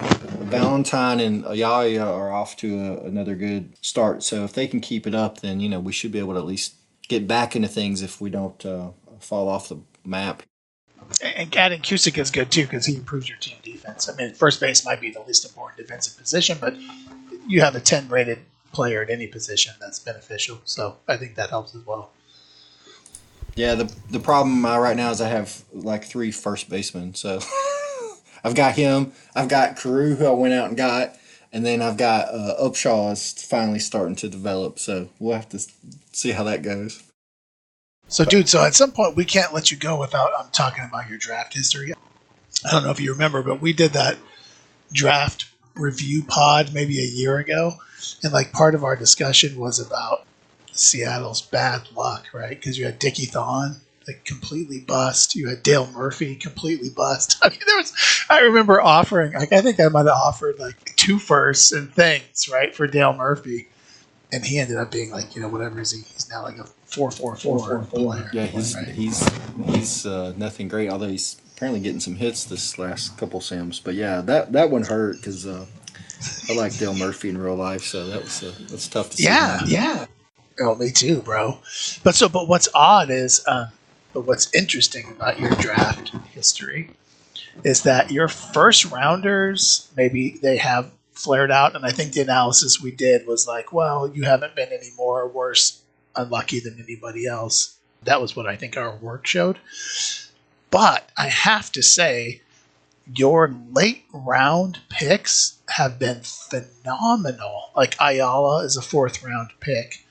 Valentine 0.45 1.21
and 1.21 1.45
Ayala 1.47 1.99
are 1.99 2.33
off 2.33 2.57
to 2.59 2.79
a, 2.79 3.07
another 3.07 3.35
good 3.35 3.73
start, 3.85 4.23
so 4.23 4.45
if 4.45 4.53
they 4.53 4.67
can 4.67 4.81
keep 4.81 5.07
it 5.07 5.15
up, 5.15 5.41
then 5.41 5.61
you 5.61 5.69
know 5.69 5.81
we 5.81 5.93
should 5.93 6.13
be 6.13 6.19
able 6.19 6.35
to 6.35 6.41
at 6.41 6.47
least 6.47 6.75
get 7.09 7.27
back 7.27 7.55
into 7.55 7.69
things 7.69 8.03
if 8.03 8.21
we 8.21 8.31
don't 8.31 8.65
uh, 8.65 8.91
fall 9.21 9.49
off 9.49 9.69
the 9.69 9.79
map. 10.05 10.43
And 11.23 11.55
adding 11.57 11.83
Cusick 11.83 12.19
is 12.19 12.31
good 12.31 12.51
too 12.51 12.63
because 12.63 12.87
he 12.87 12.97
improves 12.97 13.29
your 13.29 13.39
team 13.39 13.57
defense. 13.63 14.09
I 14.09 14.17
mean, 14.17 14.35
first 14.35 14.61
base 14.61 14.85
might 14.85 15.01
be 15.01 15.11
the 15.11 15.21
least 15.23 15.45
important 15.45 15.79
defensive 15.79 16.17
position, 16.19 16.59
but 16.61 16.75
you 17.47 17.61
have 17.61 17.77
a 17.77 17.81
10 17.81 18.09
rated 18.09 18.41
player 18.77 19.01
at 19.03 19.09
any 19.09 19.27
position 19.27 19.73
that's 19.81 19.99
beneficial. 19.99 20.61
So 20.67 20.99
I 21.09 21.17
think 21.17 21.35
that 21.37 21.49
helps 21.49 21.75
as 21.75 21.85
well. 21.87 22.11
Yeah, 23.55 23.75
the 23.75 23.93
the 24.11 24.21
problem 24.21 24.65
uh, 24.67 24.79
right 24.79 24.97
now 24.97 25.11
is 25.11 25.23
I 25.23 25.29
have 25.29 25.65
like 25.73 26.05
three 26.05 26.31
first 26.31 26.69
basemen. 26.69 27.15
So 27.15 27.41
I've 28.45 28.55
got 28.55 28.75
him, 28.75 29.13
I've 29.35 29.49
got 29.49 29.79
Carew, 29.79 30.15
who 30.15 30.27
I 30.27 30.31
went 30.31 30.53
out 30.53 30.69
and 30.69 30.77
got, 30.77 31.17
and 31.55 31.65
then 31.65 31.81
I've 31.81 31.97
got 31.97 32.29
uh, 32.29 32.57
Upshaw 32.61 33.13
is 33.13 33.33
finally 33.43 33.79
starting 33.79 34.15
to 34.17 34.29
develop. 34.29 34.79
So 34.79 35.09
we'll 35.19 35.35
have 35.35 35.49
to 35.49 35.59
see 36.13 36.33
how 36.33 36.45
that 36.45 36.61
goes. 36.61 37.03
So, 38.09 38.27
dude, 38.27 38.49
so 38.49 38.63
at 38.63 38.75
some 38.75 38.93
point 38.93 39.17
we 39.17 39.25
can't 39.25 39.55
let 39.55 39.71
you 39.71 39.79
go 39.79 39.99
without 39.99 40.33
um, 40.39 40.49
talking 40.53 40.85
about 40.85 41.09
your 41.09 41.19
draft 41.19 41.55
history. 41.55 41.95
I 42.65 42.71
don't 42.71 42.85
know 42.85 42.91
if 42.91 43.01
you 43.01 43.13
remember, 43.13 43.43
but 43.43 43.63
we 43.63 43.73
did 43.73 43.95
that 43.95 44.19
draft 44.93 45.47
review 45.77 46.23
pod 46.23 46.73
maybe 46.73 46.99
a 46.99 47.07
year 47.07 47.39
ago, 47.39 47.75
and 48.23 48.33
like 48.33 48.53
part 48.53 48.75
of 48.75 48.85
our 48.85 48.97
discussion 48.97 49.59
was 49.59 49.79
about 49.79 50.27
Seattle's 50.73 51.43
bad 51.43 51.83
luck, 51.97 52.27
right? 52.33 52.51
Because 52.51 52.79
you 52.79 52.85
had 52.85 52.99
Dickie 52.99 53.27
Thon 53.27 53.77
like 54.07 54.25
completely 54.25 54.81
bust. 54.81 55.35
You 55.35 55.49
had 55.49 55.63
Dale 55.63 55.91
Murphy 55.93 56.37
completely 56.37 56.91
bust. 56.91 57.37
I 57.43 57.49
mean, 57.49 57.59
there 57.67 57.77
was. 57.77 57.93
I 58.31 58.41
remember 58.41 58.81
offering 58.81 59.33
like 59.33 59.53
I 59.53 59.61
think 59.61 59.81
I 59.81 59.89
might 59.89 60.07
have 60.07 60.09
offered 60.09 60.59
like 60.59 60.95
two 60.97 61.19
firsts 61.19 61.73
and 61.73 61.93
things 61.93 62.49
right 62.53 62.75
for 62.75 62.87
Dale 62.87 63.13
Murphy, 63.13 63.69
and 64.33 64.45
he 64.45 64.59
ended 64.59 64.77
up 64.77 64.91
being 64.91 65.11
like 65.11 65.35
you 65.35 65.43
know 65.43 65.49
whatever 65.49 65.81
is 65.81 65.93
he? 65.93 66.03
He's 66.03 66.29
now 66.31 66.43
like 66.43 66.59
a 66.59 66.65
four 66.65 67.11
four 67.11 67.37
four 67.37 67.81
player. 67.85 68.31
Yeah, 68.33 68.47
he's 68.47 68.75
right? 68.75 68.89
he's 68.89 69.29
he's 69.67 70.07
uh, 70.07 70.33
nothing 70.37 70.69
great. 70.69 70.91
Although 70.91 71.09
he's 71.09 71.41
apparently 71.57 71.81
getting 71.81 72.01
some 72.01 72.17
hits 72.17 72.45
this 72.45 72.79
last 72.79 73.17
couple 73.17 73.41
sims. 73.41 73.81
But 73.81 73.95
yeah, 73.95 74.21
that 74.23 74.53
that 74.53 74.71
one 74.71 74.83
hurt 74.83 75.17
because 75.17 75.47
uh, 75.47 75.65
I 76.49 76.55
like 76.55 76.77
Dale 76.77 76.95
Murphy 76.95 77.31
in 77.31 77.39
real 77.39 77.57
life, 77.57 77.83
so 77.83 78.07
that 78.07 78.23
was 78.23 78.43
uh, 78.43 78.53
that's 78.69 78.89
tough 78.89 79.11
to 79.11 79.17
see. 79.17 79.25
Yeah, 79.25 79.61
yeah. 79.67 80.07
Oh, 80.61 80.75
me 80.75 80.91
too, 80.91 81.23
bro. 81.23 81.59
But 82.03 82.15
so, 82.15 82.29
but 82.29 82.49
what's 82.49 82.69
odd 82.75 83.11
is, 83.11 83.43
um, 83.47 83.69
but 84.13 84.23
what's 84.23 84.55
interesting 84.55 85.11
about 85.17 85.41
your 85.41 85.51
draft 85.53 86.13
history 86.31 86.91
is 87.65 87.83
that 87.83 88.11
your 88.11 88.29
first 88.29 88.87
rounders 88.87 89.91
maybe 89.97 90.39
they 90.43 90.59
have 90.59 90.91
flared 91.13 91.51
out, 91.51 91.75
and 91.75 91.87
I 91.87 91.91
think 91.91 92.13
the 92.13 92.21
analysis 92.21 92.83
we 92.83 92.91
did 92.91 93.27
was 93.27 93.47
like, 93.47 93.73
well, 93.73 94.09
you 94.09 94.25
haven't 94.25 94.55
been 94.55 94.69
any 94.69 94.91
more 94.97 95.23
or 95.23 95.29
worse 95.29 95.81
unlucky 96.15 96.61
than 96.61 96.79
anybody 96.83 97.27
else. 97.27 97.77
That 98.05 98.21
was 98.21 98.37
what 98.37 98.47
I 98.47 98.57
think 98.57 98.77
our 98.77 98.95
work 98.97 99.27
showed. 99.27 99.59
But 100.71 101.11
I 101.17 101.29
have 101.29 101.71
to 101.73 101.83
say, 101.83 102.43
your 103.15 103.55
late 103.73 104.05
round 104.13 104.81
picks 104.89 105.59
have 105.69 105.99
been 105.99 106.21
phenomenal. 106.23 107.71
Like 107.77 107.97
Ayala 108.01 108.65
is 108.65 108.77
a 108.77 108.83
fourth 108.83 109.23
round 109.23 109.51
pick. 109.61 110.05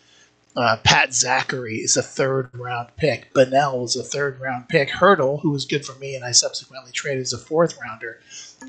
Uh, 0.56 0.78
Pat 0.84 1.10
Zachry 1.10 1.84
is 1.84 1.98
a 1.98 2.02
third 2.02 2.50
round 2.54 2.88
pick. 2.96 3.34
Bennell 3.34 3.84
is 3.84 3.98
a 3.98 4.04
third 4.04 4.40
round 4.40 4.70
pick. 4.70 4.90
Hurdle, 4.90 5.40
who 5.40 5.52
was 5.52 5.66
good 5.66 5.86
for 5.86 5.98
me 6.00 6.16
and 6.16 6.24
I 6.24 6.32
subsequently 6.32 6.94
traded, 6.94 7.24
is 7.24 7.34
a 7.34 7.38
fourth 7.38 7.78
rounder. 7.82 8.22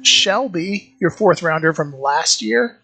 Shelby, 0.02 0.94
your 0.98 1.10
fourth 1.10 1.42
rounder 1.42 1.72
from 1.72 1.98
last 1.98 2.42
year, 2.42 2.78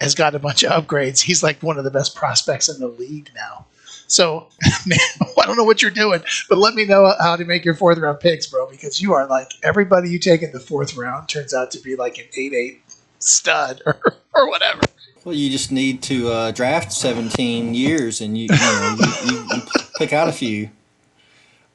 has 0.00 0.14
got 0.14 0.34
a 0.34 0.38
bunch 0.38 0.62
of 0.62 0.72
upgrades. 0.86 1.22
He's 1.22 1.42
like 1.42 1.62
one 1.62 1.78
of 1.78 1.84
the 1.84 1.90
best 1.90 2.14
prospects 2.14 2.68
in 2.68 2.78
the 2.78 2.88
league 2.88 3.30
now. 3.34 3.66
So, 4.08 4.48
man, 4.86 4.98
I 5.20 5.46
don't 5.46 5.56
know 5.56 5.64
what 5.64 5.82
you're 5.82 5.90
doing, 5.90 6.22
but 6.48 6.58
let 6.58 6.74
me 6.74 6.84
know 6.84 7.12
how 7.20 7.36
to 7.36 7.44
make 7.44 7.64
your 7.64 7.74
fourth 7.74 7.98
round 7.98 8.20
picks, 8.20 8.46
bro, 8.46 8.68
because 8.70 9.00
you 9.00 9.12
are 9.12 9.26
like 9.26 9.48
everybody 9.62 10.10
you 10.10 10.18
take 10.18 10.42
in 10.42 10.52
the 10.52 10.60
fourth 10.60 10.96
round 10.96 11.28
turns 11.28 11.52
out 11.54 11.70
to 11.72 11.80
be 11.80 11.96
like 11.96 12.18
an 12.18 12.26
8 12.36 12.52
8 12.52 12.80
stud 13.18 13.82
or, 13.86 13.98
or 14.34 14.48
whatever. 14.48 14.82
Well, 15.24 15.34
you 15.34 15.50
just 15.50 15.72
need 15.72 16.02
to 16.02 16.28
uh, 16.28 16.50
draft 16.52 16.92
17 16.92 17.74
years 17.74 18.20
and 18.20 18.38
you, 18.38 18.44
you, 18.44 18.48
know, 18.48 18.96
you, 18.98 19.30
you, 19.30 19.46
you 19.54 19.62
pick 19.98 20.12
out 20.12 20.28
a 20.28 20.32
few. 20.32 20.70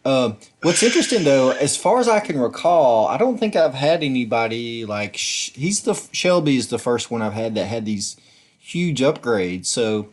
Um, 0.04 0.38
what's 0.64 0.82
interesting 0.82 1.24
though, 1.24 1.52
as 1.52 1.78
far 1.78 2.00
as 2.00 2.08
I 2.08 2.22
can 2.22 2.40
recall, 2.40 3.08
I 3.08 3.18
don't 3.18 3.38
think 3.38 3.56
I've 3.56 3.76
had 3.76 4.04
anybody 4.04 4.86
like 4.86 5.16
he's 5.16 5.82
the 5.84 5.94
Shelby 6.12 6.58
is 6.58 6.70
the 6.70 6.80
first 6.80 7.12
one 7.12 7.22
I've 7.22 7.34
had 7.34 7.54
that 7.56 7.66
had 7.66 7.86
these 7.86 8.18
huge 8.58 9.00
upgrades. 9.02 9.68
So 9.68 10.10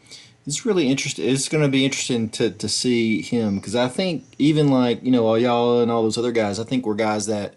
it's 0.48 0.64
really 0.64 0.88
interesting. 0.88 1.28
It's 1.28 1.46
going 1.46 1.62
to 1.62 1.68
be 1.68 1.84
interesting 1.84 2.30
to, 2.30 2.50
to 2.50 2.68
see 2.70 3.20
him 3.20 3.56
because 3.56 3.76
I 3.76 3.86
think 3.86 4.24
even 4.38 4.68
like 4.68 5.04
you 5.04 5.10
know 5.10 5.34
Ayala 5.34 5.82
and 5.82 5.90
all 5.90 6.02
those 6.02 6.16
other 6.16 6.32
guys, 6.32 6.58
I 6.58 6.64
think 6.64 6.86
were 6.86 6.94
guys 6.94 7.26
that 7.26 7.54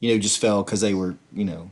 you 0.00 0.12
know 0.12 0.20
just 0.20 0.38
fell 0.38 0.62
because 0.62 0.82
they 0.82 0.92
were 0.92 1.16
you 1.32 1.46
know 1.46 1.70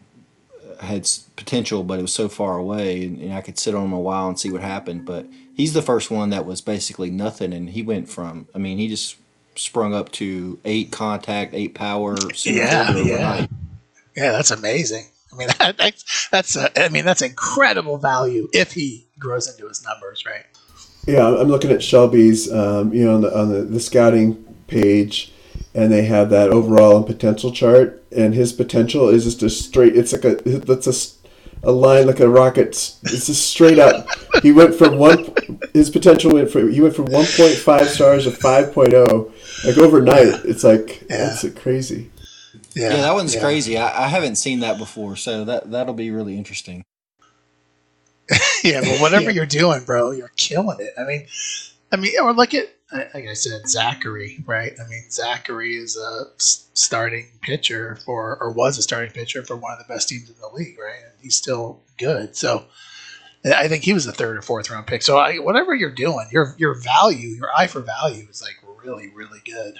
had 0.80 1.06
potential, 1.36 1.84
but 1.84 1.98
it 1.98 2.02
was 2.02 2.14
so 2.14 2.30
far 2.30 2.56
away, 2.56 3.04
and, 3.04 3.20
and, 3.20 3.34
I 3.34 3.42
could 3.42 3.58
sit 3.58 3.74
on 3.74 3.84
him 3.84 3.92
a 3.92 4.00
while 4.00 4.26
and 4.26 4.40
see 4.40 4.50
what 4.50 4.62
happened. 4.62 5.04
But 5.04 5.26
he's 5.54 5.74
the 5.74 5.82
first 5.82 6.10
one 6.10 6.30
that 6.30 6.46
was 6.46 6.62
basically 6.62 7.10
nothing, 7.10 7.52
and 7.52 7.68
he 7.68 7.82
went 7.82 8.08
from 8.08 8.48
I 8.54 8.58
mean 8.58 8.78
he 8.78 8.88
just 8.88 9.16
sprung 9.56 9.92
up 9.92 10.10
to 10.12 10.58
eight 10.64 10.90
contact, 10.90 11.52
eight 11.52 11.74
power. 11.74 12.16
Yeah, 12.44 12.96
yeah, 12.96 13.46
yeah. 14.16 14.32
That's 14.32 14.50
amazing. 14.50 15.04
I 15.34 15.36
mean, 15.36 15.48
that, 15.58 15.76
that's 15.76 16.28
that's 16.30 16.56
a, 16.56 16.82
I 16.82 16.88
mean 16.88 17.04
that's 17.04 17.20
incredible 17.20 17.98
value 17.98 18.48
if 18.54 18.72
he 18.72 19.06
grows 19.24 19.48
into 19.48 19.66
his 19.66 19.82
numbers, 19.84 20.24
right? 20.26 20.44
Yeah, 21.06 21.26
I'm 21.26 21.48
looking 21.48 21.70
at 21.70 21.82
Shelby's, 21.82 22.50
um, 22.52 22.92
you 22.92 23.04
know, 23.04 23.14
on 23.14 23.20
the 23.22 23.38
on 23.38 23.52
the, 23.52 23.62
the 23.62 23.80
scouting 23.80 24.42
page, 24.68 25.32
and 25.74 25.92
they 25.92 26.04
have 26.04 26.30
that 26.30 26.50
overall 26.50 26.98
and 26.98 27.06
potential 27.06 27.50
chart, 27.50 28.04
and 28.16 28.34
his 28.34 28.52
potential 28.52 29.08
is 29.08 29.24
just 29.24 29.42
a 29.42 29.50
straight. 29.50 29.96
It's 29.96 30.12
like 30.12 30.24
a 30.24 30.36
that's 30.36 30.86
a 30.86 30.94
a 31.62 31.72
line 31.72 32.06
like 32.06 32.20
a 32.20 32.28
rocket. 32.28 32.68
It's 33.02 33.26
just 33.26 33.48
straight 33.48 33.78
up. 33.78 34.06
He 34.42 34.52
went 34.52 34.74
from 34.74 34.98
one. 34.98 35.34
His 35.72 35.90
potential 35.90 36.32
went 36.32 36.50
from 36.50 36.70
he 36.70 36.80
went 36.80 36.94
from 36.94 37.06
1.5 37.06 37.84
stars 37.86 38.24
to 38.24 38.30
5.0 38.30 39.64
like 39.64 39.78
overnight. 39.78 40.44
It's 40.44 40.64
like 40.64 41.02
yeah. 41.02 41.16
that's 41.26 41.48
crazy. 41.50 42.10
Yeah, 42.74 42.90
yeah 42.90 43.02
that 43.02 43.14
one's 43.14 43.34
yeah. 43.34 43.40
crazy. 43.40 43.78
I, 43.78 44.04
I 44.04 44.08
haven't 44.08 44.36
seen 44.36 44.60
that 44.60 44.78
before, 44.78 45.16
so 45.16 45.44
that 45.44 45.70
that'll 45.70 45.94
be 45.94 46.10
really 46.10 46.36
interesting. 46.36 46.84
yeah, 48.64 48.80
but 48.80 49.00
whatever 49.00 49.24
yeah. 49.24 49.30
you're 49.30 49.46
doing, 49.46 49.84
bro, 49.84 50.10
you're 50.12 50.32
killing 50.36 50.78
it. 50.80 50.94
I 50.98 51.04
mean, 51.04 51.26
I 51.92 51.96
mean, 51.96 52.12
or 52.20 52.32
look 52.32 52.54
at 52.54 52.68
like 52.92 53.26
I 53.26 53.34
said, 53.34 53.62
Zachry, 53.64 54.46
right? 54.46 54.72
I 54.78 54.88
mean, 54.88 55.04
Zachry 55.10 55.76
is 55.80 55.96
a 55.96 56.26
starting 56.38 57.26
pitcher 57.40 57.96
for, 58.04 58.36
or 58.40 58.52
was 58.52 58.78
a 58.78 58.82
starting 58.82 59.10
pitcher 59.10 59.42
for 59.42 59.56
one 59.56 59.72
of 59.72 59.78
the 59.78 59.92
best 59.92 60.08
teams 60.08 60.28
in 60.28 60.36
the 60.40 60.48
league, 60.54 60.78
right? 60.78 61.00
And 61.02 61.12
he's 61.20 61.36
still 61.36 61.80
good. 61.98 62.36
So 62.36 62.66
I 63.44 63.68
think 63.68 63.82
he 63.82 63.92
was 63.92 64.06
a 64.06 64.12
third 64.12 64.36
or 64.36 64.42
fourth 64.42 64.70
round 64.70 64.86
pick. 64.86 65.02
So 65.02 65.18
I, 65.18 65.38
whatever 65.38 65.74
you're 65.74 65.90
doing, 65.90 66.26
your 66.30 66.54
your 66.56 66.74
value, 66.74 67.28
your 67.28 67.50
eye 67.56 67.66
for 67.66 67.80
value 67.80 68.26
is 68.30 68.42
like 68.42 68.56
really, 68.82 69.08
really 69.08 69.40
good. 69.44 69.78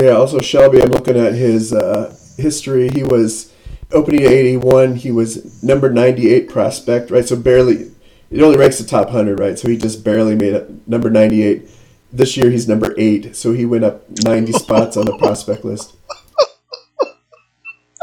Yeah. 0.00 0.12
Also, 0.12 0.40
Shelby, 0.40 0.80
I'm 0.80 0.90
looking 0.90 1.18
at 1.18 1.34
his 1.34 1.72
uh, 1.72 2.16
history. 2.38 2.88
He 2.88 3.02
was 3.02 3.51
opening 3.92 4.24
at 4.24 4.32
81. 4.32 4.96
He 4.96 5.10
was 5.10 5.62
number 5.62 5.90
98 5.90 6.48
prospect, 6.48 7.10
right? 7.10 7.26
So 7.26 7.36
barely. 7.36 7.90
It 8.30 8.40
only 8.40 8.56
ranks 8.56 8.78
the 8.78 8.84
top 8.84 9.08
100, 9.08 9.38
right? 9.38 9.58
So 9.58 9.68
he 9.68 9.76
just 9.76 10.04
barely 10.04 10.34
made 10.34 10.54
it 10.54 10.88
number 10.88 11.10
98. 11.10 11.68
This 12.12 12.36
year 12.36 12.50
he's 12.50 12.68
number 12.68 12.94
eight, 12.98 13.34
so 13.34 13.52
he 13.52 13.64
went 13.64 13.84
up 13.84 14.02
90 14.22 14.52
spots 14.52 14.98
on 14.98 15.06
the 15.06 15.16
prospect 15.16 15.64
list. 15.64 15.96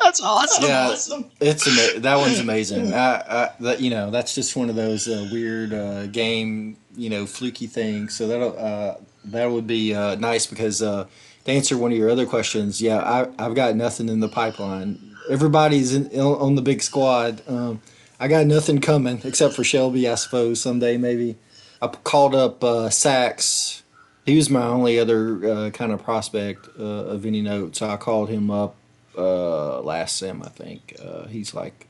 That's 0.03 0.21
awesome. 0.21 0.63
Yeah, 0.63 0.91
it's 1.39 1.67
ama- 1.67 1.99
that 1.99 2.17
one's 2.17 2.39
amazing. 2.47 2.93
I, 2.93 3.15
I, 3.15 3.49
that 3.59 3.81
you 3.81 3.91
know, 3.91 4.09
that's 4.09 4.33
just 4.33 4.55
one 4.55 4.69
of 4.69 4.75
those 4.75 5.07
uh, 5.07 5.27
weird 5.31 5.71
uh, 5.73 6.07
game, 6.07 6.77
you 6.95 7.09
know, 7.11 7.27
fluky 7.27 7.67
things. 7.67 8.15
So 8.15 8.27
that 8.27 8.41
uh, 8.41 8.97
that 9.25 9.51
would 9.51 9.67
be 9.67 9.93
uh, 9.93 10.15
nice 10.15 10.47
because 10.47 10.81
uh, 10.81 11.05
to 11.45 11.51
answer 11.51 11.77
one 11.77 11.91
of 11.91 11.97
your 11.97 12.09
other 12.09 12.25
questions, 12.25 12.81
yeah, 12.81 12.97
I, 12.97 13.27
I've 13.37 13.53
got 13.55 13.75
nothing 13.75 14.09
in 14.09 14.19
the 14.19 14.29
pipeline. 14.29 15.08
Everybody's 15.29 15.93
in, 15.93 16.07
on 16.19 16.55
the 16.55 16.61
big 16.61 16.81
squad. 16.81 17.41
Um, 17.47 17.81
I 18.19 18.27
got 18.27 18.45
nothing 18.45 18.81
coming 18.81 19.21
except 19.23 19.53
for 19.53 19.63
Shelby, 19.63 20.07
I 20.09 20.15
suppose 20.15 20.61
someday 20.61 20.97
maybe. 20.97 21.37
I 21.81 21.87
called 21.87 22.35
up 22.35 22.63
uh, 22.63 22.89
Sax. 22.89 23.83
He 24.25 24.35
was 24.35 24.49
my 24.49 24.63
only 24.63 24.99
other 24.99 25.49
uh, 25.49 25.69
kind 25.69 25.91
of 25.91 26.03
prospect 26.03 26.67
uh, 26.77 26.83
of 26.83 27.25
any 27.25 27.41
note, 27.41 27.77
so 27.77 27.87
I 27.87 27.97
called 27.97 28.29
him 28.29 28.51
up 28.51 28.75
uh, 29.17 29.79
last 29.81 30.17
sem. 30.17 30.43
I 30.43 30.49
think 30.49 30.95
uh, 31.03 31.27
he's 31.27 31.53
like 31.53 31.87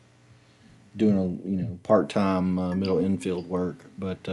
doing 0.95 1.17
a 1.17 1.49
you 1.49 1.55
know 1.63 1.79
part 1.83 2.09
time 2.09 2.59
uh, 2.59 2.75
middle 2.75 2.99
infield 2.99 3.49
work, 3.49 3.77
but 3.97 4.27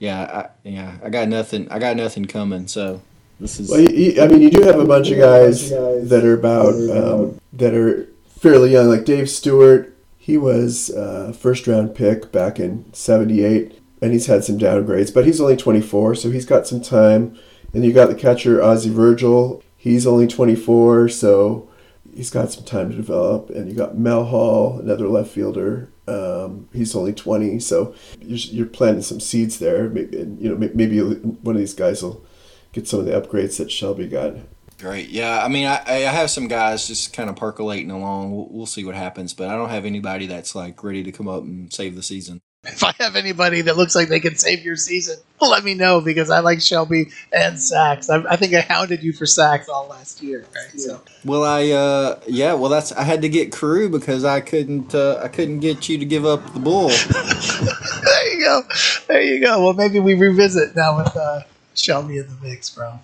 yeah, 0.00 0.48
I, 0.64 0.68
yeah, 0.68 0.96
I 1.04 1.10
got 1.10 1.28
nothing. 1.28 1.70
I 1.70 1.78
got 1.78 1.96
nothing 1.96 2.24
coming. 2.24 2.66
So 2.66 3.00
this 3.38 3.60
is. 3.60 3.70
Well, 3.70 3.80
you, 3.80 4.20
I 4.20 4.26
mean, 4.26 4.40
you 4.40 4.50
do 4.50 4.62
have 4.62 4.80
a 4.80 4.84
bunch 4.84 5.10
of 5.10 5.18
guys 5.18 5.70
that 5.70 6.24
are 6.24 6.34
about 6.34 6.74
um, 6.74 7.40
that 7.52 7.74
are 7.74 8.08
fairly 8.40 8.72
young, 8.72 8.88
like 8.88 9.04
Dave 9.04 9.28
Stewart. 9.28 9.94
He 10.16 10.38
was 10.38 10.90
uh, 10.90 11.32
first 11.38 11.66
round 11.66 11.94
pick 11.94 12.32
back 12.32 12.58
in 12.58 12.92
'78, 12.92 13.78
and 14.00 14.12
he's 14.12 14.26
had 14.26 14.44
some 14.44 14.58
downgrades, 14.58 15.12
but 15.12 15.26
he's 15.26 15.40
only 15.40 15.56
24, 15.56 16.14
so 16.14 16.30
he's 16.30 16.46
got 16.46 16.66
some 16.66 16.80
time. 16.80 17.38
And 17.72 17.84
you 17.84 17.92
got 17.92 18.08
the 18.08 18.14
catcher 18.14 18.62
Ozzie 18.62 18.90
Virgil. 18.90 19.62
He's 19.76 20.06
only 20.06 20.26
24, 20.26 21.08
so 21.10 21.68
he's 22.14 22.30
got 22.30 22.50
some 22.50 22.64
time 22.64 22.90
to 22.90 22.96
develop. 22.96 23.50
And 23.50 23.68
you 23.68 23.76
got 23.76 23.96
Mel 23.96 24.24
Hall, 24.24 24.80
another 24.80 25.08
left 25.08 25.30
fielder. 25.30 25.88
Um, 26.08 26.68
he's 26.72 26.96
only 26.96 27.12
20, 27.12 27.60
so 27.60 27.94
you're, 28.20 28.38
you're 28.38 28.66
planting 28.66 29.02
some 29.02 29.20
seeds 29.20 29.58
there. 29.58 29.88
Maybe, 29.88 30.16
you 30.16 30.50
know, 30.50 30.70
maybe 30.74 31.00
one 31.00 31.54
of 31.54 31.60
these 31.60 31.74
guys 31.74 32.02
will 32.02 32.24
get 32.72 32.88
some 32.88 33.00
of 33.00 33.06
the 33.06 33.12
upgrades 33.12 33.58
that 33.58 33.70
Shelby 33.70 34.08
got. 34.08 34.34
Great. 34.80 35.10
Yeah. 35.10 35.44
I 35.44 35.48
mean, 35.48 35.66
I, 35.66 35.82
I 35.86 35.98
have 35.98 36.30
some 36.30 36.48
guys 36.48 36.86
just 36.86 37.12
kind 37.12 37.28
of 37.28 37.36
percolating 37.36 37.90
along. 37.90 38.34
We'll, 38.34 38.48
we'll 38.50 38.66
see 38.66 38.84
what 38.84 38.94
happens, 38.94 39.34
but 39.34 39.48
I 39.48 39.56
don't 39.56 39.68
have 39.68 39.84
anybody 39.84 40.26
that's 40.26 40.54
like 40.54 40.82
ready 40.82 41.02
to 41.02 41.12
come 41.12 41.28
up 41.28 41.42
and 41.42 41.72
save 41.72 41.94
the 41.94 42.02
season. 42.02 42.40
If 42.64 42.84
I 42.84 42.92
have 42.98 43.16
anybody 43.16 43.62
that 43.62 43.78
looks 43.78 43.94
like 43.94 44.08
they 44.08 44.20
can 44.20 44.36
save 44.36 44.64
your 44.64 44.76
season, 44.76 45.16
let 45.40 45.64
me 45.64 45.72
know 45.74 46.02
because 46.02 46.30
I 46.30 46.40
like 46.40 46.60
Shelby 46.60 47.10
and 47.32 47.58
Sax. 47.58 48.10
I, 48.10 48.22
I 48.28 48.36
think 48.36 48.54
I 48.54 48.60
hounded 48.60 49.02
you 49.02 49.14
for 49.14 49.24
Sax 49.24 49.68
all 49.68 49.88
last 49.88 50.22
year. 50.22 50.44
Right? 50.54 50.80
So. 50.80 51.00
Well, 51.24 51.42
I 51.42 51.70
uh, 51.70 52.20
yeah. 52.26 52.52
Well, 52.52 52.70
that's 52.70 52.92
I 52.92 53.02
had 53.02 53.22
to 53.22 53.30
get 53.30 53.50
Carew 53.50 53.88
because 53.88 54.26
I 54.26 54.40
couldn't 54.40 54.94
uh, 54.94 55.20
I 55.22 55.28
couldn't 55.28 55.60
get 55.60 55.88
you 55.88 55.96
to 55.96 56.04
give 56.04 56.26
up 56.26 56.52
the 56.52 56.60
bull. 56.60 56.88
there 56.88 58.34
you 58.34 58.44
go. 58.44 58.62
There 59.08 59.22
you 59.22 59.40
go. 59.40 59.64
Well, 59.64 59.72
maybe 59.72 59.98
we 59.98 60.12
revisit 60.12 60.76
now 60.76 60.98
with 60.98 61.16
uh, 61.16 61.40
Shelby 61.72 62.18
in 62.18 62.26
the 62.26 62.36
mix, 62.46 62.68
bro. 62.68 63.00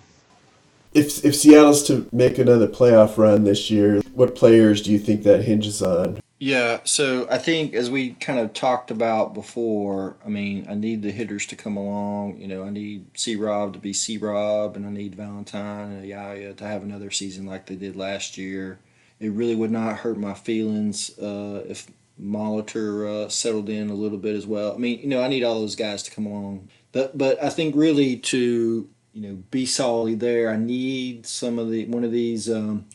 If 0.96 1.24
if 1.26 1.36
Seattle's 1.36 1.82
to 1.88 2.08
make 2.10 2.38
another 2.38 2.66
playoff 2.66 3.18
run 3.18 3.44
this 3.44 3.70
year, 3.70 4.00
what 4.14 4.34
players 4.34 4.80
do 4.80 4.90
you 4.90 4.98
think 4.98 5.24
that 5.24 5.44
hinges 5.44 5.82
on? 5.82 6.20
Yeah, 6.38 6.80
so 6.84 7.26
I 7.30 7.36
think 7.38 7.74
as 7.74 7.90
we 7.90 8.10
kind 8.14 8.38
of 8.38 8.52
talked 8.54 8.90
about 8.90 9.34
before, 9.34 10.16
I 10.24 10.28
mean, 10.28 10.66
I 10.68 10.74
need 10.74 11.02
the 11.02 11.10
hitters 11.10 11.46
to 11.46 11.56
come 11.56 11.76
along. 11.76 12.38
You 12.38 12.48
know, 12.48 12.64
I 12.64 12.70
need 12.70 13.06
C 13.14 13.36
Rob 13.36 13.74
to 13.74 13.78
be 13.78 13.92
C 13.92 14.16
Rob, 14.16 14.76
and 14.76 14.86
I 14.86 14.90
need 14.90 15.14
Valentine 15.14 15.92
and 15.92 16.06
Yaya 16.06 16.54
to 16.54 16.66
have 16.66 16.82
another 16.82 17.10
season 17.10 17.46
like 17.46 17.66
they 17.66 17.76
did 17.76 17.94
last 17.96 18.38
year. 18.38 18.78
It 19.20 19.32
really 19.32 19.54
would 19.54 19.70
not 19.70 19.98
hurt 19.98 20.18
my 20.18 20.34
feelings 20.34 21.18
uh, 21.18 21.64
if 21.68 21.90
Molitor 22.20 23.26
uh, 23.26 23.28
settled 23.28 23.68
in 23.68 23.90
a 23.90 23.94
little 23.94 24.18
bit 24.18 24.34
as 24.34 24.46
well. 24.46 24.74
I 24.74 24.78
mean, 24.78 25.00
you 25.00 25.08
know, 25.08 25.22
I 25.22 25.28
need 25.28 25.44
all 25.44 25.60
those 25.60 25.76
guys 25.76 26.02
to 26.04 26.10
come 26.10 26.26
along. 26.26 26.68
But, 26.92 27.16
but 27.16 27.42
I 27.42 27.50
think 27.50 27.76
really 27.76 28.16
to 28.16 28.88
you 29.16 29.28
know 29.28 29.34
be 29.50 29.64
solid 29.66 30.20
there, 30.20 30.50
I 30.50 30.56
need 30.56 31.26
some 31.26 31.58
of 31.58 31.70
the 31.70 31.86
one 31.86 32.04
of 32.04 32.12
these. 32.12 32.50
Um, 32.50 32.86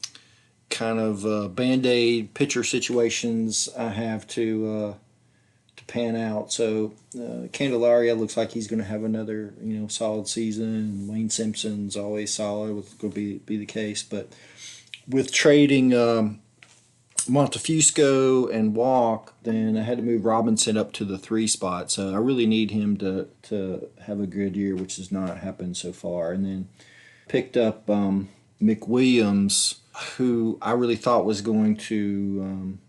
kind 0.72 1.00
of 1.00 1.26
uh, 1.26 1.50
band 1.50 1.86
aid 1.86 2.34
pitcher 2.34 2.64
situations 2.64 3.70
I 3.78 3.90
have 3.90 4.26
to 4.30 4.72
uh, 4.72 4.94
to 5.76 5.86
pan 5.86 6.16
out. 6.16 6.52
So 6.52 6.94
uh, 7.16 7.48
Candelaria 7.52 8.16
looks 8.16 8.36
like 8.38 8.52
he's 8.52 8.68
going 8.68 8.80
to 8.82 8.88
have 8.88 9.04
another 9.04 9.54
you 9.62 9.78
know 9.78 9.88
solid 9.88 10.28
season. 10.28 11.08
Wayne 11.08 11.30
Simpson's 11.30 11.96
always 11.96 12.34
solid, 12.34 12.76
with 12.76 12.98
going 12.98 13.14
to 13.14 13.16
be 13.16 13.38
be 13.40 13.58
the 13.58 13.66
case. 13.66 14.02
But 14.02 14.30
with 15.08 15.32
trading 15.32 15.94
um, 15.94 16.41
Montefusco 17.32 18.54
and 18.54 18.76
Walk, 18.76 19.34
then 19.44 19.78
I 19.78 19.84
had 19.84 19.98
to 19.98 20.04
move 20.04 20.26
Robinson 20.26 20.76
up 20.76 20.92
to 20.94 21.06
the 21.06 21.18
three 21.18 21.48
spot. 21.48 21.90
So 21.90 22.14
I 22.14 22.18
really 22.18 22.46
need 22.46 22.72
him 22.72 22.98
to 22.98 23.28
to 23.44 23.88
have 24.02 24.20
a 24.20 24.28
good 24.28 24.56
year, 24.56 24.76
which 24.76 24.98
has 24.98 25.12
not 25.12 25.38
happened 25.38 25.78
so 25.78 25.94
far. 25.94 26.34
And 26.34 26.46
then 26.46 26.70
picked 27.30 27.56
up 27.56 27.90
um, 27.90 28.30
McWilliams 28.62 29.78
who 30.18 30.58
I 30.62 30.72
really 30.72 30.96
thought 30.96 31.26
was 31.26 31.42
going 31.42 31.78
to 31.78 32.40
um, 32.44 32.80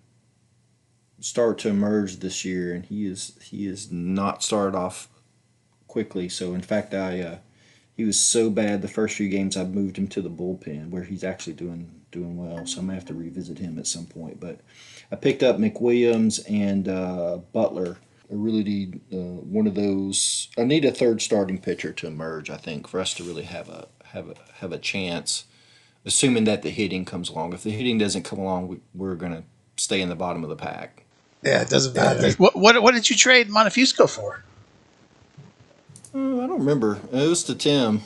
start 1.20 1.59
to 1.59 1.68
emerge 1.68 2.16
this 2.16 2.45
year, 2.45 2.74
and 2.74 2.84
he 2.84 3.07
is 3.07 3.38
he 3.43 3.66
is 3.66 3.90
not 3.90 4.43
started 4.43 4.76
off 4.76 5.09
quickly. 5.86 6.28
So 6.28 6.55
in 6.55 6.62
fact, 6.62 6.95
I 6.95 7.20
uh, 7.20 7.38
he 7.95 8.05
was 8.05 8.18
so 8.18 8.51
bad 8.51 8.82
the 8.82 8.88
first 8.88 9.16
few 9.16 9.28
games 9.28 9.57
I 9.57 9.64
moved 9.64 9.99
him 9.99 10.09
to 10.09 10.22
the 10.22 10.30
bullpen 10.30 10.90
where 10.90 11.05
he's 11.05 11.24
actually 11.24 11.55
doing 11.55 12.02
doing 12.13 12.37
well. 12.37 12.65
So 12.67 12.79
I'm 12.79 12.87
gonna 12.87 12.95
have 12.95 13.07
to 13.07 13.15
revisit 13.15 13.59
him 13.59 13.79
at 13.79 13.87
some 13.87 14.07
point. 14.07 14.39
But 14.39 14.61
I 15.11 15.17
picked 15.17 15.43
up 15.43 15.59
McWilliams 15.59 16.41
and 16.49 16.89
uh, 16.89 17.39
Butler. 17.53 17.99
I 18.31 18.35
really 18.35 18.63
need 18.63 19.01
uh, 19.13 19.17
one 19.17 19.67
of 19.67 19.75
those. 19.75 20.49
I 20.57 20.63
need 20.63 20.85
a 20.85 20.93
third 20.93 21.21
starting 21.21 21.59
pitcher 21.59 21.93
to 21.93 22.07
emerge. 22.07 22.49
I 22.49 22.57
think 22.57 22.87
for 22.87 23.01
us 23.01 23.13
to 23.15 23.25
really 23.25 23.45
have 23.45 23.69
a 23.69 23.89
have 24.05 24.29
a 24.29 24.35
have 24.61 24.73
a 24.73 24.79
chance 24.79 25.45
assuming 26.05 26.45
that 26.45 26.63
the 26.63 26.71
hitting 26.71 27.05
comes 27.05 27.29
along. 27.29 27.53
If 27.53 27.63
the 27.63 27.71
hitting 27.71 27.99
doesn't 27.99 28.23
come 28.23 28.39
along, 28.39 28.81
we, 28.95 29.09
are 29.09 29.15
going 29.15 29.33
to 29.33 29.45
stay 29.77 30.01
in 30.01 30.09
the 30.09 30.15
bottom 30.15 30.43
of 30.43 30.51
the 30.51 30.57
pack. 30.57 31.05
Yeah, 31.43 31.63
it 31.63 31.69
doesn't 31.69 31.95
matter. 31.95 32.31
What, 32.33 32.57
what, 32.57 32.81
what 32.83 32.95
did 32.95 33.11
you 33.11 33.17
trade 33.17 33.49
Montefusco 33.49 34.09
for? 34.09 34.45
I 36.15 36.19
don't 36.19 36.59
remember. 36.59 37.01
It 37.11 37.29
was 37.29 37.43
to 37.45 37.55
Tim. 37.55 38.03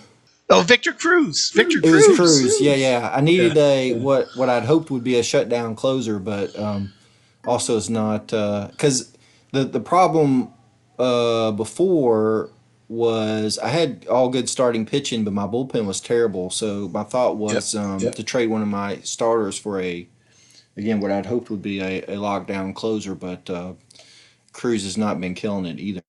Oh, 0.49 0.63
Victor 0.63 0.93
Cruz. 0.93 1.51
Victor 1.55 1.79
It 1.83 1.91
was 1.91 2.07
Cruz. 2.07 2.17
Cruz. 2.17 2.61
Yeah, 2.61 2.75
yeah. 2.75 3.11
I 3.13 3.21
needed 3.21 3.57
a 3.57 3.95
what 3.95 4.29
what 4.37 4.49
I'd 4.49 4.65
hoped 4.65 4.91
would 4.91 5.05
be 5.05 5.19
a 5.19 5.23
shutdown 5.23 5.75
closer, 5.75 6.19
but 6.19 6.57
um, 6.59 6.93
also 7.47 7.77
it's 7.77 7.89
not 7.89 8.29
because 8.29 9.13
the 9.53 9.65
the 9.65 9.81
problem 9.81 10.51
uh, 10.99 11.51
before 11.53 12.51
was 12.89 13.59
I 13.59 13.69
had 13.69 14.07
all 14.09 14.29
good 14.29 14.49
starting 14.49 14.87
pitching, 14.87 15.25
but 15.25 15.33
my 15.33 15.47
bullpen 15.47 15.87
was 15.87 16.01
terrible. 16.01 16.51
So 16.51 16.89
my 16.93 17.03
thought 17.03 17.37
was 17.37 17.75
um, 17.75 17.99
Yep. 17.99 18.15
to 18.15 18.23
trade 18.23 18.49
one 18.49 18.63
of 18.63 18.69
my 18.69 18.99
starters 19.01 19.59
for 19.59 19.81
a 19.81 20.09
again 20.77 21.01
what 21.01 21.11
I'd 21.11 21.27
hoped 21.27 21.51
would 21.51 21.63
be 21.63 21.81
a, 21.81 22.03
a 22.03 22.17
lockdown 22.17 22.73
closer, 22.75 23.17
but 23.17 23.51
uh, 23.51 23.73
Cruz 24.53 24.85
has 24.85 24.97
not 24.97 25.21
been 25.21 25.35
killing 25.35 25.67
it 25.67 25.81
either. 25.81 26.03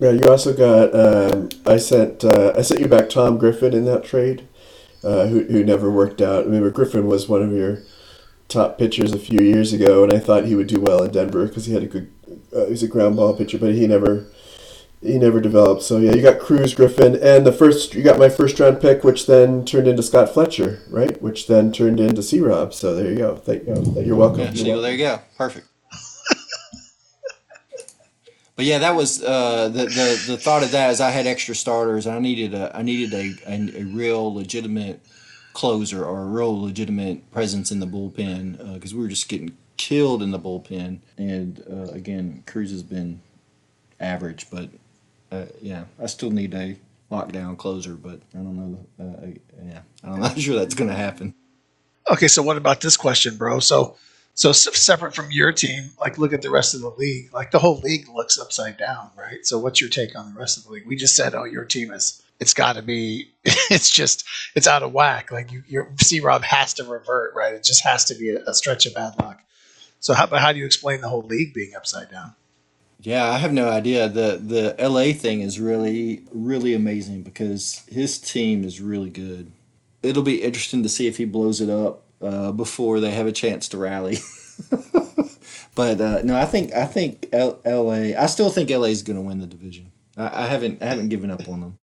Yeah, 0.00 0.12
you 0.12 0.22
also 0.30 0.54
got. 0.54 0.94
Um, 0.94 1.50
I 1.66 1.76
sent. 1.76 2.24
Uh, 2.24 2.54
I 2.56 2.62
sent 2.62 2.80
you 2.80 2.88
back 2.88 3.10
Tom 3.10 3.36
Griffin 3.36 3.74
in 3.74 3.84
that 3.84 4.02
trade, 4.02 4.48
uh, 5.04 5.26
who 5.26 5.44
who 5.44 5.62
never 5.62 5.90
worked 5.90 6.22
out. 6.22 6.46
I 6.46 6.48
mean, 6.48 6.68
Griffin 6.70 7.06
was 7.06 7.28
one 7.28 7.42
of 7.42 7.52
your 7.52 7.82
top 8.48 8.78
pitchers 8.78 9.12
a 9.12 9.18
few 9.18 9.40
years 9.40 9.74
ago, 9.74 10.02
and 10.02 10.12
I 10.12 10.18
thought 10.18 10.46
he 10.46 10.54
would 10.54 10.68
do 10.68 10.80
well 10.80 11.02
in 11.02 11.12
Denver 11.12 11.46
because 11.46 11.66
he 11.66 11.74
had 11.74 11.82
a 11.82 11.86
good. 11.86 12.10
Uh, 12.54 12.64
he 12.64 12.70
was 12.70 12.82
a 12.82 12.88
ground 12.88 13.16
ball 13.16 13.36
pitcher, 13.36 13.58
but 13.58 13.74
he 13.74 13.86
never. 13.86 14.26
He 15.02 15.18
never 15.18 15.40
developed. 15.40 15.82
So 15.82 15.96
yeah, 15.96 16.12
you 16.12 16.20
got 16.20 16.38
Cruz, 16.40 16.74
Griffin, 16.74 17.16
and 17.16 17.46
the 17.46 17.52
first. 17.52 17.94
You 17.94 18.02
got 18.02 18.18
my 18.18 18.28
first 18.28 18.60
round 18.60 18.82
pick, 18.82 19.02
which 19.02 19.26
then 19.26 19.64
turned 19.64 19.88
into 19.88 20.02
Scott 20.02 20.28
Fletcher, 20.28 20.82
right? 20.90 21.20
Which 21.22 21.46
then 21.46 21.72
turned 21.72 22.00
into 22.00 22.22
C. 22.22 22.38
Rob. 22.38 22.74
So 22.74 22.94
there 22.94 23.10
you 23.10 23.16
go. 23.16 23.36
Thank 23.36 23.66
you. 23.66 24.02
You're 24.02 24.16
welcome. 24.16 24.50
Yeah, 24.52 24.76
there 24.76 24.92
you 24.92 24.98
go. 24.98 25.20
Perfect. 25.38 25.69
But 28.60 28.66
yeah, 28.66 28.80
that 28.80 28.94
was 28.94 29.22
uh, 29.22 29.70
the, 29.70 29.86
the 29.86 30.24
the 30.26 30.36
thought 30.36 30.62
of 30.62 30.70
that 30.72 30.90
is 30.90 31.00
I 31.00 31.08
had 31.08 31.26
extra 31.26 31.54
starters. 31.54 32.04
And 32.04 32.14
I 32.14 32.18
needed 32.18 32.52
a 32.52 32.70
I 32.76 32.82
needed 32.82 33.14
a, 33.14 33.50
a, 33.50 33.80
a 33.80 33.84
real 33.84 34.34
legitimate 34.34 35.00
closer 35.54 36.04
or 36.04 36.20
a 36.20 36.26
real 36.26 36.60
legitimate 36.60 37.32
presence 37.32 37.70
in 37.70 37.80
the 37.80 37.86
bullpen 37.86 38.74
because 38.74 38.94
we 38.94 39.00
were 39.00 39.08
just 39.08 39.30
getting 39.30 39.56
killed 39.78 40.22
in 40.22 40.30
the 40.30 40.38
bullpen. 40.38 40.98
And 41.16 41.64
uh, 41.72 41.90
again, 41.94 42.42
Cruz 42.44 42.70
has 42.70 42.82
been 42.82 43.22
average, 43.98 44.50
but 44.50 44.68
uh, 45.32 45.46
yeah, 45.62 45.84
I 45.98 46.04
still 46.04 46.30
need 46.30 46.52
a 46.52 46.76
lockdown 47.10 47.56
closer. 47.56 47.94
But 47.94 48.20
I 48.34 48.40
don't 48.40 48.56
know. 48.58 48.78
Uh, 49.02 49.26
yeah, 49.64 49.80
I'm 50.04 50.20
not 50.20 50.38
sure 50.38 50.56
that's 50.56 50.74
going 50.74 50.90
to 50.90 50.96
happen. 50.96 51.32
Okay, 52.10 52.28
so 52.28 52.42
what 52.42 52.58
about 52.58 52.82
this 52.82 52.98
question, 52.98 53.38
bro? 53.38 53.60
So, 53.60 53.96
so 54.40 54.52
separate 54.52 55.14
from 55.14 55.30
your 55.30 55.52
team, 55.52 55.90
like 56.00 56.16
look 56.16 56.32
at 56.32 56.40
the 56.40 56.48
rest 56.48 56.74
of 56.74 56.80
the 56.80 56.88
league. 56.96 57.30
Like 57.34 57.50
the 57.50 57.58
whole 57.58 57.78
league 57.80 58.08
looks 58.08 58.38
upside 58.38 58.78
down, 58.78 59.10
right? 59.14 59.44
So, 59.44 59.58
what's 59.58 59.82
your 59.82 59.90
take 59.90 60.18
on 60.18 60.32
the 60.32 60.40
rest 60.40 60.56
of 60.56 60.64
the 60.64 60.70
league? 60.70 60.86
We 60.86 60.96
just 60.96 61.14
said, 61.14 61.34
oh, 61.34 61.44
your 61.44 61.66
team 61.66 61.90
is. 61.92 62.22
It's 62.40 62.54
got 62.54 62.76
to 62.76 62.82
be. 62.82 63.28
It's 63.70 63.90
just. 63.90 64.24
It's 64.54 64.66
out 64.66 64.82
of 64.82 64.94
whack. 64.94 65.30
Like 65.30 65.52
you, 65.52 65.62
your 65.68 65.92
C. 66.00 66.20
Rob 66.20 66.42
has 66.42 66.72
to 66.74 66.84
revert, 66.84 67.34
right? 67.34 67.52
It 67.52 67.64
just 67.64 67.84
has 67.84 68.06
to 68.06 68.14
be 68.14 68.30
a, 68.30 68.42
a 68.46 68.54
stretch 68.54 68.86
of 68.86 68.94
bad 68.94 69.12
luck. 69.20 69.42
So, 69.98 70.14
how, 70.14 70.26
how 70.28 70.52
do 70.52 70.58
you 70.58 70.64
explain 70.64 71.02
the 71.02 71.10
whole 71.10 71.20
league 71.20 71.52
being 71.52 71.74
upside 71.76 72.10
down? 72.10 72.34
Yeah, 73.02 73.30
I 73.30 73.36
have 73.36 73.52
no 73.52 73.68
idea. 73.68 74.08
The 74.08 74.40
the 74.42 74.88
LA 74.88 75.12
thing 75.12 75.42
is 75.42 75.60
really 75.60 76.24
really 76.32 76.72
amazing 76.72 77.24
because 77.24 77.82
his 77.90 78.18
team 78.18 78.64
is 78.64 78.80
really 78.80 79.10
good. 79.10 79.52
It'll 80.02 80.22
be 80.22 80.42
interesting 80.42 80.82
to 80.82 80.88
see 80.88 81.06
if 81.08 81.18
he 81.18 81.26
blows 81.26 81.60
it 81.60 81.68
up 81.68 82.04
uh, 82.20 82.52
before 82.52 83.00
they 83.00 83.10
have 83.10 83.26
a 83.26 83.32
chance 83.32 83.68
to 83.68 83.78
rally. 83.78 84.18
but 85.74 86.00
uh, 86.00 86.22
no, 86.22 86.36
I 86.36 86.44
think 86.44 86.72
I 86.74 86.86
think 86.86 87.28
L- 87.32 87.60
LA. 87.64 88.18
I 88.18 88.26
still 88.26 88.50
think 88.50 88.70
LA 88.70 88.84
is 88.84 89.02
going 89.02 89.16
to 89.16 89.22
win 89.22 89.38
the 89.38 89.46
division. 89.46 89.92
I, 90.16 90.44
I 90.44 90.46
haven't 90.46 90.82
I 90.82 90.86
haven't 90.86 91.08
given 91.08 91.30
up 91.30 91.48
on 91.48 91.60
them. 91.60 91.78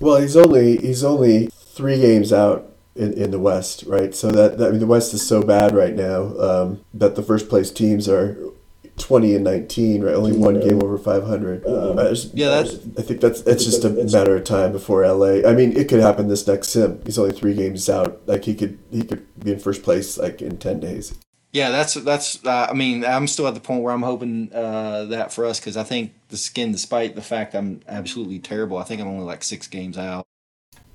Well, 0.00 0.20
he's 0.20 0.36
only 0.36 0.78
he's 0.78 1.04
only 1.04 1.46
three 1.74 2.00
games 2.00 2.32
out 2.32 2.72
in, 2.94 3.12
in 3.14 3.30
the 3.30 3.38
West, 3.38 3.84
right? 3.86 4.14
So 4.14 4.30
that, 4.30 4.58
that 4.58 4.68
I 4.68 4.70
mean, 4.70 4.80
the 4.80 4.86
West 4.86 5.14
is 5.14 5.26
so 5.26 5.42
bad 5.42 5.74
right 5.74 5.94
now 5.94 6.36
um, 6.38 6.84
that 6.94 7.14
the 7.14 7.22
first 7.22 7.48
place 7.48 7.70
teams 7.70 8.08
are 8.08 8.36
twenty 8.98 9.34
and 9.34 9.44
nineteen, 9.44 10.02
right? 10.02 10.14
Only 10.14 10.32
one 10.36 10.60
game 10.60 10.82
over 10.82 10.98
five 10.98 11.24
hundred. 11.24 11.62
Yeah, 11.66 12.48
that's- 12.48 12.78
I 12.98 13.02
think 13.02 13.20
that's 13.20 13.40
it's 13.42 13.64
just 13.64 13.84
a 13.84 13.90
matter 13.90 14.36
of 14.36 14.44
time 14.44 14.72
before 14.72 15.06
LA. 15.06 15.48
I 15.48 15.54
mean, 15.54 15.76
it 15.76 15.88
could 15.88 16.00
happen 16.00 16.28
this 16.28 16.46
next 16.46 16.68
sim. 16.68 17.00
He's 17.04 17.18
only 17.18 17.32
three 17.34 17.54
games 17.54 17.88
out. 17.88 18.20
Like 18.26 18.44
he 18.44 18.54
could 18.54 18.78
he 18.90 19.02
could 19.02 19.26
be 19.42 19.52
in 19.52 19.58
first 19.58 19.82
place 19.82 20.18
like 20.18 20.42
in 20.42 20.58
ten 20.58 20.80
days. 20.80 21.14
Yeah, 21.52 21.70
that's 21.70 21.94
that's. 21.94 22.42
Uh, 22.46 22.66
I 22.70 22.72
mean, 22.72 23.04
I'm 23.04 23.26
still 23.26 23.46
at 23.46 23.54
the 23.54 23.60
point 23.60 23.82
where 23.82 23.92
I'm 23.92 24.02
hoping 24.02 24.50
uh, 24.54 25.04
that 25.06 25.32
for 25.34 25.44
us 25.44 25.60
because 25.60 25.76
I 25.76 25.82
think 25.82 26.12
the 26.28 26.38
skin, 26.38 26.72
despite 26.72 27.14
the 27.14 27.20
fact 27.20 27.54
I'm 27.54 27.80
absolutely 27.86 28.38
terrible, 28.38 28.78
I 28.78 28.84
think 28.84 29.02
I'm 29.02 29.08
only 29.08 29.24
like 29.24 29.44
six 29.44 29.68
games 29.68 29.98
out. 29.98 30.24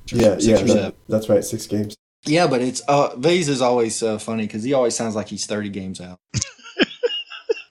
Yeah, 0.08 0.36
Six 0.40 0.46
yeah, 0.46 0.56
or 0.56 0.58
that- 0.60 0.68
seven. 0.70 0.94
that's 1.10 1.30
right. 1.30 1.44
Six 1.44 1.68
games. 1.68 1.96
Yeah, 2.26 2.48
but 2.48 2.62
it's 2.62 2.82
uh, 2.88 3.16
Vase 3.18 3.48
is 3.50 3.62
always 3.62 4.02
uh, 4.02 4.18
funny 4.18 4.44
because 4.48 4.64
he 4.64 4.74
always 4.74 4.96
sounds 4.96 5.16
like 5.16 5.28
he's 5.28 5.46
30 5.46 5.70
games 5.70 6.02
out. 6.02 6.20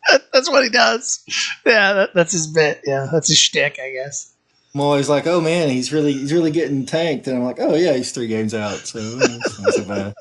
That's 0.32 0.50
what 0.50 0.64
he 0.64 0.70
does. 0.70 1.24
Yeah, 1.64 1.92
that, 1.94 2.14
that's 2.14 2.32
his 2.32 2.46
bit. 2.46 2.82
Yeah, 2.84 3.09
that's 3.11 3.28
his 3.28 3.38
shtick, 3.38 3.78
I 3.80 3.90
guess. 3.90 4.34
I'm 4.74 4.82
always 4.82 5.09
like, 5.09 5.26
oh 5.26 5.40
man, 5.40 5.70
he's 5.70 5.90
really 5.90 6.12
he's 6.12 6.34
really 6.34 6.50
getting 6.50 6.84
tanked, 6.84 7.26
and 7.26 7.38
I'm 7.38 7.44
like, 7.44 7.57
oh 7.59 7.74
yeah, 7.74 7.94
he's 7.94 8.12
three 8.12 8.26
games 8.26 8.52
out, 8.52 8.76
so 8.76 8.98
it's 8.98 9.59
not 9.59 9.72
so 9.72 9.84
bad. 9.88 10.14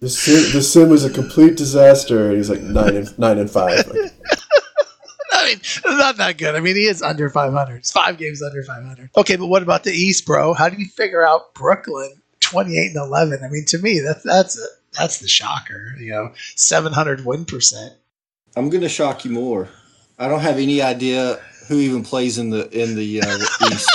The 0.00 0.10
sim, 0.10 0.52
the 0.52 0.60
sim 0.60 0.90
was 0.90 1.06
a 1.06 1.10
complete 1.10 1.56
disaster, 1.56 2.28
and 2.28 2.36
he's 2.36 2.50
like 2.50 2.60
nine 2.60 2.96
and 2.96 3.18
nine 3.18 3.38
and 3.38 3.50
five. 3.50 3.86
Like, 3.88 4.12
I 5.32 5.46
mean, 5.46 5.60
not 5.98 6.18
that 6.18 6.36
good. 6.36 6.54
I 6.54 6.60
mean, 6.60 6.76
he 6.76 6.84
is 6.84 7.00
under 7.00 7.30
500. 7.30 7.76
It's 7.76 7.92
five 7.92 8.18
games 8.18 8.42
under 8.42 8.62
500. 8.62 9.08
Okay, 9.16 9.36
but 9.36 9.46
what 9.46 9.62
about 9.62 9.84
the 9.84 9.92
East, 9.92 10.26
bro? 10.26 10.52
How 10.52 10.68
do 10.68 10.76
you 10.78 10.86
figure 10.86 11.26
out 11.26 11.54
Brooklyn 11.54 12.12
28 12.40 12.88
and 12.88 12.96
11? 12.96 13.40
I 13.42 13.48
mean, 13.48 13.64
to 13.68 13.78
me, 13.78 14.00
that's 14.00 14.22
that's 14.22 14.60
a, 14.60 14.66
that's 14.92 15.20
the 15.20 15.28
shocker. 15.28 15.96
You 15.98 16.10
know, 16.10 16.32
700 16.56 17.24
win 17.24 17.46
percent. 17.46 17.94
I'm 18.56 18.70
gonna 18.70 18.88
shock 18.88 19.24
you 19.24 19.32
more. 19.32 19.68
I 20.18 20.28
don't 20.28 20.40
have 20.40 20.58
any 20.58 20.80
idea 20.80 21.40
who 21.68 21.78
even 21.78 22.04
plays 22.04 22.38
in 22.38 22.50
the 22.50 22.68
in 22.70 22.94
the 22.94 23.20
uh, 23.20 23.38
East. 23.72 23.90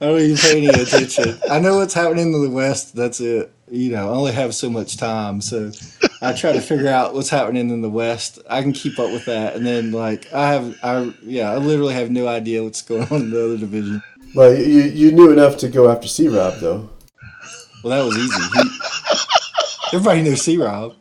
I 0.00 0.06
don't 0.06 0.20
even 0.20 0.36
pay 0.36 0.56
any 0.58 0.82
attention. 0.82 1.38
I 1.50 1.58
know 1.58 1.76
what's 1.76 1.94
happening 1.94 2.32
in 2.32 2.42
the 2.42 2.50
West. 2.50 2.94
That's 2.94 3.20
it. 3.20 3.52
You 3.70 3.90
know, 3.92 4.08
I 4.08 4.14
only 4.14 4.32
have 4.32 4.54
so 4.54 4.70
much 4.70 4.96
time, 4.96 5.40
so 5.40 5.72
I 6.22 6.32
try 6.32 6.52
to 6.52 6.60
figure 6.60 6.88
out 6.88 7.14
what's 7.14 7.30
happening 7.30 7.70
in 7.70 7.82
the 7.82 7.90
West. 7.90 8.38
I 8.48 8.62
can 8.62 8.72
keep 8.72 8.98
up 8.98 9.10
with 9.10 9.24
that, 9.26 9.56
and 9.56 9.66
then 9.66 9.92
like 9.92 10.32
I 10.32 10.52
have, 10.52 10.78
I 10.82 11.12
yeah, 11.22 11.50
I 11.50 11.56
literally 11.56 11.94
have 11.94 12.10
no 12.10 12.26
idea 12.26 12.62
what's 12.62 12.82
going 12.82 13.02
on 13.10 13.22
in 13.22 13.30
the 13.30 13.44
other 13.44 13.58
division. 13.58 14.02
well, 14.34 14.54
you 14.54 14.82
you 14.82 15.12
knew 15.12 15.30
enough 15.30 15.58
to 15.58 15.68
go 15.68 15.90
after 15.90 16.08
C 16.08 16.28
Rob 16.28 16.54
though. 16.60 16.88
Well, 17.82 17.96
that 17.96 18.04
was 18.04 18.16
easy. 18.16 18.42
He, 18.62 18.95
everybody 19.92 20.22
knows 20.22 20.42
C 20.42 20.56
Rob. 20.56 20.94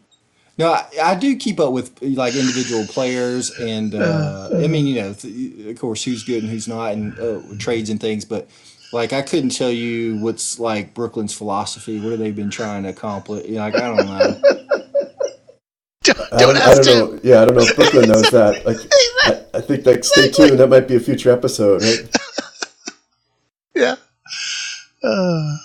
No, 0.58 0.72
I, 0.72 0.86
I 1.04 1.16
do 1.16 1.36
keep 1.36 1.60
up 1.60 1.74
with 1.74 2.02
like 2.02 2.34
individual 2.36 2.86
players, 2.88 3.52
and 3.60 3.94
uh, 3.94 4.50
I 4.54 4.68
mean, 4.68 4.86
you 4.88 4.96
know, 5.02 5.14
th- 5.14 5.68
of 5.68 5.80
course, 5.80 6.04
who's 6.04 6.24
good 6.24 6.44
and 6.44 6.52
who's 6.52 6.68
not, 6.68 6.94
and 6.94 7.20
uh, 7.20 7.42
trades 7.60 7.90
and 7.90 8.00
things. 8.00 8.24
But 8.24 8.48
like, 8.94 9.12
I 9.12 9.22
couldn't 9.22 9.50
tell 9.50 9.72
you 9.72 10.18
what's 10.20 10.58
like 10.60 10.94
Brooklyn's 10.94 11.34
philosophy. 11.34 12.00
What 12.00 12.12
have 12.12 12.20
they 12.20 12.32
been 12.32 12.50
trying 12.50 12.84
to 12.84 12.90
accomplish? 12.90 13.46
You 13.48 13.56
know, 13.56 13.62
like, 13.62 13.76
I 13.76 13.80
don't 13.96 14.06
know. 14.08 14.42
Don't, 16.04 16.20
I 16.34 16.38
don't 16.38 16.54
don't, 16.54 16.58
I 16.58 16.76
don't 16.76 16.88
him. 16.88 17.16
know. 17.16 17.20
Yeah, 17.24 17.42
I 17.42 17.46
don't 17.46 17.56
know 17.56 17.64
if 17.64 17.76
Brooklyn 17.76 18.08
knows 18.10 18.30
that. 18.30 18.64
Like, 18.66 18.78
I, 19.24 19.58
I 19.58 19.62
think 19.62 19.88
like 19.88 20.04
stay 20.04 20.30
tuned. 20.30 20.60
That 20.60 20.68
might 20.70 20.88
be 20.88 20.96
a 20.96 21.00
future 21.00 21.32
episode, 21.32 21.82
right? 21.82 22.16
Yeah. 23.76 23.96
Uh, 25.04 25.58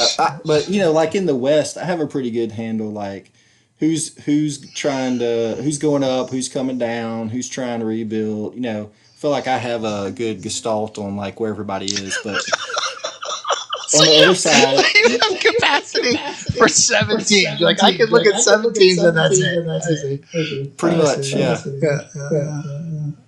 I, 0.00 0.38
but 0.44 0.68
you 0.68 0.80
know, 0.80 0.92
like 0.92 1.14
in 1.14 1.26
the 1.26 1.36
West, 1.36 1.76
I 1.76 1.84
have 1.84 2.00
a 2.00 2.06
pretty 2.06 2.30
good 2.30 2.52
handle. 2.52 2.90
Like, 2.90 3.32
who's 3.78 4.16
who's 4.24 4.70
trying 4.72 5.18
to 5.18 5.56
who's 5.62 5.78
going 5.78 6.04
up, 6.04 6.30
who's 6.30 6.48
coming 6.48 6.78
down, 6.78 7.28
who's 7.28 7.48
trying 7.48 7.80
to 7.80 7.86
rebuild. 7.86 8.54
You 8.54 8.60
know, 8.60 8.90
I 8.92 9.16
feel 9.18 9.30
like 9.30 9.46
I 9.46 9.58
have 9.58 9.84
a 9.84 10.10
good 10.10 10.42
gestalt 10.42 10.98
on 10.98 11.16
like 11.16 11.40
where 11.40 11.50
everybody 11.50 11.86
is. 11.86 12.18
But 12.24 12.36
on 13.94 14.06
the 14.06 14.24
other 14.24 14.34
side, 14.34 14.84
you 14.94 15.18
have 15.18 15.40
capacity 15.40 16.16
for 16.58 16.68
seven 16.68 17.18
teams. 17.22 17.60
Like 17.60 17.82
I 17.82 17.96
can 17.96 18.06
look 18.06 18.26
at 18.26 18.40
seven 18.40 18.72
teams 18.72 19.02
and 19.02 19.16
that's 19.16 19.38
it. 19.40 19.68
I 19.68 19.78
see. 19.80 20.72
pretty 20.76 20.96
I 20.96 21.02
much, 21.02 21.24
see. 21.26 21.38
yeah. 21.38 21.60
Yeah, 21.66 21.98
yeah, 22.32 22.62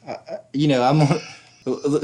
yeah. 0.07 0.39
you 0.53 0.69
know, 0.69 0.83
I'm. 0.83 1.21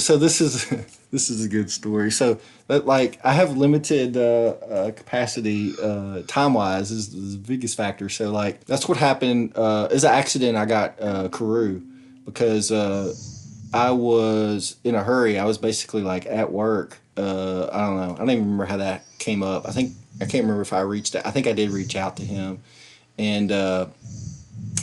So 0.00 0.16
this 0.16 0.40
is 0.40 0.72
this 1.10 1.30
is 1.30 1.44
a 1.44 1.48
good 1.48 1.70
story. 1.70 2.10
So, 2.10 2.38
but 2.66 2.86
like, 2.86 3.18
I 3.24 3.32
have 3.32 3.56
limited 3.56 4.16
uh, 4.16 4.20
uh, 4.20 4.90
capacity 4.92 5.74
uh, 5.82 6.22
time 6.26 6.54
wise 6.54 6.90
is, 6.90 7.12
is 7.12 7.36
the 7.36 7.48
biggest 7.48 7.76
factor. 7.76 8.08
So, 8.08 8.30
like, 8.30 8.64
that's 8.64 8.88
what 8.88 8.98
happened. 8.98 9.52
Uh, 9.56 9.86
as 9.90 10.04
an 10.04 10.12
accident, 10.12 10.56
I 10.56 10.66
got 10.66 11.00
uh, 11.00 11.28
Carew 11.28 11.82
because 12.24 12.70
uh, 12.70 13.12
I 13.72 13.90
was 13.90 14.76
in 14.84 14.94
a 14.94 15.02
hurry. 15.02 15.38
I 15.38 15.44
was 15.44 15.58
basically 15.58 16.02
like 16.02 16.26
at 16.26 16.52
work. 16.52 16.98
Uh, 17.16 17.68
I 17.72 17.80
don't 17.80 17.96
know. 17.96 18.14
I 18.14 18.18
don't 18.18 18.30
even 18.30 18.44
remember 18.44 18.64
how 18.66 18.78
that 18.78 19.04
came 19.18 19.42
up. 19.42 19.68
I 19.68 19.72
think 19.72 19.92
I 20.20 20.24
can't 20.24 20.44
remember 20.44 20.62
if 20.62 20.72
I 20.72 20.80
reached. 20.80 21.14
out. 21.16 21.26
I 21.26 21.30
think 21.30 21.46
I 21.46 21.52
did 21.52 21.70
reach 21.70 21.96
out 21.96 22.16
to 22.16 22.24
him, 22.24 22.62
and 23.18 23.50
uh, 23.50 23.86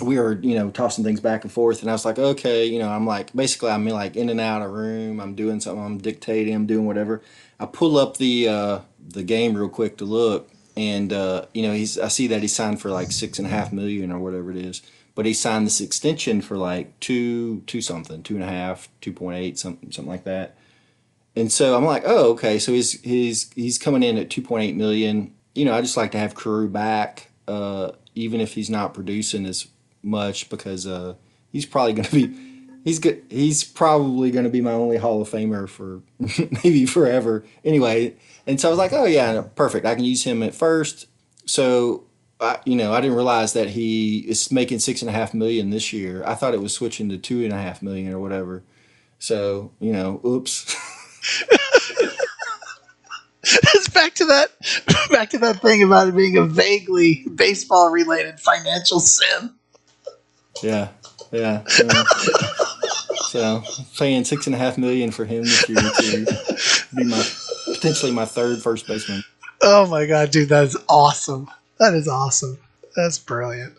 we 0.01 0.19
were 0.19 0.39
you 0.41 0.55
know 0.55 0.69
tossing 0.69 1.03
things 1.03 1.19
back 1.19 1.43
and 1.43 1.51
forth, 1.51 1.81
and 1.81 1.89
I 1.89 1.93
was 1.93 2.05
like, 2.05 2.19
okay, 2.19 2.65
you 2.65 2.79
know, 2.79 2.89
I'm 2.89 3.05
like 3.05 3.33
basically 3.33 3.71
I'm 3.71 3.85
like 3.85 4.15
in 4.15 4.29
and 4.29 4.39
out 4.39 4.61
of 4.61 4.71
room. 4.71 5.19
I'm 5.19 5.35
doing 5.35 5.59
something. 5.59 5.83
I'm 5.83 5.97
dictating. 5.97 6.53
I'm 6.53 6.65
doing 6.65 6.85
whatever. 6.85 7.21
I 7.59 7.65
pull 7.65 7.97
up 7.97 8.17
the 8.17 8.47
uh, 8.47 8.79
the 9.07 9.23
game 9.23 9.55
real 9.55 9.69
quick 9.69 9.97
to 9.97 10.05
look, 10.05 10.49
and 10.75 11.11
uh, 11.11 11.45
you 11.53 11.63
know 11.63 11.73
he's 11.73 11.97
I 11.97 12.07
see 12.07 12.27
that 12.27 12.41
he 12.41 12.47
signed 12.47 12.81
for 12.81 12.89
like 12.89 13.11
six 13.11 13.39
and 13.39 13.47
a 13.47 13.51
half 13.51 13.71
million 13.73 14.11
or 14.11 14.19
whatever 14.19 14.51
it 14.51 14.57
is, 14.57 14.81
but 15.15 15.25
he 15.25 15.33
signed 15.33 15.65
this 15.65 15.81
extension 15.81 16.41
for 16.41 16.57
like 16.57 16.99
two 16.99 17.61
two 17.61 17.81
something, 17.81 18.23
two 18.23 18.35
and 18.35 18.43
a 18.43 18.47
half, 18.47 18.89
two 19.01 19.13
point 19.13 19.37
eight, 19.37 19.57
something 19.57 19.91
something 19.91 20.11
like 20.11 20.23
that. 20.25 20.57
And 21.37 21.51
so 21.51 21.77
I'm 21.77 21.85
like, 21.85 22.01
oh, 22.05 22.31
okay. 22.31 22.57
So 22.57 22.73
he's 22.73 22.99
he's 23.01 23.51
he's 23.53 23.77
coming 23.77 24.01
in 24.01 24.17
at 24.17 24.29
2.8 24.29 24.75
million. 24.75 25.35
You 25.53 25.65
know, 25.65 25.73
I 25.73 25.81
just 25.81 25.95
like 25.95 26.11
to 26.13 26.17
have 26.17 26.35
Carew 26.35 26.67
back, 26.67 27.29
uh, 27.47 27.91
even 28.15 28.41
if 28.41 28.55
he's 28.55 28.71
not 28.71 28.95
producing 28.95 29.45
as 29.45 29.67
much, 30.07 30.49
because 30.49 30.87
uh, 30.87 31.15
he's 31.51 31.65
probably 31.65 31.93
going 31.93 32.07
to 32.07 32.27
be 32.27 32.47
he's 32.87 32.99
good. 32.99 33.21
He's 33.29 33.65
probably 33.65 34.31
going 34.31 34.45
to 34.45 34.49
be 34.49 34.61
my 34.61 34.71
only 34.71 34.97
Hall 34.97 35.21
of 35.21 35.29
Famer 35.29 35.67
for 35.67 36.01
maybe 36.63 36.85
forever. 36.85 37.43
Anyway, 37.65 38.15
and 38.45 38.59
so 38.61 38.69
I 38.69 38.71
was 38.71 38.77
like, 38.79 38.93
oh 38.93 39.05
yeah, 39.05 39.43
perfect. 39.55 39.85
I 39.85 39.93
can 39.93 40.05
use 40.05 40.23
him 40.23 40.41
at 40.41 40.55
first. 40.55 41.07
So 41.45 42.05
I, 42.39 42.59
you 42.65 42.75
know, 42.75 42.93
I 42.93 43.01
didn't 43.01 43.15
realize 43.15 43.53
that 43.53 43.69
he 43.69 44.19
is 44.19 44.51
making 44.51 44.79
six 44.79 45.01
and 45.01 45.09
a 45.09 45.13
half 45.13 45.33
million 45.33 45.69
this 45.69 45.91
year. 45.91 46.23
I 46.25 46.35
thought 46.35 46.53
it 46.53 46.61
was 46.61 46.73
switching 46.73 47.09
to 47.09 47.17
two 47.17 47.43
and 47.43 47.51
a 47.51 47.57
half 47.57 47.81
million 47.81 48.13
or 48.13 48.19
whatever. 48.19 48.63
So 49.19 49.71
you 49.79 49.91
know, 49.91 50.21
oops. 50.25 50.75
it's 53.43 53.89
back 53.93 54.13
to 54.15 54.25
that 54.25 54.51
back 55.11 55.31
to 55.31 55.39
that 55.39 55.61
thing 55.61 55.83
about 55.83 56.07
it 56.07 56.15
being 56.15 56.37
a 56.37 56.45
vaguely 56.45 57.25
baseball 57.35 57.89
related 57.89 58.39
financial 58.39 59.01
sim. 59.01 59.56
Yeah, 60.63 60.89
yeah. 61.31 61.63
yeah. 61.83 62.03
so 63.29 63.63
paying 63.97 64.23
six 64.23 64.47
and 64.47 64.55
a 64.55 64.59
half 64.59 64.77
million 64.77 65.11
for 65.11 65.25
him 65.25 65.43
this 65.43 65.69
year 65.69 65.79
to 65.79 66.95
be 66.95 67.03
my 67.03 67.23
potentially 67.73 68.11
my 68.11 68.25
third 68.25 68.61
first 68.61 68.87
baseman. 68.87 69.23
Oh 69.61 69.87
my 69.87 70.05
god, 70.05 70.31
dude, 70.31 70.49
that 70.49 70.65
is 70.65 70.77
awesome. 70.87 71.49
That 71.79 71.93
is 71.93 72.07
awesome. 72.07 72.57
That's 72.95 73.19
brilliant. 73.19 73.73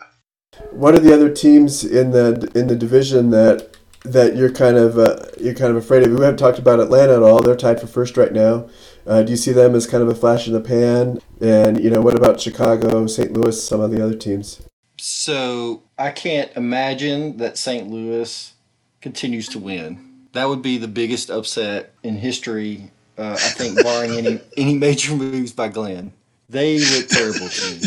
What 0.71 0.95
are 0.95 1.01
the 1.01 1.15
other 1.15 1.33
teams 1.33 1.85
in 1.85 2.11
the 2.11 2.51
in 2.55 2.67
the 2.67 2.77
division 2.77 3.31
that 3.31 3.77
that 4.05 4.37
you're 4.37 4.53
kind 4.53 4.77
of 4.77 4.99
uh, 4.99 5.17
you're 5.41 5.55
kind 5.55 5.71
of 5.71 5.77
afraid 5.77 6.05
of? 6.05 6.13
We 6.13 6.25
haven't 6.25 6.39
talked 6.39 6.59
about 6.59 6.81
Atlanta 6.81 7.15
at 7.15 7.23
all. 7.23 7.41
They're 7.41 7.57
tied 7.57 7.81
for 7.81 7.87
first 7.87 8.17
right 8.17 8.33
now. 8.33 8.69
Uh, 9.07 9.23
do 9.23 9.31
you 9.31 9.37
see 9.37 9.53
them 9.53 9.75
as 9.75 9.87
kind 9.87 10.03
of 10.03 10.09
a 10.09 10.15
flash 10.15 10.47
in 10.47 10.53
the 10.53 10.61
pan? 10.61 11.21
And 11.41 11.83
you 11.83 11.91
know, 11.91 12.01
what 12.01 12.17
about 12.17 12.41
Chicago, 12.41 13.07
St. 13.07 13.33
Louis, 13.33 13.63
some 13.63 13.81
of 13.81 13.91
the 13.91 14.05
other 14.05 14.17
teams? 14.17 14.63
So 14.99 15.83
I 15.99 16.11
can't 16.11 16.51
imagine 16.57 17.37
that 17.39 17.57
St. 17.57 17.89
Louis 17.89 18.53
continues 19.01 19.49
to 19.49 19.59
win. 19.59 20.27
That 20.33 20.49
would 20.49 20.63
be 20.63 20.79
the 20.79 20.89
biggest 20.89 21.31
upset 21.31 21.93
in 22.03 22.17
history. 22.17 22.91
Uh, 23.17 23.33
I 23.33 23.49
think, 23.49 23.83
barring 23.83 24.13
any 24.13 24.41
any 24.57 24.75
major 24.75 25.15
moves 25.15 25.53
by 25.53 25.69
Glenn. 25.69 26.13
They 26.49 26.79
look 26.79 27.09
terrible 27.09 27.49
to 27.49 27.75
me. 27.75 27.81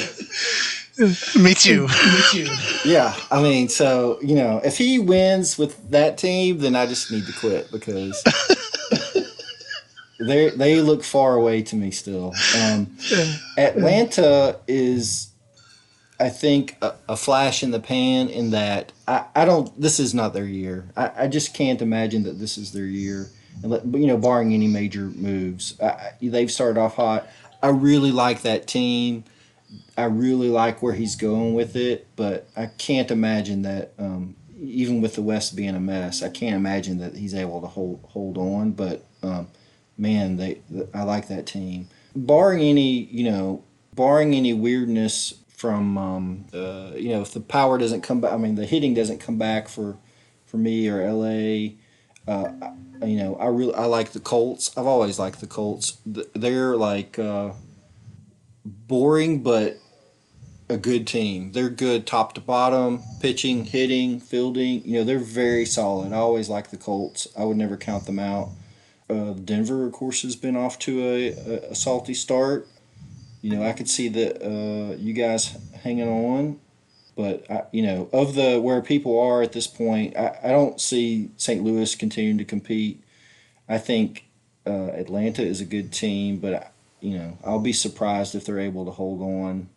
Me 1.43 1.53
too. 1.53 1.87
Me 1.87 2.21
too. 2.31 2.47
Yeah, 2.85 3.15
I 3.31 3.41
mean, 3.41 3.69
so 3.69 4.19
you 4.21 4.35
know, 4.35 4.61
if 4.63 4.77
he 4.77 4.99
wins 4.99 5.57
with 5.57 5.89
that 5.91 6.17
team, 6.17 6.59
then 6.59 6.75
I 6.75 6.85
just 6.85 7.11
need 7.11 7.25
to 7.25 7.33
quit 7.33 7.71
because 7.71 8.21
they 10.19 10.49
they 10.49 10.81
look 10.81 11.03
far 11.03 11.35
away 11.35 11.63
to 11.63 11.75
me 11.75 11.91
still. 11.91 12.33
Um, 12.61 12.95
Atlanta 13.57 14.57
is, 14.67 15.30
I 16.21 16.29
think, 16.29 16.77
a, 16.83 16.93
a, 17.09 17.17
flash 17.17 17.63
in 17.63 17.71
the 17.71 17.79
pan 17.79 18.29
in 18.29 18.51
that 18.51 18.91
I, 19.07 19.25
I 19.35 19.43
don't. 19.43 19.79
This 19.81 19.99
is 19.99 20.13
not 20.13 20.33
their 20.33 20.45
year. 20.45 20.87
I, 20.95 21.11
I 21.23 21.27
just 21.27 21.55
can't 21.55 21.81
imagine 21.81 22.23
that 22.23 22.37
this 22.37 22.59
is 22.59 22.71
their 22.73 22.85
year. 22.85 23.29
And 23.63 23.71
let, 23.71 23.85
you 23.85 24.05
know, 24.05 24.17
barring 24.17 24.53
any 24.53 24.67
major 24.67 25.05
moves, 25.05 25.79
I, 25.81 26.11
they've 26.21 26.51
started 26.51 26.79
off 26.79 26.95
hot. 26.95 27.27
I 27.63 27.69
really 27.69 28.11
like 28.11 28.43
that 28.43 28.67
team. 28.67 29.23
I 29.97 30.03
really 30.03 30.49
like 30.49 30.83
where 30.83 30.93
he's 30.93 31.15
going 31.15 31.55
with 31.55 31.75
it, 31.75 32.07
but 32.15 32.47
I 32.55 32.67
can't 32.67 33.09
imagine 33.09 33.63
that. 33.63 33.93
Um, 33.97 34.35
even 34.61 35.01
with 35.01 35.15
the 35.15 35.23
West 35.23 35.55
being 35.55 35.73
a 35.73 35.79
mess, 35.79 36.21
I 36.21 36.29
can't 36.29 36.55
imagine 36.55 36.99
that 36.99 37.15
he's 37.15 37.33
able 37.33 37.61
to 37.61 37.67
hold 37.67 38.05
hold 38.09 38.37
on. 38.37 38.73
But 38.73 39.03
um, 39.23 39.47
man, 39.97 40.37
they 40.37 40.61
I 40.93 41.01
like 41.01 41.29
that 41.29 41.47
team. 41.47 41.87
Barring 42.15 42.61
any, 42.61 42.91
you 42.91 43.23
know, 43.23 43.63
barring 43.95 44.35
any 44.35 44.53
weirdness 44.53 45.33
from, 45.61 45.95
um, 45.95 46.45
uh, 46.55 46.91
you 46.95 47.09
know, 47.09 47.21
if 47.21 47.33
the 47.33 47.39
power 47.39 47.77
doesn't 47.77 48.01
come 48.01 48.19
back, 48.19 48.33
I 48.33 48.37
mean, 48.37 48.55
the 48.55 48.65
hitting 48.65 48.95
doesn't 48.95 49.19
come 49.19 49.37
back 49.37 49.67
for, 49.67 49.95
for 50.47 50.57
me 50.57 50.89
or 50.89 51.07
LA. 51.07 51.75
Uh, 52.27 52.51
you 53.05 53.17
know, 53.17 53.35
I 53.35 53.45
really 53.45 53.75
I 53.75 53.85
like 53.85 54.11
the 54.11 54.19
Colts. 54.19 54.75
I've 54.75 54.87
always 54.87 55.19
liked 55.19 55.39
the 55.39 55.45
Colts. 55.45 55.99
They're 56.03 56.75
like 56.75 57.19
uh, 57.19 57.51
boring, 58.65 59.43
but 59.43 59.77
a 60.67 60.77
good 60.77 61.05
team. 61.05 61.51
They're 61.51 61.69
good 61.69 62.07
top 62.07 62.33
to 62.33 62.41
bottom, 62.41 63.03
pitching, 63.19 63.65
hitting, 63.65 64.19
fielding. 64.19 64.83
You 64.83 64.99
know, 64.99 65.03
they're 65.03 65.19
very 65.19 65.65
solid. 65.65 66.11
I 66.11 66.17
always 66.17 66.49
like 66.49 66.71
the 66.71 66.77
Colts. 66.77 67.27
I 67.37 67.43
would 67.43 67.57
never 67.57 67.77
count 67.77 68.07
them 68.07 68.17
out. 68.17 68.49
Uh, 69.07 69.33
Denver, 69.33 69.85
of 69.85 69.91
course, 69.91 70.23
has 70.23 70.35
been 70.35 70.55
off 70.55 70.79
to 70.79 71.03
a, 71.03 71.27
a, 71.29 71.71
a 71.71 71.75
salty 71.75 72.15
start. 72.15 72.67
You 73.41 73.55
know, 73.55 73.63
I 73.63 73.73
could 73.73 73.89
see 73.89 74.07
that 74.09 74.43
uh, 74.43 74.95
you 74.97 75.13
guys 75.13 75.57
hanging 75.83 76.07
on, 76.07 76.59
but 77.15 77.49
I, 77.49 77.63
you 77.71 77.81
know, 77.81 78.09
of 78.13 78.35
the 78.35 78.59
where 78.59 78.81
people 78.81 79.19
are 79.19 79.41
at 79.41 79.51
this 79.51 79.67
point, 79.67 80.15
I, 80.15 80.37
I 80.43 80.49
don't 80.49 80.79
see 80.79 81.31
St. 81.37 81.63
Louis 81.63 81.95
continuing 81.95 82.37
to 82.37 82.45
compete. 82.45 83.03
I 83.67 83.77
think 83.77 84.25
uh, 84.67 84.91
Atlanta 84.93 85.41
is 85.41 85.59
a 85.59 85.65
good 85.65 85.91
team, 85.91 86.37
but 86.37 86.71
you 86.99 87.17
know, 87.17 87.37
I'll 87.43 87.59
be 87.59 87.73
surprised 87.73 88.35
if 88.35 88.45
they're 88.45 88.59
able 88.59 88.85
to 88.85 88.91
hold 88.91 89.21
on 89.21 89.69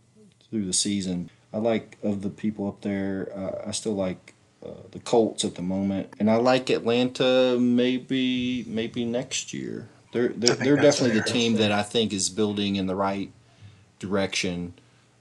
through 0.51 0.67
the 0.67 0.73
season. 0.73 1.31
I 1.53 1.59
like 1.59 1.97
of 2.03 2.23
the 2.23 2.31
people 2.31 2.69
up 2.69 2.83
there. 2.83 3.33
Uh, 3.35 3.69
I 3.69 3.71
still 3.71 3.95
like 3.95 4.35
uh, 4.65 4.71
the 4.91 4.99
Colts 4.99 5.45
at 5.45 5.55
the 5.55 5.63
moment, 5.63 6.13
and 6.19 6.31
I 6.31 6.37
like 6.37 6.69
Atlanta 6.69 7.57
maybe 7.59 8.65
maybe 8.67 9.05
next 9.05 9.55
year. 9.55 9.89
They're 10.13 10.29
they're, 10.29 10.55
they're 10.55 10.77
definitely 10.77 11.19
the 11.19 11.25
team 11.25 11.55
that 11.55 11.73
I 11.73 11.83
think 11.83 12.13
is 12.13 12.29
building 12.29 12.77
in 12.77 12.87
the 12.87 12.95
right 12.95 13.33
direction 14.05 14.75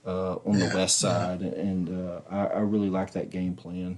uh, 0.06 0.36
on 0.44 0.58
yeah, 0.58 0.68
the 0.68 0.76
west 0.76 0.98
side, 0.98 1.40
yeah. 1.40 1.48
and 1.48 1.88
uh, 1.88 2.20
I, 2.30 2.46
I, 2.46 2.60
really 2.60 2.90
like 2.90 3.12
that 3.12 3.30
game 3.30 3.54
plan. 3.54 3.96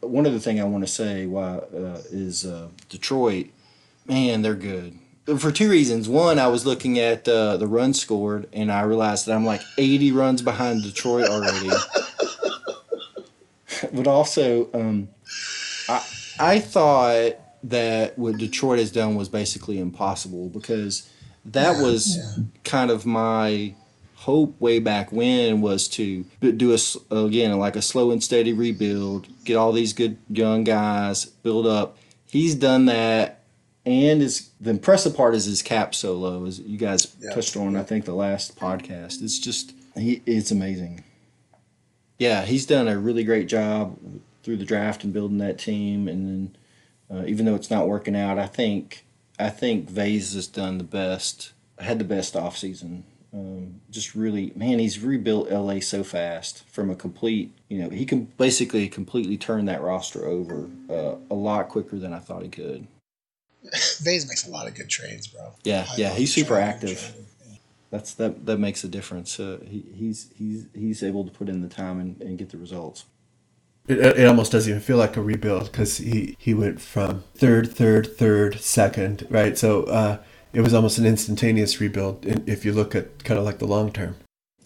One 0.00 0.26
other 0.26 0.40
thing 0.40 0.60
I 0.60 0.64
want 0.64 0.84
to 0.84 0.90
say 0.90 1.26
why 1.26 1.58
uh, 1.58 2.02
is 2.10 2.44
uh, 2.44 2.68
Detroit. 2.88 3.46
Man, 4.06 4.42
they're 4.42 4.54
good 4.54 4.98
for 5.36 5.52
two 5.52 5.68
reasons. 5.68 6.08
One, 6.08 6.38
I 6.38 6.48
was 6.48 6.64
looking 6.64 6.98
at 6.98 7.24
the 7.24 7.66
runs 7.68 8.00
scored, 8.00 8.48
and 8.52 8.72
I 8.72 8.82
realized 8.82 9.26
that 9.26 9.34
I'm 9.34 9.44
like 9.44 9.60
80 9.76 10.12
runs 10.12 10.42
behind 10.42 10.82
Detroit 10.82 11.26
already. 11.26 11.68
but 13.92 14.06
also, 14.06 14.70
um, 14.72 15.08
I 15.88 16.06
I 16.40 16.60
thought 16.60 17.32
that 17.64 18.18
what 18.18 18.38
Detroit 18.38 18.78
has 18.78 18.92
done 18.92 19.16
was 19.16 19.28
basically 19.28 19.78
impossible 19.78 20.48
because 20.48 21.10
that 21.44 21.76
yeah, 21.76 21.82
was. 21.82 22.38
Kind 22.68 22.90
of 22.90 23.06
my 23.06 23.74
hope 24.14 24.60
way 24.60 24.78
back 24.78 25.12
when 25.12 25.60
was 25.60 25.88
to 25.88 26.24
do 26.40 26.74
a 26.74 27.14
again 27.14 27.56
like 27.58 27.76
a 27.76 27.82
slow 27.82 28.10
and 28.10 28.22
steady 28.22 28.52
rebuild, 28.52 29.26
get 29.44 29.56
all 29.56 29.72
these 29.72 29.92
good 29.92 30.18
young 30.28 30.64
guys, 30.64 31.24
build 31.24 31.66
up. 31.66 31.96
He's 32.26 32.54
done 32.54 32.86
that, 32.86 33.42
and 33.86 34.20
is 34.20 34.50
the 34.60 34.70
impressive 34.70 35.16
part 35.16 35.34
is 35.34 35.46
his 35.46 35.62
cap 35.62 35.94
so 35.94 36.14
low, 36.14 36.44
as 36.44 36.60
you 36.60 36.78
guys 36.78 37.16
yeah, 37.20 37.32
touched 37.32 37.56
on. 37.56 37.76
I 37.76 37.82
think 37.82 38.04
the 38.04 38.14
last 38.14 38.56
podcast. 38.58 39.22
It's 39.22 39.38
just 39.38 39.72
he, 39.94 40.22
it's 40.26 40.50
amazing 40.50 41.04
yeah, 42.18 42.44
he's 42.44 42.66
done 42.66 42.88
a 42.88 42.98
really 42.98 43.24
great 43.24 43.48
job 43.48 43.96
through 44.42 44.56
the 44.56 44.64
draft 44.64 45.04
and 45.04 45.12
building 45.12 45.38
that 45.38 45.58
team. 45.58 46.08
And 46.08 46.52
then, 47.08 47.18
uh, 47.18 47.24
even 47.26 47.46
though 47.46 47.54
it's 47.54 47.70
not 47.70 47.88
working 47.88 48.16
out, 48.16 48.38
I 48.38 48.46
think 48.46 49.04
I 49.38 49.50
think 49.50 49.88
Vase 49.88 50.34
has 50.34 50.48
done 50.48 50.78
the 50.78 50.84
best, 50.84 51.52
had 51.80 51.98
the 51.98 52.04
best 52.04 52.34
offseason. 52.34 53.02
Um, 53.32 53.80
just 53.90 54.14
really, 54.14 54.52
man, 54.56 54.78
he's 54.78 55.00
rebuilt 55.00 55.50
LA 55.50 55.80
so 55.80 56.02
fast 56.02 56.64
from 56.70 56.90
a 56.90 56.94
complete, 56.94 57.52
you 57.68 57.78
know, 57.78 57.90
he 57.90 58.06
can 58.06 58.24
basically 58.38 58.88
completely 58.88 59.36
turn 59.36 59.66
that 59.66 59.82
roster 59.82 60.26
over 60.26 60.70
uh, 60.88 61.16
a 61.30 61.34
lot 61.34 61.68
quicker 61.68 61.98
than 61.98 62.14
I 62.14 62.20
thought 62.20 62.42
he 62.42 62.48
could. 62.48 62.86
Vase 64.00 64.26
makes 64.26 64.46
a 64.46 64.50
lot 64.50 64.66
of 64.66 64.74
good 64.74 64.88
trades, 64.88 65.26
bro. 65.26 65.52
Yeah, 65.62 65.86
I 65.90 65.96
yeah, 65.96 66.10
he's 66.10 66.32
super 66.32 66.58
active 66.58 67.14
that's 67.90 68.14
that 68.14 68.46
that 68.46 68.58
makes 68.58 68.84
a 68.84 68.88
difference. 68.88 69.38
Uh, 69.40 69.58
he, 69.64 69.84
he's 69.94 70.30
he's 70.36 70.66
he's 70.74 71.02
able 71.02 71.24
to 71.24 71.30
put 71.30 71.48
in 71.48 71.62
the 71.62 71.68
time 71.68 72.00
and, 72.00 72.20
and 72.20 72.38
get 72.38 72.50
the 72.50 72.58
results. 72.58 73.04
It, 73.86 73.98
it 73.98 74.26
almost 74.26 74.52
doesn't 74.52 74.68
even 74.68 74.82
feel 74.82 74.98
like 74.98 75.16
a 75.16 75.22
rebuild 75.22 75.72
because 75.72 75.96
he, 75.96 76.36
he 76.38 76.52
went 76.52 76.78
from 76.78 77.24
third, 77.34 77.72
third, 77.74 78.18
third, 78.18 78.60
second, 78.60 79.26
right? 79.30 79.56
So 79.56 79.84
uh, 79.84 80.18
it 80.52 80.60
was 80.60 80.74
almost 80.74 80.98
an 80.98 81.06
instantaneous 81.06 81.80
rebuild 81.80 82.24
if 82.46 82.64
you 82.64 82.72
look 82.72 82.94
at 82.94 83.24
kind 83.24 83.38
of 83.38 83.44
like 83.44 83.58
the 83.58 83.66
long 83.66 83.92
term. 83.92 84.16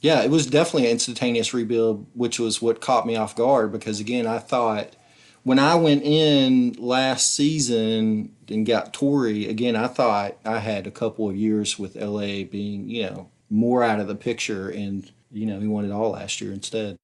Yeah, 0.01 0.23
it 0.23 0.31
was 0.31 0.47
definitely 0.47 0.87
an 0.87 0.93
instantaneous 0.93 1.55
rebuild, 1.55 2.07
which 2.15 2.41
was 2.41 2.61
what 2.61 2.81
caught 2.81 3.07
me 3.07 3.17
off 3.17 3.37
guard 3.37 3.71
because 3.73 4.01
again, 4.01 4.27
I 4.27 4.39
thought 4.39 4.97
when 5.45 5.59
I 5.59 5.75
went 5.75 6.03
in 6.03 6.73
last 6.79 7.35
season 7.35 8.35
and 8.49 8.67
got 8.67 8.93
Torrey 8.93 9.49
again, 9.49 9.77
I 9.77 9.89
thought 9.89 10.37
I 10.45 10.59
had 10.59 10.87
a 10.87 10.91
couple 10.91 11.29
of 11.29 11.37
years 11.37 11.79
with 11.79 11.97
LA 11.97 12.45
being 12.45 12.89
you 12.89 13.05
know 13.05 13.31
more 13.51 13.83
out 13.83 14.01
of 14.01 14.09
the 14.09 14.15
picture, 14.15 14.69
and 14.69 15.11
you 15.31 15.47
know 15.47 15.61
he 15.61 15.67
won 15.67 15.85
it 15.85 15.93
all 15.93 16.11
last 16.11 16.41
year 16.41 16.53
instead. 16.53 16.97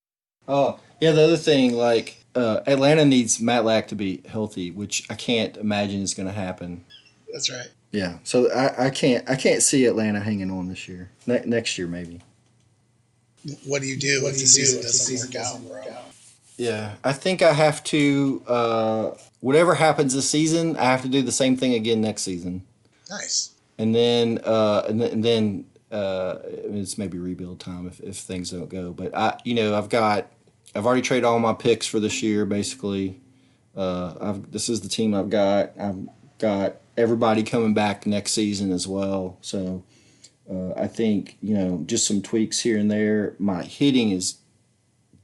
Oh 0.47 0.81
yeah, 1.01 1.12
the 1.12 1.22
other 1.22 1.37
thing 1.37 1.74
like 1.74 2.24
uh, 2.35 2.61
Atlanta 2.66 3.05
needs 3.05 3.39
Matlack 3.39 3.89
to 3.89 3.95
be 3.95 4.22
healthy, 4.29 4.70
which 4.70 5.05
I 5.11 5.14
can't 5.14 5.57
imagine 5.57 6.03
is 6.03 6.14
going 6.14 6.29
to 6.29 6.35
happen. 6.35 6.85
That's 7.33 7.51
right. 7.51 7.68
Yeah, 7.91 8.18
so 8.22 8.51
I, 8.53 8.86
I 8.86 8.91
can't 8.91 9.28
I 9.28 9.36
can't 9.36 9.62
see 9.62 9.86
Atlanta 9.86 10.20
hanging 10.20 10.51
on 10.51 10.68
this 10.68 10.89
year. 10.89 11.11
Ne- 11.26 11.45
next 11.47 11.78
year 11.78 11.86
maybe. 11.86 12.20
What 13.64 13.80
do 13.80 13.89
you 13.89 13.97
do 13.97 14.22
what 14.22 14.34
if 14.34 14.41
the 14.41 14.47
season 14.47 14.82
doesn't 14.82 15.34
work 15.34 15.36
out, 15.36 15.66
bro? 15.66 15.97
Yeah, 16.59 16.97
I 17.05 17.12
think 17.12 17.41
I 17.41 17.53
have 17.53 17.82
to. 17.84 18.43
Uh, 18.47 19.11
whatever 19.41 19.74
happens 19.74 20.12
this 20.12 20.28
season, 20.28 20.76
I 20.76 20.84
have 20.84 21.03
to 21.03 21.09
do 21.09 21.22
the 21.22 21.32
same 21.32 21.57
thing 21.57 21.74
again 21.74 22.01
next 22.01 22.22
season, 22.22 22.64
Nice. 23.09 23.53
and 23.78 23.95
then 23.95 24.41
uh, 24.45 24.82
and 24.89 25.01
then, 25.01 25.11
and 25.12 25.24
then 25.24 25.64
uh, 25.93 26.39
it's 26.45 26.99
maybe 26.99 27.16
rebuild 27.18 27.61
time 27.61 27.86
if, 27.86 28.01
if 28.01 28.16
things 28.16 28.51
don't 28.51 28.68
go. 28.68 28.93
But 28.93 29.16
I, 29.16 29.39
you 29.45 29.55
know, 29.55 29.78
I've 29.78 29.89
got 29.89 30.26
I've 30.74 30.84
already 30.84 31.03
traded 31.03 31.24
all 31.24 31.39
my 31.39 31.55
picks 31.55 31.86
for 31.86 32.01
this 32.01 32.22
year. 32.24 32.45
Basically, 32.45 33.20
uh, 33.76 34.14
I've 34.20 34.51
this 34.51 34.68
is 34.68 34.80
the 34.80 34.89
team 34.89 35.14
I've 35.14 35.30
got. 35.30 35.70
I've 35.80 36.09
got 36.39 36.76
everybody 36.97 37.43
coming 37.43 37.74
back 37.74 38.07
next 38.07 38.32
season 38.32 38.72
as 38.72 38.86
well. 38.86 39.39
So 39.41 39.84
uh, 40.51 40.72
I 40.76 40.86
think 40.86 41.36
you 41.43 41.55
know 41.55 41.82
just 41.86 42.07
some 42.07 42.22
tweaks 42.22 42.61
here 42.61 42.78
and 42.78 42.91
there. 42.91 43.34
My 43.39 43.62
hitting 43.62 44.11
is 44.11 44.39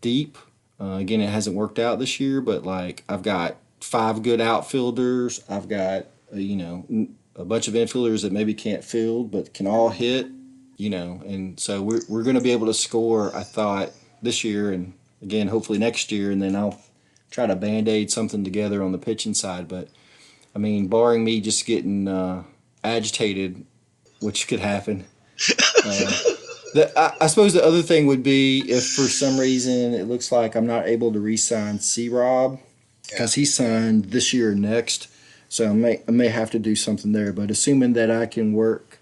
deep. 0.01 0.37
Uh, 0.81 0.97
again, 0.99 1.21
it 1.21 1.31
hasn't 1.31 1.57
worked 1.57 1.79
out 1.79 1.99
this 1.99 2.21
year, 2.21 2.41
but 2.41 2.65
like 2.65 3.05
I've 3.09 3.23
got 3.23 3.57
five 3.81 4.23
good 4.23 4.41
outfielders. 4.41 5.43
I've 5.49 5.69
got 5.69 6.07
uh, 6.33 6.37
you 6.37 6.57
know 6.57 7.09
a 7.37 7.45
bunch 7.45 7.69
of 7.69 7.75
infielders 7.75 8.23
that 8.23 8.33
maybe 8.33 8.55
can't 8.55 8.85
field 8.85 9.31
but 9.31 9.55
can 9.55 9.67
all 9.67 9.91
hit. 9.91 10.27
You 10.77 10.91
know, 10.91 11.23
and 11.25 11.59
so 11.59 11.83
we're 11.83 12.03
we're 12.09 12.25
going 12.25 12.37
to 12.37 12.43
be 12.43 12.53
able 12.53 12.67
to 12.67 12.75
score. 12.75 13.35
I 13.35 13.45
thought 13.45 13.91
this 14.23 14.45
year, 14.45 14.73
and 14.73 14.93
again 15.23 15.49
hopefully 15.49 15.79
next 15.79 16.11
year, 16.13 16.31
and 16.31 16.43
then 16.43 16.57
I'll 16.57 16.81
try 17.31 17.47
to 17.47 17.57
band 17.57 17.89
aid 17.89 18.11
something 18.11 18.45
together 18.45 18.83
on 18.83 18.93
the 18.93 18.99
pitching 18.99 19.35
side. 19.35 19.69
But 19.69 19.89
I 20.55 20.59
mean, 20.59 20.89
barring 20.89 21.25
me 21.25 21.41
just 21.41 21.67
getting 21.67 22.07
uh, 22.09 22.45
agitated, 22.83 23.65
which 24.21 24.47
could 24.47 24.61
happen. 24.61 25.05
Uh, 25.85 26.13
the, 26.75 26.93
I, 26.97 27.15
I 27.23 27.27
suppose 27.27 27.53
the 27.53 27.65
other 27.65 27.83
thing 27.83 28.07
would 28.07 28.23
be 28.23 28.61
if 28.71 28.87
for 28.93 29.03
some 29.03 29.39
reason 29.39 29.95
it 29.95 30.05
looks 30.05 30.31
like 30.31 30.55
I'm 30.55 30.67
not 30.67 30.87
able 30.87 31.13
to 31.13 31.21
re-sign 31.21 31.81
C. 31.81 32.09
Rob 32.09 32.61
because 33.09 33.35
he 33.35 33.45
signed 33.45 34.07
this 34.07 34.33
year 34.33 34.53
or 34.53 34.55
next, 34.55 35.09
so 35.49 35.71
I 35.71 35.73
may 35.73 36.03
I 36.09 36.11
may 36.11 36.29
have 36.29 36.51
to 36.53 36.59
do 36.59 36.77
something 36.77 37.13
there. 37.13 37.33
But 37.33 37.51
assuming 37.51 37.93
that 37.95 38.11
I 38.11 38.27
can 38.27 38.53
work 38.53 38.99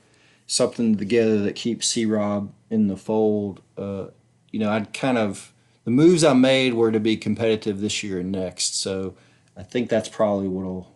something 0.47 0.97
together 0.97 1.39
that 1.41 1.55
keeps 1.55 1.89
C. 1.89 2.05
Rob 2.05 2.53
in 2.71 2.89
the 2.89 2.97
fold, 2.97 3.61
uh, 3.77 4.07
you 4.51 4.59
know, 4.59 4.71
I'd 4.71 4.93
kind 4.93 5.19
of 5.19 5.53
the 5.85 5.91
moves 5.91 6.25
I 6.25 6.33
made 6.33 6.75
were 6.75 6.93
to 6.93 7.01
be 7.01 7.17
competitive 7.17 7.81
this 7.81 8.03
year 8.03 8.21
and 8.21 8.33
next. 8.33 8.81
So 8.81 9.15
I 9.57 9.63
think 9.63 9.89
that's 9.89 10.09
probably 10.09 10.49
what'll 10.49 10.93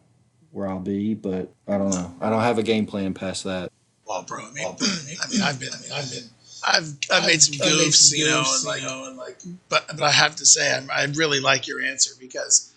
where 0.56 0.68
I'll 0.68 0.80
be. 0.80 1.14
But 1.14 1.52
I 1.68 1.76
don't 1.78 1.90
know. 1.90 2.14
I 2.20 2.30
don't 2.30 2.40
have 2.40 2.58
a 2.58 2.62
game 2.62 2.86
plan 2.86 3.14
past 3.14 3.44
that. 3.44 3.70
Well, 4.06 4.22
bro, 4.22 4.46
I 4.46 4.52
mean, 4.52 4.66
I 4.66 5.30
mean, 5.30 5.42
I've 5.42 5.60
been, 5.60 5.68
I 5.72 5.82
mean, 5.82 5.92
I've 5.92 6.10
been, 6.10 6.24
I've, 6.66 6.96
I've 7.12 7.26
made 7.26 7.42
some 7.42 7.54
goofs, 7.54 8.16
you 8.16 8.26
know, 8.26 8.42
and 8.46 8.64
like, 8.64 8.82
and 8.82 9.16
like, 9.16 9.38
but, 9.68 9.86
but 9.88 10.02
I 10.02 10.10
have 10.10 10.36
to 10.36 10.46
say, 10.46 10.72
I, 10.72 11.02
I 11.02 11.04
really 11.14 11.40
like 11.40 11.68
your 11.68 11.82
answer 11.82 12.12
because 12.18 12.72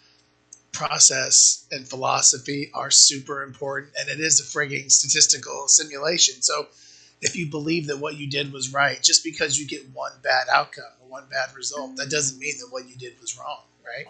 process 0.71 1.65
and 1.71 1.87
philosophy 1.87 2.69
are 2.73 2.91
super 2.91 3.43
important, 3.43 3.93
and 3.99 4.09
it 4.09 4.19
is 4.19 4.39
a 4.39 4.43
frigging 4.43 4.91
statistical 4.91 5.67
simulation. 5.67 6.41
So, 6.41 6.67
if 7.21 7.35
you 7.35 7.49
believe 7.49 7.87
that 7.87 7.99
what 7.99 8.15
you 8.15 8.29
did 8.29 8.53
was 8.53 8.73
right, 8.73 9.01
just 9.01 9.23
because 9.23 9.59
you 9.59 9.67
get 9.67 9.89
one 9.93 10.13
bad 10.23 10.47
outcome 10.51 10.85
or 11.01 11.09
one 11.09 11.25
bad 11.29 11.55
result, 11.55 11.97
that 11.97 12.09
doesn't 12.09 12.39
mean 12.39 12.57
that 12.59 12.67
what 12.71 12.87
you 12.87 12.95
did 12.95 13.19
was 13.19 13.37
wrong, 13.37 13.63
right? 13.85 14.07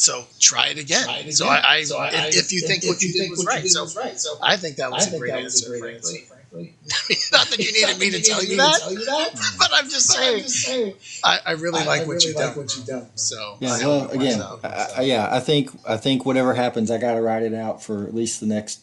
So 0.00 0.24
try 0.38 0.68
it 0.68 0.78
again. 0.78 1.04
Try 1.04 1.18
it 1.26 1.32
So. 1.34 1.46
I, 1.46 1.74
I, 1.76 1.82
So 1.84 1.98
I- 1.98 2.08
if, 2.08 2.14
I- 2.14 2.26
if 2.28 2.52
you 2.52 2.60
think 2.66 2.84
if 2.84 2.88
what 2.88 3.02
you, 3.02 3.08
you 3.08 3.12
did 3.14 3.20
think 3.20 3.30
was 3.36 3.44
right, 3.46 3.62
did 3.62 3.70
so 3.70 3.82
was 3.82 3.96
right. 3.96 4.18
So 4.18 4.36
I 4.42 4.56
think 4.56 4.76
that 4.76 4.90
was 4.90 5.04
I 5.04 5.06
a 5.08 5.10
think 5.10 5.20
great 5.20 5.32
that 5.32 5.42
was 5.44 5.62
answer, 5.62 5.74
a 5.74 5.78
great 5.80 6.00
frankly. 6.02 6.20
answer, 6.20 6.34
frankly. 6.50 6.74
Not 7.32 7.46
that 7.48 7.58
you 7.58 7.70
needed 7.72 7.98
me 8.00 8.10
to 8.10 8.22
tell 8.22 8.42
you 8.42 8.56
that, 8.56 8.80
tell 8.80 8.92
you 8.92 9.04
that. 9.04 9.30
but 9.58 9.68
I'm 9.72 9.88
just 9.90 10.08
But 10.08 10.18
I'm 10.18 10.24
saying, 10.24 10.42
just 10.42 10.56
saying, 10.64 10.94
I, 11.22 11.38
I 11.46 11.52
really 11.52 11.80
I- 11.80 11.84
like 11.84 12.00
I 12.02 12.04
what 12.06 12.14
really 12.14 12.26
you've 12.28 12.36
like 12.36 12.46
done. 12.46 12.56
what 12.56 12.76
you've 12.76 12.86
done. 12.86 13.06
So 13.14 13.56
Yeah, 13.60 13.72
I 13.74 13.78
well, 13.86 14.10
again. 14.10 14.42
I, 14.64 14.88
I, 14.96 15.00
yeah, 15.02 15.28
I 15.30 15.40
think 15.40 15.70
I 15.86 15.96
think 15.98 16.24
whatever 16.24 16.54
happens, 16.54 16.90
I 16.90 16.96
got 16.98 17.14
to 17.14 17.20
ride 17.22 17.42
it 17.42 17.54
out 17.54 17.82
for 17.82 18.04
at 18.04 18.14
least 18.14 18.40
the 18.40 18.46
next 18.46 18.80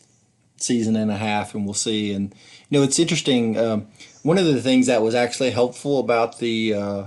season 0.57 0.95
and 0.95 1.09
a 1.11 1.18
half, 1.18 1.55
and 1.55 1.65
we'll 1.65 1.74
see. 1.74 2.13
And 2.13 2.34
you 2.70 2.78
know, 2.80 2.84
it's 2.86 2.99
interesting. 2.99 3.57
Um, 3.57 3.88
one 4.22 4.38
of 4.38 4.45
the 4.45 4.61
things 4.61 4.86
that 4.86 5.01
was 5.01 5.15
actually 5.15 5.49
helpful 5.51 5.99
about 5.99 6.38
the 6.39 6.74
uh, 6.76 7.03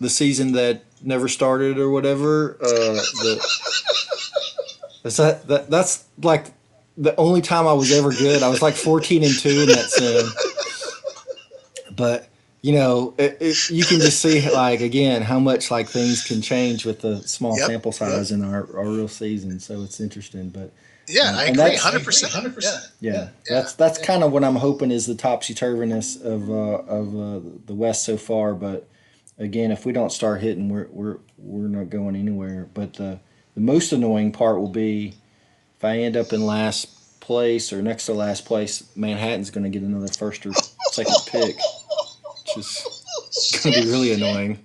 the 0.00 0.10
season 0.10 0.52
that 0.52 0.82
never 1.02 1.28
started 1.28 1.78
or 1.78 1.90
whatever, 1.90 2.56
uh, 2.62 2.66
the, 2.66 3.46
is 5.04 5.16
that, 5.16 5.46
that 5.48 5.70
that's 5.70 6.04
like 6.22 6.52
the 6.96 7.14
only 7.16 7.40
time 7.40 7.66
I 7.66 7.72
was 7.72 7.90
ever 7.92 8.12
good. 8.12 8.42
I 8.42 8.48
was 8.48 8.62
like 8.62 8.74
fourteen 8.74 9.24
and 9.24 9.36
two 9.38 9.62
in 9.62 9.68
that 9.68 9.90
sim, 9.90 10.28
but 11.96 12.28
you 12.62 12.72
know, 12.72 13.14
it, 13.18 13.38
it, 13.40 13.70
you 13.70 13.84
can 13.84 13.98
just 14.00 14.20
see 14.20 14.48
like 14.50 14.80
again 14.80 15.22
how 15.22 15.40
much 15.40 15.70
like 15.70 15.88
things 15.88 16.24
can 16.24 16.40
change 16.40 16.86
with 16.86 17.00
the 17.00 17.20
small 17.22 17.56
Yep, 17.56 17.66
sample 17.66 17.92
size 17.92 18.30
in 18.30 18.44
our, 18.44 18.68
our 18.76 18.84
real 18.84 19.08
season. 19.08 19.58
So 19.58 19.82
it's 19.82 19.98
interesting, 20.00 20.50
but 20.50 20.72
yeah, 21.08 21.32
I 21.34 21.46
agree, 21.46 21.76
hundred 21.76 22.04
percent, 22.04 22.32
hundred 22.32 22.54
percent. 22.54 22.84
yeah, 23.00 23.30
that's 23.48 23.74
that's 23.74 23.98
kind 23.98 24.22
of 24.22 24.30
what 24.32 24.44
I'm 24.44 24.56
hoping 24.56 24.90
is 24.92 25.06
the 25.06 25.16
topsy 25.16 25.54
turviness 25.54 26.22
of 26.24 26.48
uh, 26.48 26.84
of 26.86 27.16
uh, 27.16 27.40
the 27.66 27.74
West 27.74 28.04
so 28.04 28.16
far. 28.16 28.54
But 28.54 28.88
again, 29.42 29.70
if 29.70 29.84
we 29.84 29.92
don't 29.92 30.12
start 30.12 30.40
hitting, 30.40 30.68
we're 30.68 30.88
we're 30.90 31.18
we're 31.38 31.68
not 31.68 31.90
going 31.90 32.16
anywhere. 32.16 32.68
But 32.74 32.94
the 32.94 33.20
the 33.54 33.60
most 33.60 33.92
annoying 33.92 34.32
part 34.32 34.58
will 34.60 34.68
be 34.68 35.14
if 35.78 35.84
I 35.84 35.98
end 35.98 36.16
up 36.16 36.32
in 36.32 36.44
last 36.46 37.20
place 37.20 37.72
or 37.72 37.82
next 37.82 38.06
to 38.06 38.12
last 38.14 38.44
place, 38.44 38.84
Manhattan's 38.96 39.50
going 39.50 39.64
to 39.64 39.70
get 39.70 39.82
another 39.82 40.08
first 40.08 40.44
or 40.46 40.52
second 40.92 41.14
pick, 41.28 41.56
which 42.56 42.56
is 42.58 43.60
going 43.62 43.74
to 43.74 43.82
be 43.82 43.90
really 43.90 44.12
annoying. 44.12 44.58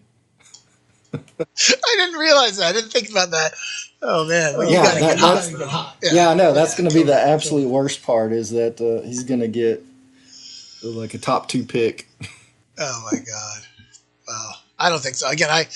I 1.13 1.95
didn't 1.97 2.19
realize 2.19 2.57
that. 2.57 2.67
I 2.67 2.71
didn't 2.73 2.91
think 2.91 3.09
about 3.09 3.31
that. 3.31 3.53
Oh 4.01 4.27
man, 4.27 4.57
well, 4.57 4.69
Yeah, 4.69 4.83
that- 4.83 4.99
get 4.99 5.17
hot. 5.19 5.27
that's- 5.35 5.49
Get 5.55 5.67
hot. 5.67 5.97
Yeah, 6.03 6.29
I 6.29 6.33
know. 6.35 6.53
That's 6.53 6.75
going 6.77 6.89
to 6.89 6.95
be 6.95 7.03
the 7.03 7.15
absolute 7.19 7.67
worst 7.69 8.03
part 8.03 8.31
is 8.31 8.51
that 8.51 8.79
uh, 8.81 9.05
he's 9.05 9.23
going 9.23 9.39
to 9.39 9.47
get 9.47 9.83
like 10.83 11.13
a 11.13 11.17
top 11.17 11.47
two 11.47 11.63
pick. 11.63 12.07
Oh 12.79 13.09
my 13.11 13.17
god. 13.17 13.61
Well, 14.27 14.61
I 14.79 14.89
don't 14.89 15.01
think 15.01 15.15
so. 15.15 15.29
Again, 15.29 15.49
I 15.49 15.67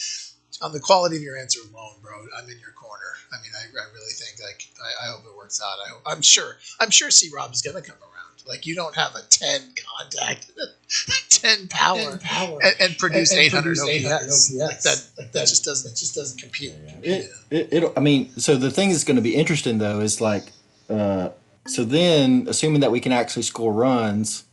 on 0.62 0.72
the 0.74 0.80
quality 0.80 1.16
of 1.18 1.22
your 1.24 1.38
answer 1.38 1.60
alone, 1.62 1.96
bro, 2.02 2.14
I'm 2.38 2.50
in 2.50 2.60
your 2.60 2.72
corner. 2.72 3.02
I 3.32 3.38
mean, 3.42 3.52
I, 3.56 3.64
I 3.64 3.86
really 3.94 4.14
think 4.14 4.40
like 4.44 4.68
I, 4.84 5.08
I 5.08 5.12
hope 5.12 5.26
it 5.26 5.36
works 5.36 5.62
out. 5.62 5.78
I 5.86 5.90
hope, 5.90 6.02
I'm 6.06 6.22
sure. 6.22 6.58
I'm 6.80 6.90
sure 6.90 7.10
C 7.10 7.30
Rob 7.34 7.54
is 7.54 7.62
gonna 7.62 7.82
come 7.82 7.98
around. 8.02 8.12
Like 8.48 8.66
you 8.66 8.76
don't 8.76 8.96
have 8.96 9.16
a 9.16 9.22
ten 9.30 9.62
contact, 9.98 10.52
ten 11.30 11.68
power, 11.68 12.12
And 12.12 12.22
power. 12.22 12.60
and, 12.64 12.76
and 12.80 12.98
produce 12.98 13.32
and 13.32 13.40
800 13.40 13.78
produce 13.78 13.82
OPS. 13.82 14.54
Like 14.56 14.80
that, 14.82 15.08
Like 15.18 15.32
that 15.32 15.48
just 15.48 15.64
doesn't 15.64 15.92
It 15.92 15.96
just 15.96 16.16
doesn't 16.16 16.40
compute. 16.42 16.74
It, 17.04 17.30
it, 17.50 17.70
it, 17.72 17.94
I 17.96 18.00
mean, 18.00 18.32
so 18.40 18.56
the 18.56 18.72
thing 18.72 18.90
that's 18.90 19.04
going 19.04 19.16
to 19.16 19.22
be 19.22 19.36
interesting 19.36 19.78
though 19.78 20.00
is 20.00 20.20
like, 20.22 20.52
uh, 20.90 21.30
so 21.68 21.84
then 21.84 22.46
assuming 22.50 22.82
that 22.82 22.92
we 22.92 23.00
can 23.00 23.12
actually 23.12 23.44
score 23.44 23.72
runs, 23.72 24.44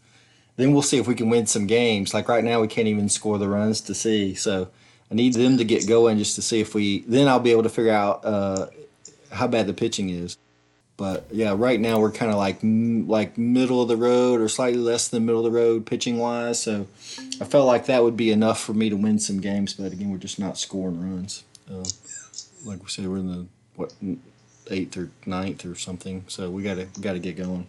then 0.59 0.73
we'll 0.73 0.83
see 0.83 0.99
if 0.99 1.07
we 1.07 1.15
can 1.15 1.31
win 1.31 1.47
some 1.47 1.67
games. 1.69 2.13
Like 2.13 2.29
right 2.29 2.43
now, 2.43 2.61
we 2.61 2.67
can't 2.67 2.89
even 2.89 3.09
score 3.09 3.39
the 3.39 3.49
runs 3.49 3.81
to 3.83 3.95
see. 3.95 4.35
So 4.35 4.69
I 5.11 5.15
need 5.15 5.35
them 5.35 5.57
to 5.57 5.65
get 5.65 5.87
going 5.87 6.19
just 6.19 6.35
to 6.35 6.43
see 6.43 6.61
if 6.61 6.75
we. 6.75 7.01
Then 7.03 7.29
I'll 7.29 7.39
be 7.39 7.53
able 7.53 7.63
to 7.63 7.69
figure 7.69 7.93
out 7.93 8.25
uh, 8.25 8.67
how 9.31 9.47
bad 9.47 9.69
the 9.69 9.73
pitching 9.73 10.11
is. 10.11 10.37
But 10.97 11.27
yeah, 11.31 11.55
right 11.57 11.79
now 11.79 12.01
we're 12.01 12.11
kind 12.11 12.33
of 12.33 12.39
like 12.39 12.59
like 12.61 13.39
middle 13.39 13.81
of 13.81 13.87
the 13.87 13.97
road 13.97 14.41
or 14.41 14.49
slightly 14.49 14.81
less 14.81 15.07
than 15.07 15.25
middle 15.25 15.47
of 15.47 15.53
the 15.53 15.57
road 15.57 15.87
pitching 15.87 16.19
wise. 16.19 16.61
So 16.61 16.89
I 17.41 17.45
felt 17.45 17.69
like 17.69 17.87
that 17.87 18.03
would 18.03 18.17
be 18.17 18.33
enough 18.33 18.61
for 18.61 18.75
me 18.75 18.91
to 18.91 18.97
win 18.97 19.21
some 19.21 19.41
games. 19.41 19.75
But 19.75 19.93
again, 19.93 20.11
we're 20.11 20.19
just 20.19 20.41
not 20.41 20.59
scoring 20.59 21.01
runs. 21.01 21.45
Um, 21.71 21.85
like 22.65 22.83
we 22.83 22.89
said, 22.89 23.07
we're 23.07 23.19
in 23.19 23.29
the 23.29 23.47
what 23.77 23.95
eighth 24.73 24.97
or 24.97 25.11
ninth 25.25 25.65
or 25.65 25.77
something. 25.77 26.25
So 26.27 26.51
we 26.51 26.65
gotta 26.65 26.89
we 26.97 27.03
gotta 27.03 27.21
get 27.21 27.37
going. 27.37 27.69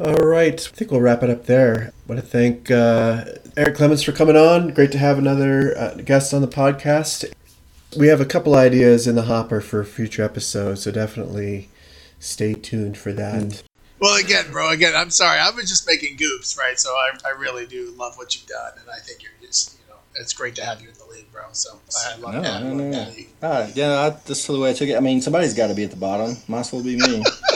All 0.00 0.12
right, 0.14 0.54
I 0.54 0.70
think 0.76 0.90
we'll 0.90 1.00
wrap 1.00 1.22
it 1.22 1.30
up 1.30 1.46
there. 1.46 1.92
I 1.94 2.12
want 2.12 2.20
to 2.20 2.26
thank 2.26 2.70
uh, 2.70 3.24
Eric 3.56 3.76
Clemons 3.76 4.04
for 4.04 4.10
coming 4.12 4.36
on. 4.36 4.70
Great 4.74 4.90
to 4.92 4.98
have 4.98 5.18
another 5.18 5.76
uh, 5.78 5.94
guest 5.94 6.34
on 6.34 6.40
the 6.42 6.48
podcast. 6.48 7.32
We 7.96 8.08
have 8.08 8.20
a 8.20 8.24
couple 8.24 8.56
ideas 8.56 9.06
in 9.06 9.14
the 9.14 9.22
hopper 9.22 9.60
for 9.60 9.84
future 9.84 10.24
episodes, 10.24 10.82
so 10.82 10.90
definitely 10.90 11.68
stay 12.18 12.54
tuned 12.54 12.98
for 12.98 13.12
that. 13.12 13.62
Well, 14.00 14.16
again, 14.20 14.50
bro, 14.50 14.70
again, 14.70 14.94
I'm 14.96 15.10
sorry. 15.10 15.38
I 15.38 15.48
was 15.50 15.68
just 15.68 15.86
making 15.86 16.16
goofs, 16.16 16.58
right? 16.58 16.76
So 16.78 16.90
I, 16.90 17.12
I 17.24 17.30
really 17.38 17.64
do 17.64 17.94
love 17.96 18.16
what 18.18 18.34
you've 18.34 18.48
done, 18.48 18.72
and 18.80 18.90
I 18.90 18.98
think 18.98 19.22
you're 19.22 19.30
just, 19.46 19.78
you 19.78 19.84
know, 19.94 20.00
it's 20.16 20.32
great 20.32 20.56
to 20.56 20.64
have 20.64 20.82
you 20.82 20.88
in 20.88 20.94
the 20.94 21.04
league, 21.14 21.30
bro. 21.30 21.42
So 21.52 21.78
I 22.04 22.16
love 22.16 22.34
No, 22.34 22.42
that. 22.42 22.62
no, 22.64 22.74
no, 22.74 22.90
no. 22.90 23.08
league. 23.10 23.28
Ah, 23.40 23.68
yeah, 23.76 24.00
I, 24.00 24.10
that's 24.10 24.44
the 24.44 24.58
way 24.58 24.70
I 24.70 24.72
took 24.72 24.88
it. 24.88 24.96
I 24.96 25.00
mean, 25.00 25.22
somebody's 25.22 25.54
got 25.54 25.68
to 25.68 25.74
be 25.74 25.84
at 25.84 25.90
the 25.92 25.96
bottom. 25.96 26.36
Might 26.48 26.60
as 26.60 26.72
well 26.72 26.82
be 26.82 26.96
me. 26.96 27.22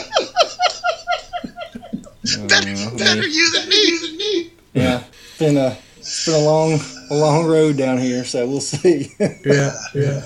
Uh, 2.36 2.46
Better, 2.46 2.96
better 2.96 3.26
you 3.26 3.52
than 3.52 3.68
me. 3.68 3.98
Than 3.98 4.16
me. 4.16 4.50
yeah, 4.74 5.04
it's 5.04 5.38
been 5.38 5.56
a 5.56 5.76
it's 5.96 6.26
been 6.26 6.34
a 6.34 6.38
long 6.44 6.80
a 7.10 7.14
long 7.14 7.46
road 7.46 7.76
down 7.76 7.98
here, 7.98 8.24
so 8.24 8.46
we'll 8.46 8.60
see. 8.60 9.12
Yeah, 9.44 9.72
yeah. 9.94 10.22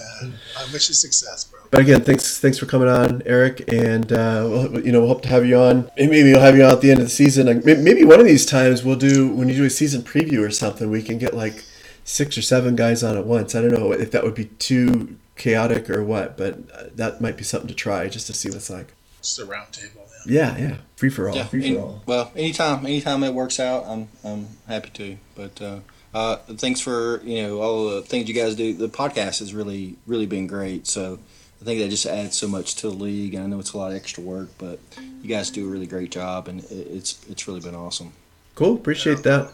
I 0.59 0.65
wish 0.73 0.89
you 0.89 0.95
success, 0.95 1.45
bro. 1.45 1.61
But 1.71 1.81
again, 1.81 2.03
thanks 2.03 2.39
thanks 2.39 2.59
for 2.59 2.67
coming 2.67 2.89
on, 2.89 3.23
Eric, 3.25 3.73
and 3.73 4.13
uh, 4.13 4.47
we'll, 4.49 4.85
you 4.85 4.93
know, 4.93 5.01
we'll 5.01 5.09
hope 5.09 5.23
to 5.23 5.29
have 5.29 5.47
you 5.47 5.57
on. 5.59 5.91
Maybe 5.97 6.23
we'll 6.33 6.41
have 6.41 6.57
you 6.57 6.65
on 6.65 6.73
at 6.73 6.81
the 6.81 6.91
end 6.91 7.01
of 7.01 7.07
the 7.07 7.11
season. 7.11 7.47
Like, 7.47 7.65
Maybe 7.65 8.05
one 8.05 8.21
of 8.21 8.27
these 8.27 8.45
times 8.47 8.83
we'll 8.85 8.97
do 8.97 9.29
when 9.29 9.49
you 9.49 9.55
do 9.55 9.65
a 9.65 9.71
season 9.71 10.03
preview 10.03 10.47
or 10.47 10.51
something. 10.51 10.91
We 10.91 11.03
can 11.03 11.19
get 11.19 11.35
like 11.35 11.65
six 12.05 12.37
or 12.37 12.43
seven 12.43 12.75
guys 12.77 13.03
on 13.03 13.17
at 13.17 13.25
once. 13.27 13.55
I 13.55 13.63
don't 13.63 13.73
know 13.73 13.93
if 13.93 14.11
that 14.11 14.25
would 14.25 14.35
be 14.35 14.47
too 14.47 15.17
chaotic 15.37 15.89
or 15.89 16.03
what, 16.05 16.37
but 16.37 16.59
uh, 16.75 16.85
that 16.97 17.21
might 17.21 17.37
be 17.37 17.45
something 17.45 17.69
to 17.69 17.75
try 17.75 18.09
just 18.09 18.27
to 18.27 18.33
see 18.35 18.51
what's 18.51 18.69
like. 18.71 18.93
Just 19.23 19.39
a 19.39 19.45
round 19.47 19.73
table. 19.73 20.02
Yeah. 20.27 20.57
Yeah, 20.57 20.59
yeah, 20.69 20.77
free 20.97 21.11
for 21.11 21.29
all, 21.29 21.37
yeah, 21.37 21.45
free 21.45 21.65
any- 21.65 21.75
for 21.75 21.81
all. 21.81 22.03
well, 22.07 22.33
anytime 22.37 22.85
anytime 22.87 23.23
it 23.25 23.35
works 23.35 23.59
out, 23.61 23.85
I'm 23.87 24.09
I'm 24.25 24.47
happy 24.69 24.91
to. 24.91 25.17
But 25.35 25.61
uh, 25.63 25.79
uh, 26.15 26.37
thanks 26.37 26.81
for 26.81 27.21
you 27.25 27.43
know 27.43 27.61
all 27.61 27.91
the 27.91 28.03
things 28.03 28.29
you 28.29 28.35
guys 28.35 28.55
do. 28.55 28.73
The 28.75 28.89
podcast 28.89 29.39
has 29.41 29.53
really 29.55 29.97
really 30.07 30.27
been 30.27 30.47
great. 30.47 30.87
So 30.87 31.19
I 31.61 31.65
think 31.65 31.81
that 31.81 31.89
just 31.91 32.07
adds 32.07 32.37
so 32.37 32.49
much 32.49 32.75
to 32.77 32.89
the 32.91 32.95
league. 32.95 33.35
And 33.35 33.45
I 33.45 33.47
know 33.47 33.59
it's 33.61 33.73
a 33.73 33.79
lot 33.79 33.91
of 33.93 33.97
extra 33.97 34.23
work, 34.23 34.49
but 34.59 34.79
you 35.23 35.29
guys 35.29 35.51
do 35.51 35.67
a 35.67 35.71
really 35.71 35.87
great 35.87 36.11
job, 36.11 36.49
and 36.49 36.61
it, 36.65 36.71
it's 36.71 37.19
it's 37.29 37.47
really 37.49 37.61
been 37.61 37.75
awesome. 37.75 38.13
Cool, 38.55 38.75
appreciate 38.75 39.23
that. 39.23 39.53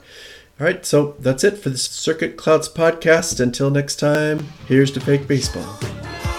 All 0.60 0.66
right, 0.66 0.84
so 0.84 1.14
that's 1.20 1.44
it 1.44 1.56
for 1.56 1.70
the 1.70 1.78
Circuit 1.78 2.36
Clouds 2.36 2.68
podcast. 2.68 3.38
Until 3.40 3.70
next 3.70 3.96
time, 3.96 4.48
here's 4.66 4.90
to 4.92 5.00
fake 5.00 5.28
baseball. 5.28 5.78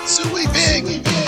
Suey 0.06 0.46
big. 0.54 1.19